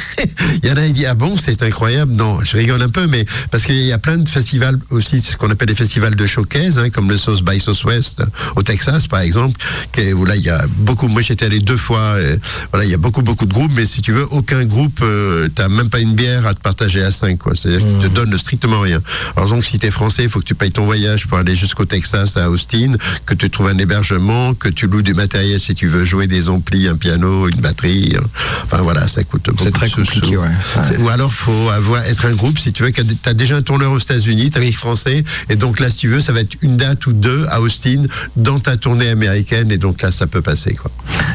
Il 0.62 0.68
y 0.68 0.72
en 0.72 0.76
a, 0.76 0.86
il 0.86 0.92
dit, 0.92 1.07
ah 1.07 1.14
bon, 1.14 1.36
c'est 1.42 1.62
incroyable. 1.62 2.12
Non, 2.14 2.38
je 2.44 2.57
rigole 2.57 2.82
un 2.82 2.88
peu, 2.88 3.07
mais 3.07 3.24
parce 3.50 3.64
qu'il 3.64 3.76
y 3.82 3.92
a 3.92 3.98
plein 3.98 4.16
de 4.18 4.28
festivals 4.28 4.78
aussi, 4.90 5.20
ce 5.20 5.36
qu'on 5.36 5.50
appelle 5.50 5.68
des 5.68 5.74
festivals 5.74 6.14
de 6.14 6.26
showcase, 6.26 6.78
hein, 6.78 6.90
comme 6.90 7.09
le 7.09 7.16
Sauce 7.16 7.42
by 7.42 7.59
Southwest 7.61 8.22
au 8.57 8.62
Texas, 8.62 9.07
par 9.07 9.20
exemple, 9.20 9.59
qui- 9.92 10.12
où 10.12 10.24
là, 10.24 10.36
il 10.36 10.42
y 10.42 10.50
a 10.50 10.64
beaucoup, 10.78 11.09
moi, 11.09 11.22
j'étais 11.22 11.46
allé 11.46 11.61
deux 11.61 11.76
fois, 11.76 12.20
et 12.20 12.38
voilà, 12.72 12.84
il 12.84 12.90
y 12.90 12.94
a 12.94 12.98
beaucoup, 12.98 13.22
beaucoup 13.22 13.46
de 13.46 13.53
groupes, 13.53 13.72
mais 13.74 13.86
si 13.86 14.03
tu 14.03 14.12
veux, 14.12 14.26
aucun 14.30 14.64
groupe, 14.64 15.00
euh, 15.03 15.48
t'as 15.55 15.68
même 15.68 15.88
pas 15.90 16.00
une 16.00 16.14
bière 16.14 16.46
à 16.46 16.55
te 16.55 16.61
partager 16.61 17.03
à 17.03 17.11
cinq, 17.12 17.38
quoi. 17.38 17.55
C'est-à-dire 17.55 17.86
qu'ils 17.86 18.09
te 18.09 18.14
donnent 18.14 18.36
strictement 18.38 18.80
rien. 18.80 19.00
Alors 19.36 19.48
donc, 19.48 19.64
si 19.64 19.78
t'es 19.78 19.90
français, 19.90 20.24
il 20.24 20.28
faut 20.28 20.40
que 20.40 20.44
tu 20.44 20.55
payes 20.55 20.70
ton 20.72 20.84
voyage 20.84 21.26
pour 21.26 21.38
aller 21.38 21.57
jusqu'au 21.57 21.84
Texas, 21.84 22.36
à 22.36 22.50
Austin, 22.50 22.92
que 23.26 23.34
tu 23.34 23.50
trouves 23.50 23.68
un 23.68 23.78
hébergement, 23.78 24.55
que 24.55 24.68
tu 24.68 24.86
loues 24.86 25.03
du 25.03 25.14
matériel 25.14 25.61
si 25.61 25.74
tu 25.74 25.86
veux 25.86 26.05
jouer 26.05 26.26
des 26.26 26.48
amplis, 26.48 26.88
un 26.88 26.96
piano, 26.96 27.48
une 27.48 27.61
batterie. 27.61 28.14
euh, 28.16 28.20
Enfin 28.64 28.82
voilà, 28.82 29.07
ça 29.09 29.22
coûte 29.24 29.46
beaucoup. 29.46 29.64
C'est 29.64 29.70
très 29.72 29.90
compliqué, 29.90 30.36
ouais. 30.43 30.97
Ou 30.99 31.09
alors 31.09 31.32
faut 31.32 31.70
avoir 31.70 32.05
être 32.05 32.26
un 32.26 32.32
groupe 32.34 32.59
si 32.59 32.72
tu 32.72 32.82
veux. 32.82 32.93
Tu 32.93 33.03
as 33.24 33.34
déjà 33.34 33.57
un 33.57 33.62
tourneur 33.62 33.93
aux 33.93 33.99
États-Unis, 33.99 34.51
tu 34.51 34.59
as 34.59 34.72
français, 34.72 35.22
et 35.49 35.57
donc 35.57 35.80
là 35.80 35.90
si 35.90 35.99
tu 35.99 36.09
veux, 36.09 36.20
ça 36.20 36.32
va 36.32 36.40
être 36.40 36.57
une 36.62 36.76
date 36.76 37.07
ou 37.07 37.12
deux 37.12 37.47
à 37.51 37.61
Austin 37.61 38.05
dans 38.36 38.59
ta 38.59 38.76
tournée 38.76 39.09
américaine, 39.09 39.70
et 39.70 39.78
donc 39.78 40.03
là 40.03 40.12
ça 40.12 40.26
peut 40.26 40.43
passer 40.43 40.74
quoi. 40.74 40.90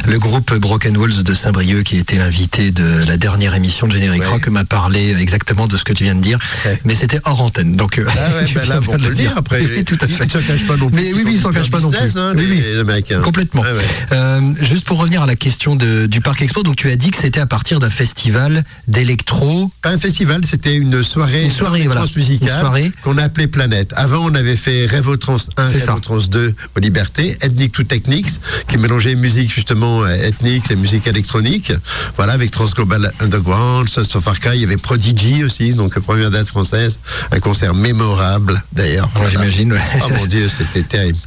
Le 0.07 0.19
groupe 0.19 0.53
Broken 0.55 0.95
Walls 0.97 1.23
de 1.23 1.33
Saint-Brieuc, 1.33 1.83
qui 1.83 1.97
était 1.97 2.15
l'invité 2.17 2.71
de 2.71 3.03
la 3.07 3.17
dernière 3.17 3.55
émission 3.55 3.87
de 3.87 3.93
Générique 3.93 4.21
Ouais. 4.21 4.25
Rock, 4.27 4.47
m'a 4.47 4.65
parlé 4.65 5.15
exactement 5.19 5.67
de 5.67 5.77
ce 5.77 5.83
que 5.83 5.93
tu 5.93 6.03
viens 6.05 6.15
de 6.15 6.21
dire, 6.21 6.39
mais 6.85 6.95
c'était 6.95 7.19
hors 7.25 7.41
antenne. 7.41 7.75
Donc, 7.75 7.99
euh, 7.99 8.05
Ah 8.09 8.29
ouais, 8.41 8.47
ben 8.55 8.67
là, 8.67 8.79
bon, 8.79 8.93
on 8.95 8.97
peut 8.99 9.09
le 9.09 9.15
dire 9.15 9.33
après. 9.35 9.61
Oui, 9.61 9.83
tout 9.83 9.97
à 10.01 10.07
fait. 10.07 10.25
Ils 10.25 10.37
ne 10.37 10.41
se 10.41 10.47
cachent 10.47 10.65
pas 10.67 10.77
non 10.77 10.89
plus. 10.89 10.95
Mais 10.95 11.13
oui, 11.13 11.21
oui, 11.25 11.33
ils 11.35 11.41
s'en 11.41 11.51
cachent 11.51 11.69
pas 11.69 11.79
non 11.79 11.91
plus. 11.91 12.17
Hein, 12.17 12.33
Oui, 12.35 12.47
les, 12.47 12.79
Américains. 12.79 13.19
Complètement. 13.21 13.61
Ouais, 13.61 13.71
ouais. 13.71 13.85
Euh, 14.13 14.39
juste 14.61 14.85
pour 14.85 14.97
revenir 14.97 15.21
à 15.21 15.25
la 15.25 15.35
question 15.35 15.75
de- 15.75 16.05
du 16.07 16.21
Parc 16.21 16.41
Expo, 16.41 16.63
donc 16.63 16.77
tu 16.77 16.89
as 16.89 16.95
dit 16.95 17.11
que 17.11 17.17
c'était 17.21 17.39
à 17.39 17.45
partir 17.45 17.79
d'un 17.79 17.89
festival 17.89 18.63
d'électro. 18.97 19.71
Pas 19.83 19.91
un 19.91 19.97
festival, 19.99 20.41
c'était 20.43 20.75
une 20.75 21.03
soirée, 21.03 21.45
Une 21.45 21.51
soirée, 21.51 21.83
voilà. 21.83 22.05
soirée. 22.07 22.91
qu'on 23.03 23.17
a 23.19 23.23
appelée 23.23 23.47
Planète. 23.47 23.93
Avant, 23.95 24.25
on 24.25 24.33
avait 24.33 24.55
fait 24.55 24.87
Revotrans 24.87 25.37
1, 25.55 25.71
C'est 25.71 25.79
ça. 25.79 25.91
Revotrans 25.93 26.27
2 26.27 26.55
aux 26.75 26.79
Libertés, 26.79 27.37
Ethnic 27.41 27.73
to 27.73 27.83
Techniques, 27.83 28.29
qui 28.67 28.77
mélangeait 28.79 29.15
musique 29.15 29.53
justement 29.53 30.03
euh, 30.03 30.07
ethnique 30.15 30.71
et 30.71 30.75
musique 30.75 31.05
électronique. 31.05 31.71
Voilà, 32.15 32.33
avec 32.33 32.49
Transglobal 32.49 33.11
Underground, 33.19 33.87
Sons 33.87 34.17
of 34.17 34.27
Arca, 34.27 34.55
il 34.55 34.61
y 34.61 34.63
avait 34.63 34.77
Prodigy 34.77 35.43
aussi, 35.43 35.73
donc 35.75 35.97
première 35.99 36.31
date 36.31 36.47
française, 36.47 36.99
un 37.31 37.39
concert 37.39 37.75
mémorable 37.75 38.59
d'ailleurs. 38.73 39.09
Ouais, 39.15 39.29
j'imagine, 39.29 39.73
ouais. 39.73 39.81
Oh 40.03 40.09
mon 40.17 40.25
Dieu, 40.25 40.49
c'était 40.49 40.83
terrible. 40.83 41.19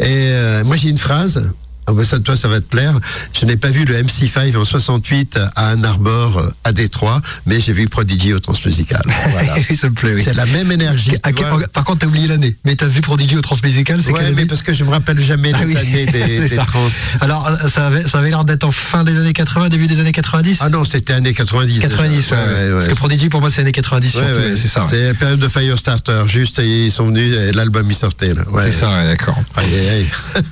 Et 0.00 0.06
euh, 0.08 0.64
moi 0.64 0.76
j'ai 0.76 0.88
une 0.88 0.98
phrase. 0.98 1.52
Ah 1.90 1.92
bah 1.92 2.04
ça, 2.04 2.20
toi, 2.20 2.36
ça 2.36 2.46
va 2.46 2.60
te 2.60 2.66
plaire. 2.66 2.94
Je 3.38 3.44
n'ai 3.46 3.56
pas 3.56 3.68
vu 3.70 3.84
le 3.84 3.94
MC5 4.00 4.56
en 4.56 4.64
68 4.64 5.38
à 5.56 5.70
Ann 5.70 5.84
Arbor, 5.84 6.38
euh, 6.38 6.48
à 6.62 6.70
Détroit, 6.72 7.20
mais 7.46 7.60
j'ai 7.60 7.72
vu 7.72 7.88
Prodigy 7.88 8.32
au 8.32 8.38
Transmusical. 8.38 9.02
Voilà. 9.30 9.56
Ça 9.76 9.88
me 9.88 9.94
plaît, 9.94 10.14
oui. 10.14 10.22
C'est 10.24 10.34
la 10.36 10.46
même 10.46 10.70
énergie. 10.70 11.12
À- 11.24 11.30
vois. 11.32 11.66
par 11.72 11.84
contre, 11.84 12.00
t'as 12.00 12.06
oublié 12.06 12.28
l'année. 12.28 12.54
Mais 12.64 12.76
t'as 12.76 12.86
vu 12.86 13.00
Prodigy 13.00 13.36
au 13.36 13.40
Transmusical, 13.42 14.00
c'est 14.02 14.12
Ouais, 14.12 14.18
quelle 14.20 14.26
année 14.28 14.36
mais 14.36 14.46
parce 14.46 14.62
que 14.62 14.72
je 14.72 14.84
me 14.84 14.90
rappelle 14.90 15.20
jamais 15.22 15.50
Ah 15.54 15.58
les 15.64 15.66
oui, 15.66 15.76
années 15.76 16.06
des, 16.06 16.56
trans. 16.66 16.88
Alors, 17.22 17.48
euh, 17.48 17.68
ça 17.68 17.88
avait, 17.88 18.02
ça 18.02 18.18
avait 18.18 18.30
l'air 18.30 18.44
d'être 18.44 18.64
en 18.64 18.70
fin 18.70 19.02
des 19.04 19.18
années 19.18 19.32
80, 19.32 19.68
début 19.68 19.86
des 19.88 19.98
années 20.00 20.12
90 20.12 20.58
Ah 20.60 20.68
non, 20.68 20.84
c'était 20.84 21.14
années 21.14 21.34
90. 21.34 21.80
90, 21.80 22.16
déjà. 22.16 22.36
ouais, 22.36 22.42
ouais. 22.44 22.72
Parce 22.74 22.88
que 22.88 22.94
Prodigy, 22.94 23.28
pour 23.28 23.40
moi, 23.40 23.50
c'est 23.52 23.62
années 23.62 23.72
90 23.72 24.14
Ouais, 24.14 24.22
surtout, 24.22 24.38
ouais. 24.40 24.50
ouais, 24.50 24.56
c'est 24.60 24.68
ça. 24.68 24.82
ouais. 24.82 24.86
C'est 24.90 25.06
la 25.08 25.14
période 25.14 25.40
de 25.40 25.48
Firestarter. 25.48 26.22
Juste, 26.28 26.58
ils 26.62 26.92
sont 26.92 27.06
venus 27.08 27.34
et 27.36 27.52
l'album 27.52 27.86
il 27.90 27.96
sortait 27.96 28.32
là. 28.34 28.42
C'est 28.64 28.72
ça, 28.72 28.90
ouais, 28.90 29.04
d'accord. 29.06 29.36
Aïe, 29.56 29.66
aïe, 29.74 29.88
aïe. 29.88 30.10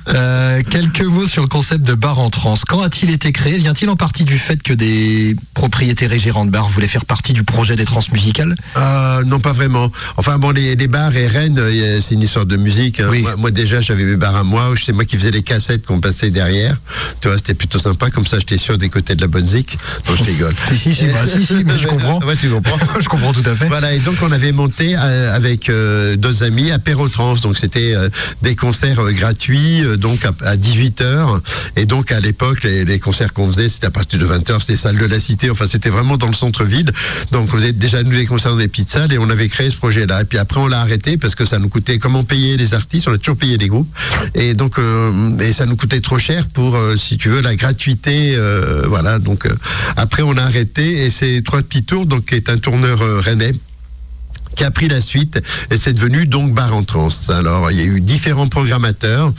Euh, 0.09 0.61
quelques 0.69 1.03
mots 1.05 1.27
sur 1.29 1.41
le 1.41 1.47
concept 1.47 1.83
de 1.85 1.93
bar 1.93 2.19
en 2.19 2.29
trans. 2.29 2.57
Quand 2.67 2.81
a-t-il 2.81 3.09
été 3.11 3.31
créé? 3.31 3.57
Vient-il 3.57 3.89
en 3.89 3.95
partie 3.95 4.25
du 4.25 4.37
fait 4.37 4.61
que 4.61 4.73
des 4.73 5.35
propriétaires 5.53 6.11
et 6.11 6.19
gérants 6.19 6.45
de 6.45 6.51
bars 6.51 6.67
voulaient 6.69 6.87
faire 6.87 7.05
partie 7.05 7.33
du 7.33 7.43
projet 7.43 7.75
des 7.75 7.85
trans 7.85 8.01
musicales? 8.11 8.55
Euh, 8.77 9.23
non, 9.25 9.39
pas 9.39 9.53
vraiment. 9.53 9.91
Enfin 10.17 10.37
bon, 10.39 10.51
les, 10.51 10.75
les 10.75 10.87
bars 10.87 11.15
et 11.15 11.27
Rennes, 11.27 11.57
euh, 11.59 11.99
c'est 12.05 12.15
une 12.15 12.21
histoire 12.23 12.45
de 12.45 12.57
musique. 12.57 12.99
hein. 12.99 13.07
Oui. 13.09 13.21
Moi, 13.21 13.35
moi, 13.37 13.51
déjà, 13.51 13.81
j'avais 13.81 14.03
mes 14.03 14.15
bars 14.15 14.35
à 14.35 14.43
moi. 14.43 14.71
C'est 14.83 14.91
moi 14.93 15.05
qui 15.05 15.17
faisais 15.17 15.31
les 15.31 15.43
cassettes 15.43 15.85
qu'on 15.85 15.99
passait 16.01 16.29
derrière. 16.31 16.75
Tu 17.21 17.27
vois, 17.27 17.37
c'était 17.37 17.53
plutôt 17.53 17.79
sympa. 17.79 18.09
Comme 18.09 18.25
ça, 18.27 18.39
j'étais 18.39 18.57
sûr 18.57 18.77
des 18.77 18.89
côtés 18.89 19.15
de 19.15 19.21
la 19.21 19.27
bonne 19.27 19.45
zik. 19.47 19.77
Non, 20.09 20.15
je 20.15 20.23
rigole. 20.23 20.55
Si, 20.69 20.75
si, 20.77 20.95
si, 20.95 21.05
bah, 21.07 21.19
si, 21.31 21.45
si, 21.45 21.63
mais 21.65 21.77
je 21.79 21.87
comprends. 21.93 22.19
Ouais, 22.25 22.35
tu 22.35 22.49
comprends. 22.49 22.77
Je 23.01 23.07
comprends 23.07 23.33
tout 23.33 23.43
à 23.45 23.55
fait. 23.55 23.67
Voilà, 23.67 23.93
et 23.93 23.99
donc 23.99 24.15
on 24.21 24.31
avait 24.31 24.51
monté 24.51 24.95
euh, 24.97 25.35
avec 25.35 25.69
euh, 25.69 26.15
deux 26.15 26.43
amis 26.43 26.71
Apérotrans. 26.71 27.35
Donc 27.35 27.57
c'était 27.57 27.93
des 28.41 28.55
concerts 28.55 29.01
gratuits, 29.13 29.81
donc 29.97 30.25
à, 30.25 30.31
à 30.45 30.55
18h. 30.55 31.18
Et 31.75 31.85
donc 31.85 32.11
à 32.11 32.19
l'époque, 32.19 32.63
les, 32.63 32.99
concerts 32.99 33.33
qu'on 33.33 33.47
faisait, 33.51 33.69
c'était 33.69 33.87
à 33.87 33.91
partir 33.91 34.19
de 34.19 34.25
20h, 34.25 34.59
c'était 34.61 34.77
salle 34.77 34.97
de 34.97 35.05
la 35.05 35.19
cité. 35.19 35.49
Enfin, 35.49 35.65
c'était 35.69 35.89
vraiment 35.89 36.17
dans 36.17 36.27
le 36.27 36.33
centre-ville. 36.33 36.91
Donc 37.31 37.49
on 37.53 37.57
faisait 37.57 37.73
déjà 37.73 38.03
nous 38.03 38.11
les 38.11 38.25
concerts 38.25 38.51
dans 38.51 38.57
des 38.57 38.67
petites 38.67 38.89
salles 38.89 39.13
et 39.13 39.17
on 39.17 39.29
avait 39.29 39.49
créé 39.49 39.69
ce 39.69 39.77
projet-là. 39.77 40.21
Et 40.21 40.25
puis 40.25 40.37
après, 40.37 40.59
on 40.59 40.67
l'a 40.67 40.81
arrêté 40.81 41.17
parce 41.17 41.35
que 41.35 41.45
ça 41.45 41.59
nous 41.59 41.69
coûtait, 41.69 41.99
comment 41.99 42.23
payer 42.23 42.57
les 42.57 42.73
artistes? 42.73 43.07
On 43.07 43.13
a 43.13 43.17
toujours 43.17 43.37
payé 43.37 43.57
les 43.57 43.67
groupes. 43.67 43.89
Et 44.35 44.53
donc, 44.53 44.79
euh, 44.79 45.53
ça 45.53 45.65
nous 45.65 45.75
coûtait 45.75 46.01
trop 46.01 46.19
cher 46.19 46.47
pour, 46.47 46.75
euh, 46.75 46.95
si 46.97 47.17
tu 47.17 47.29
veux, 47.29 47.41
la 47.41 47.55
gratuité. 47.55 48.35
euh, 48.35 48.83
voilà. 48.87 49.19
Donc 49.19 49.47
après, 49.95 50.23
on 50.23 50.37
a 50.37 50.43
arrêté 50.43 51.05
et 51.05 51.09
c'est 51.09 51.41
Trois 51.43 51.61
Petits 51.61 51.83
Tours, 51.83 52.05
donc 52.05 52.25
qui 52.27 52.35
est 52.35 52.49
un 52.49 52.57
tourneur 52.57 52.99
rennais 53.23 53.53
qui 54.59 54.65
a 54.65 54.71
pris 54.71 54.89
la 54.89 54.99
suite 54.99 55.41
et 55.71 55.77
c'est 55.77 55.93
devenu 55.93 56.27
donc 56.27 56.53
Bar 56.53 56.75
en 56.75 56.83
Trans. 56.83 57.07
Alors 57.29 57.71
il 57.71 57.77
y 57.77 57.81
a 57.81 57.85
eu 57.85 58.01
différents 58.01 58.47
programmateurs. 58.49 59.31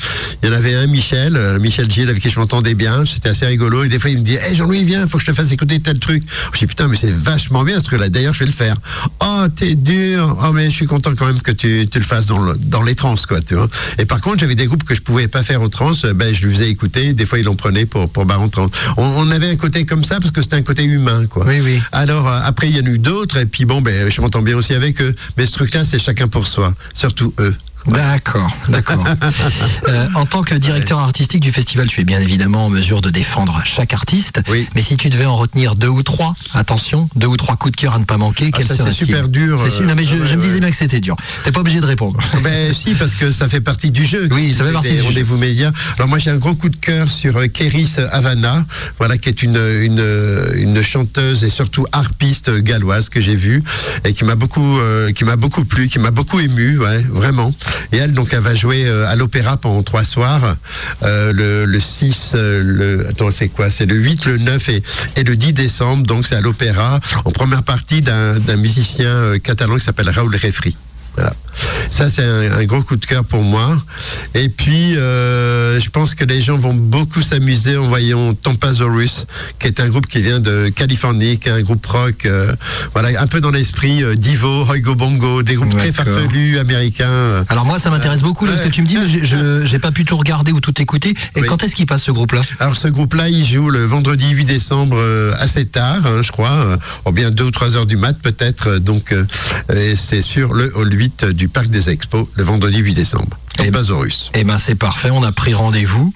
Il 0.43 0.49
y 0.49 0.53
en 0.53 0.55
avait 0.57 0.75
un 0.75 0.87
Michel, 0.87 1.37
euh, 1.37 1.59
Michel 1.59 1.91
Gilles 1.91 2.09
avec 2.09 2.23
qui 2.23 2.31
je 2.31 2.41
m'entendais 2.41 2.75
bien. 2.75 3.05
C'était 3.05 3.29
assez 3.29 3.45
rigolo 3.45 3.85
et 3.85 3.91
des 3.91 3.99
fois 3.99 4.09
il 4.09 4.17
me 4.17 4.23
dit, 4.23 4.37
hey 4.37 4.57
Jean-Louis 4.57 4.83
viens, 4.85 5.07
faut 5.07 5.19
que 5.19 5.25
je 5.25 5.31
te 5.31 5.37
fasse 5.37 5.53
écouter 5.53 5.79
tel 5.81 5.99
truc. 5.99 6.23
Je 6.55 6.59
dis 6.61 6.67
putain 6.67 6.89
mais 6.89 6.97
c'est 6.97 7.13
vachement 7.13 7.65
bien 7.65 7.75
parce 7.75 7.89
que 7.89 7.97
là 7.97 8.09
d'ailleurs 8.09 8.33
je 8.33 8.39
vais 8.41 8.47
le 8.47 8.53
faire. 8.53 8.77
Oh 9.21 9.45
t'es 9.55 9.75
dur. 9.75 10.39
Oh 10.43 10.53
mais 10.55 10.71
je 10.71 10.75
suis 10.75 10.87
content 10.87 11.13
quand 11.15 11.27
même 11.27 11.43
que 11.43 11.53
tu, 11.53 11.87
tu 11.93 11.99
le 11.99 12.05
fasses 12.05 12.25
dans, 12.25 12.39
le, 12.39 12.57
dans 12.57 12.83
les 12.83 12.95
trans 12.95 13.15
quoi 13.29 13.43
tu 13.43 13.57
vois. 13.57 13.69
Et 13.99 14.07
par 14.07 14.21
contre 14.23 14.39
j'avais 14.41 14.55
des 14.55 14.65
groupes 14.65 14.85
que 14.85 14.95
je 14.95 15.03
pouvais 15.03 15.29
pas 15.29 15.43
faire 15.43 15.61
aux 15.61 15.69
trans. 15.69 15.93
euh, 16.07 16.15
Ben 16.15 16.35
je 16.35 16.47
lui 16.47 16.55
faisais 16.55 16.71
écouter. 16.71 17.13
Des 17.13 17.27
fois 17.27 17.39
il 17.39 17.49
en 17.51 17.57
prenait 17.57 17.85
pour 17.85 18.09
pour 18.11 18.25
Bar 18.25 18.41
en 18.41 18.49
Trans. 18.49 18.71
On, 18.97 19.05
on 19.05 19.31
avait 19.31 19.51
un 19.51 19.57
côté 19.57 19.85
comme 19.85 20.03
ça 20.03 20.19
parce 20.19 20.31
que 20.33 20.41
c'était 20.41 20.57
un 20.57 20.63
côté 20.63 20.83
humain 20.85 21.27
quoi. 21.27 21.45
Oui, 21.47 21.61
oui. 21.63 21.79
Alors 21.93 22.27
euh, 22.27 22.41
après 22.43 22.71
il 22.71 22.77
y 22.79 22.81
en 22.81 22.87
a 22.87 22.89
eu 22.89 22.99
d'autres 22.99 23.37
et 23.37 23.45
puis 23.45 23.67
bon 23.67 23.83
ben 23.83 24.11
je 24.11 24.19
m'entends 24.23 24.41
bien 24.41 24.57
aussi 24.57 24.73
avec 24.73 25.03
eux. 25.03 25.10
Mais 25.37 25.47
ce 25.47 25.53
truc-là 25.53 25.85
c'est 25.85 25.99
chacun 25.99 26.29
pour 26.29 26.47
soi, 26.47 26.75
surtout 26.95 27.35
eux. 27.39 27.55
D'accord, 27.87 28.51
d'accord. 28.69 29.05
Euh, 29.89 30.07
en 30.15 30.27
tant 30.27 30.43
que 30.43 30.55
directeur 30.55 30.99
artistique 30.99 31.41
du 31.41 31.53
festival, 31.53 31.89
tu 31.89 32.01
es 32.01 32.05
bien 32.05 32.21
évidemment 32.21 32.67
en 32.67 32.71
mesure 32.71 33.01
de 33.01 33.11
défendre 33.11 33.63
chaque 33.65 33.95
artiste. 33.95 34.41
Oui. 34.49 34.69
Mais 34.75 34.83
si 34.83 34.97
tu 34.97 35.09
devais 35.09 35.25
en 35.25 35.37
retenir 35.37 35.75
deux 35.75 35.89
ou 35.89 36.03
trois, 36.03 36.35
attention, 36.55 37.09
deux 37.17 37.27
ou 37.27 37.37
trois 37.37 37.57
coups 37.57 37.73
de 37.73 37.77
cœur 37.81 37.95
à 37.95 37.99
ne 37.99 38.05
pas 38.05 38.19
manquer, 38.19 38.51
Ah, 38.53 38.57
quels 38.59 38.67
ça, 38.67 38.75
c'est 38.75 38.83
seraient-ils 38.83 39.07
super 39.07 39.29
dur, 39.29 39.61
euh, 39.61 39.83
non, 39.85 39.95
mais 39.97 40.05
je, 40.05 40.15
ouais, 40.15 40.29
je 40.29 40.35
me 40.35 40.41
ouais. 40.41 40.47
disais 40.47 40.61
bien 40.61 40.71
que 40.71 40.77
c'était 40.77 41.01
dur. 41.01 41.17
T'es 41.45 41.51
pas 41.53 41.61
obligé 41.61 41.81
de 41.81 41.87
répondre. 41.87 42.21
Ben 42.43 42.73
si, 42.75 42.95
parce 42.95 43.15
que 43.15 43.31
ça 43.33 43.49
fait 43.49 43.61
partie 43.61 43.91
du 43.91 44.05
jeu. 44.05 44.29
Oui, 44.31 44.53
ça 44.53 44.59
fait 44.65 44.69
Des 44.69 44.73
partie 44.73 44.97
jeu. 44.99 45.05
Rendez-vous 45.05 45.37
médias. 45.39 45.73
Alors 45.97 46.09
moi 46.09 46.19
j'ai 46.19 46.31
un 46.31 46.37
gros 46.39 46.55
coup 46.55 46.69
de 46.69 46.77
cœur 46.77 47.11
sur 47.11 47.37
euh, 47.37 47.47
Kéris 47.49 47.97
Havana, 48.13 48.65
voilà 48.99 49.19
qui 49.19 49.29
est 49.29 49.43
une, 49.43 49.57
une 49.57 50.05
une 50.55 50.83
chanteuse 50.83 51.45
et 51.45 51.51
surtout 51.51 51.87
harpiste 51.93 52.51
galloise 52.51 53.09
que 53.09 53.21
j'ai 53.21 53.37
vue 53.37 53.63
et 54.05 54.13
qui 54.13 54.25
m'a 54.25 54.37
beaucoup 54.37 54.79
euh, 54.79 55.13
qui 55.13 55.25
m'a 55.25 55.37
beaucoup 55.37 55.65
plu, 55.65 55.89
qui 55.89 55.99
m'a 55.99 56.11
beaucoup 56.11 56.41
ému, 56.41 56.79
ouais, 56.79 57.03
vraiment. 57.09 57.53
Et 57.93 57.97
elle 57.97 58.13
donc 58.13 58.33
elle 58.33 58.41
va 58.41 58.55
jouer 58.55 58.87
euh, 58.87 59.07
à 59.07 59.17
l'opéra 59.17 59.57
pendant 59.57 59.83
trois 59.83 60.05
soirs, 60.05 60.57
euh, 61.03 61.33
le, 61.33 61.65
le 61.65 61.81
6, 61.81 62.33
euh, 62.35 62.63
le 62.63 63.09
attends 63.09 63.31
c'est 63.31 63.49
quoi? 63.49 63.71
C'est 63.71 63.87
le 63.87 63.97
8, 63.97 64.27
le 64.27 64.39
9 64.39 64.69
et, 64.69 64.83
et 65.17 65.25
le 65.25 65.37
10 65.37 65.53
décembre. 65.53 66.07
Donc 66.07 66.27
c'est 66.27 66.37
à 66.37 66.41
l'opéra 66.41 67.01
en 67.25 67.31
première 67.31 67.63
partie 67.63 68.03
d'un 68.03 68.57
musicien 68.57 69.39
catalan 69.39 69.77
qui 69.77 69.85
s'appelle 69.85 70.11
Raoul 70.11 70.35
Refri. 70.35 70.77
Voilà. 71.17 71.33
Ça, 71.91 72.09
c'est 72.11 72.25
un, 72.25 72.53
un 72.53 72.65
gros 72.65 72.83
coup 72.83 72.97
de 72.97 73.05
cœur 73.07 73.25
pour 73.25 73.43
moi. 73.43 73.81
Et 74.35 74.49
puis, 74.49 74.97
euh, 74.97 75.81
je 75.81 75.91
pense 75.91 76.15
que 76.15 76.25
les 76.25 76.41
gens 76.41 76.57
vont 76.57 76.75
beaucoup 76.75 77.23
s'amuser 77.23 77.77
en 77.77 77.87
voyant 77.87 78.33
Tampasaurus, 78.35 79.27
qui 79.59 79.67
est 79.67 79.81
un 79.81 79.89
groupe 79.89 80.07
qui 80.07 80.21
vient 80.23 80.41
de 80.41 80.69
Californie, 80.69 81.39
qui 81.39 81.49
est 81.49 81.53
un 81.53 81.63
groupe 81.63 81.85
rock, 81.87 82.27
euh, 82.27 82.55
voilà, 82.95 83.21
un 83.21 83.27
peu 83.27 83.41
dans 83.41 83.51
l'esprit 83.51 84.03
euh, 84.03 84.15
Divo, 84.15 84.65
Oigo 84.71 84.95
Bongo, 84.95 85.43
des 85.43 85.55
groupes 85.55 85.77
très 85.77 85.93
farfelus 85.93 86.59
américains. 86.59 87.45
Alors 87.49 87.65
moi, 87.65 87.81
ça 87.81 87.91
m'intéresse 87.91 88.23
beaucoup 88.23 88.47
là, 88.47 88.53
ce 88.57 88.69
que 88.69 88.73
tu 88.73 88.83
me 88.83 88.87
dis, 88.87 88.97
mais 88.97 89.25
je 89.25 89.65
j'ai 89.65 89.79
pas 89.79 89.93
pu 89.93 90.05
tout 90.05 90.17
regarder 90.17 90.53
ou 90.53 90.61
tout 90.61 90.81
écouter. 90.81 91.11
Et 91.37 91.41
Oui. 91.41 91.47
quand 91.49 91.63
est-ce 91.63 91.75
qu'il 91.75 91.87
passe 91.87 92.03
ce 92.03 92.11
groupe-là? 92.13 92.43
Alors 92.61 92.77
ce 92.77 92.89
groupe-là, 92.89 93.29
il 93.29 93.45
joue 93.47 93.71
le 93.71 93.85
vendredi 93.85 94.31
8 94.31 94.45
décembre 94.45 94.97
euh, 94.99 95.33
assez 95.39 95.65
tard, 95.67 96.07
hein, 96.07 96.23
je 96.23 96.31
crois, 96.33 96.79
ou 97.07 97.13
bien 97.13 97.31
2 97.31 97.45
ou 97.45 97.51
3 97.51 97.77
heures 97.77 97.87
du 97.87 97.97
mat 97.97 98.17
peut-être. 98.21 98.79
Donc 98.79 99.15
c'est 99.97 100.23
sur 100.23 100.55
le 100.55 100.73
hall 100.77 100.93
8 100.93 101.25
du 101.27 101.40
Parc 101.49 101.69
des 101.69 101.91
Expos, 101.91 102.27
le 102.35 102.45
vendredi 102.45 102.79
8 102.79 102.95
décembre. 102.95 103.37
Eh 103.63 103.71
ben-. 103.71 103.85
Eh 104.35 104.45
ben 104.45 104.59
c'est 104.59 104.75
parfait, 104.75 105.11
on 105.11 105.23
a 105.23 105.33
pris 105.33 105.53
rendez-vous. 105.55 106.13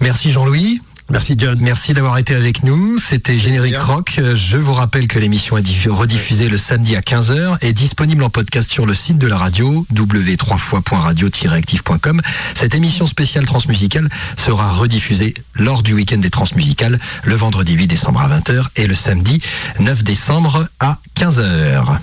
Merci 0.00 0.30
Jean-Louis. 0.32 0.80
Merci 1.10 1.36
John. 1.38 1.56
Merci 1.62 1.94
d'avoir 1.94 2.18
été 2.18 2.34
avec 2.34 2.64
nous. 2.64 2.98
C'était 3.00 3.38
Générique. 3.38 3.78
Rock. 3.78 4.20
Je 4.34 4.58
vous 4.58 4.74
rappelle 4.74 5.08
que 5.08 5.18
l'émission 5.18 5.56
est 5.56 5.62
diffu- 5.62 5.88
rediffusée 5.88 6.50
le 6.50 6.58
samedi 6.58 6.96
à 6.96 7.00
15h 7.00 7.56
et 7.62 7.72
disponible 7.72 8.22
en 8.22 8.28
podcast 8.28 8.70
sur 8.70 8.84
le 8.84 8.92
site 8.92 9.16
de 9.16 9.26
la 9.26 9.38
radio 9.38 9.86
w3fois.radio-active.com. 9.94 12.20
Cette 12.54 12.74
émission 12.74 13.06
spéciale 13.06 13.46
transmusicale 13.46 14.10
sera 14.36 14.70
rediffusée 14.74 15.32
lors 15.54 15.82
du 15.82 15.94
week-end 15.94 16.18
des 16.18 16.28
transmusicales 16.28 16.98
le 17.24 17.34
vendredi 17.36 17.72
8 17.72 17.86
décembre 17.86 18.20
à 18.20 18.28
20h 18.28 18.66
et 18.76 18.86
le 18.86 18.94
samedi 18.94 19.40
9 19.80 20.04
décembre 20.04 20.68
à 20.78 20.98
15h. 21.18 22.00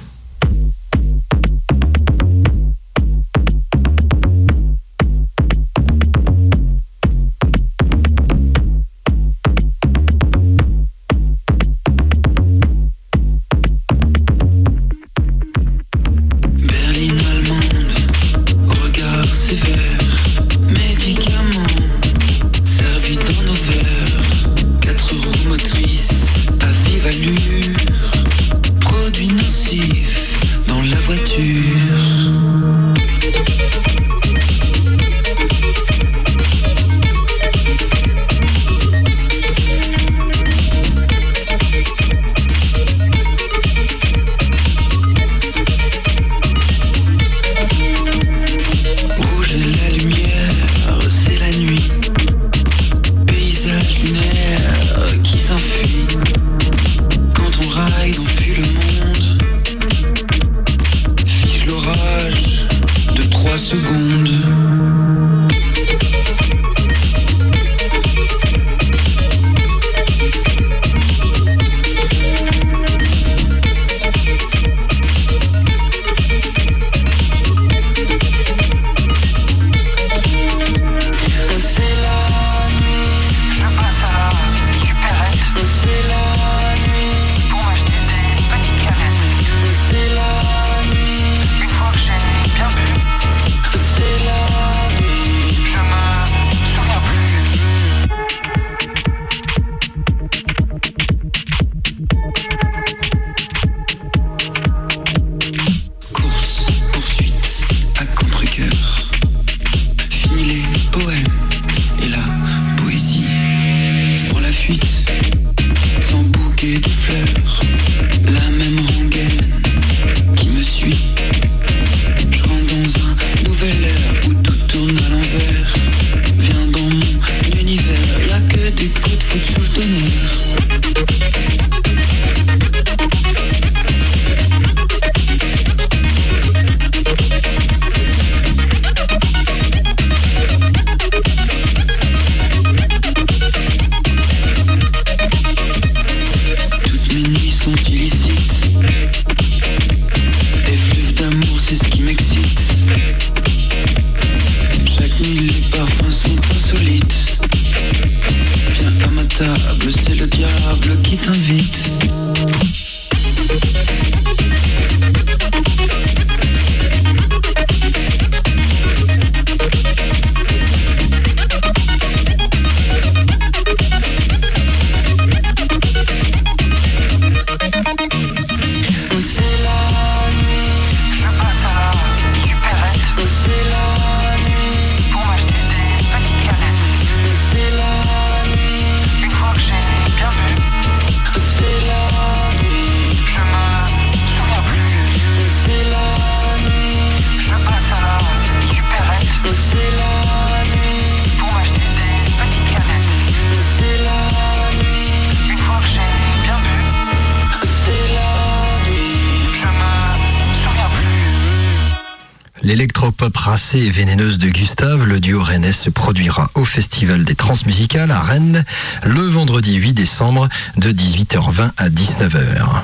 L'électropop 212.65 213.37
racée 213.37 213.77
et 213.77 213.91
vénéneuse 213.91 214.39
de 214.39 214.49
Gustave, 214.49 215.05
le 215.05 215.19
duo 215.19 215.39
rennais 215.43 215.71
se 215.71 215.91
produira 215.91 216.49
au 216.55 216.65
Festival 216.65 217.23
des 217.23 217.35
Transmusicales 217.35 218.09
à 218.09 218.19
Rennes 218.19 218.65
le 219.03 219.21
vendredi 219.21 219.75
8 219.75 219.93
décembre 219.93 220.49
de 220.75 220.91
18h20 220.91 221.69
à 221.77 221.89
19h. 221.89 222.81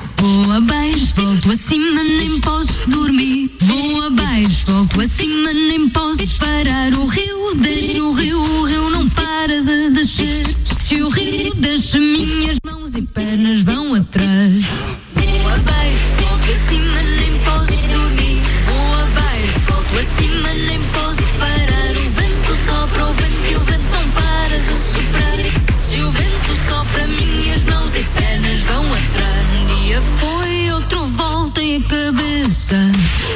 Pernas 28.04 28.60
vão 28.62 28.84
atrás. 28.84 29.82
Dia 29.84 30.02
foi, 30.18 30.70
outro 30.72 31.06
volta 31.08 31.62
e 31.62 31.76
a 31.76 31.80
cabeça. 31.80 32.76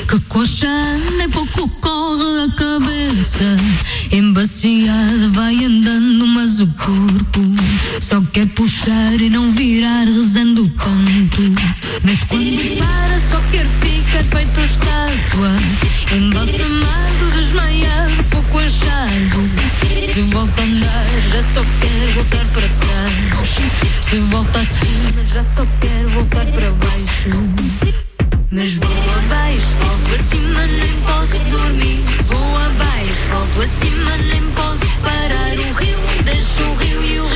Que 0.09 0.21
coxa 0.29 0.69
nem 1.17 1.29
pouco 1.29 1.69
corre 1.81 2.45
a 2.45 2.49
cabeça. 2.57 3.57
Embaciado 4.13 5.33
vai 5.33 5.65
andando, 5.65 6.27
mas 6.27 6.61
o 6.61 6.67
corpo 6.69 7.41
só 8.01 8.21
quer 8.33 8.47
puxar 8.49 9.21
e 9.21 9.29
não 9.29 9.53
virar, 9.53 10.07
rezando 10.07 10.69
tanto. 10.69 11.43
Mas 12.03 12.23
quando 12.25 12.79
para, 12.79 13.21
só 13.31 13.41
quer 13.51 13.67
ficar 13.81 14.25
feito 14.25 14.61
estátua. 14.61 15.51
Embalsamado, 16.15 17.31
desmaiado, 17.35 18.25
pouco 18.31 18.59
achado. 18.59 19.86
Se 20.17 20.23
volta 20.23 20.63
a 20.63 20.65
andar, 20.65 21.07
já 21.31 21.43
só 21.53 21.61
quer 21.79 22.13
voltar 22.15 22.47
para 22.55 22.69
trás. 22.81 23.13
Se 24.09 24.17
volta 24.17 24.61
acima, 24.61 25.25
já 25.27 25.45
só 25.55 25.67
quer 25.79 26.07
voltar 26.07 26.47
para 26.47 26.71
baixo. 26.71 27.29
Mas 28.51 28.77
vou 28.77 28.89
abaixo, 29.19 29.67
volto 29.79 30.15
acima, 30.19 30.67
nem 30.69 30.95
posso 31.03 31.45
dormir. 31.51 32.03
Vou 32.25 32.57
abaixo, 32.57 33.29
volto 33.31 33.61
acima, 33.61 34.17
nem 34.17 34.43
posso 34.53 34.87
parar. 35.03 35.53
O 35.53 35.73
rio 35.75 35.99
deixa 36.25 36.63
o 36.63 36.75
rio 36.77 37.05
e 37.05 37.21
o 37.21 37.29
rio 37.29 37.36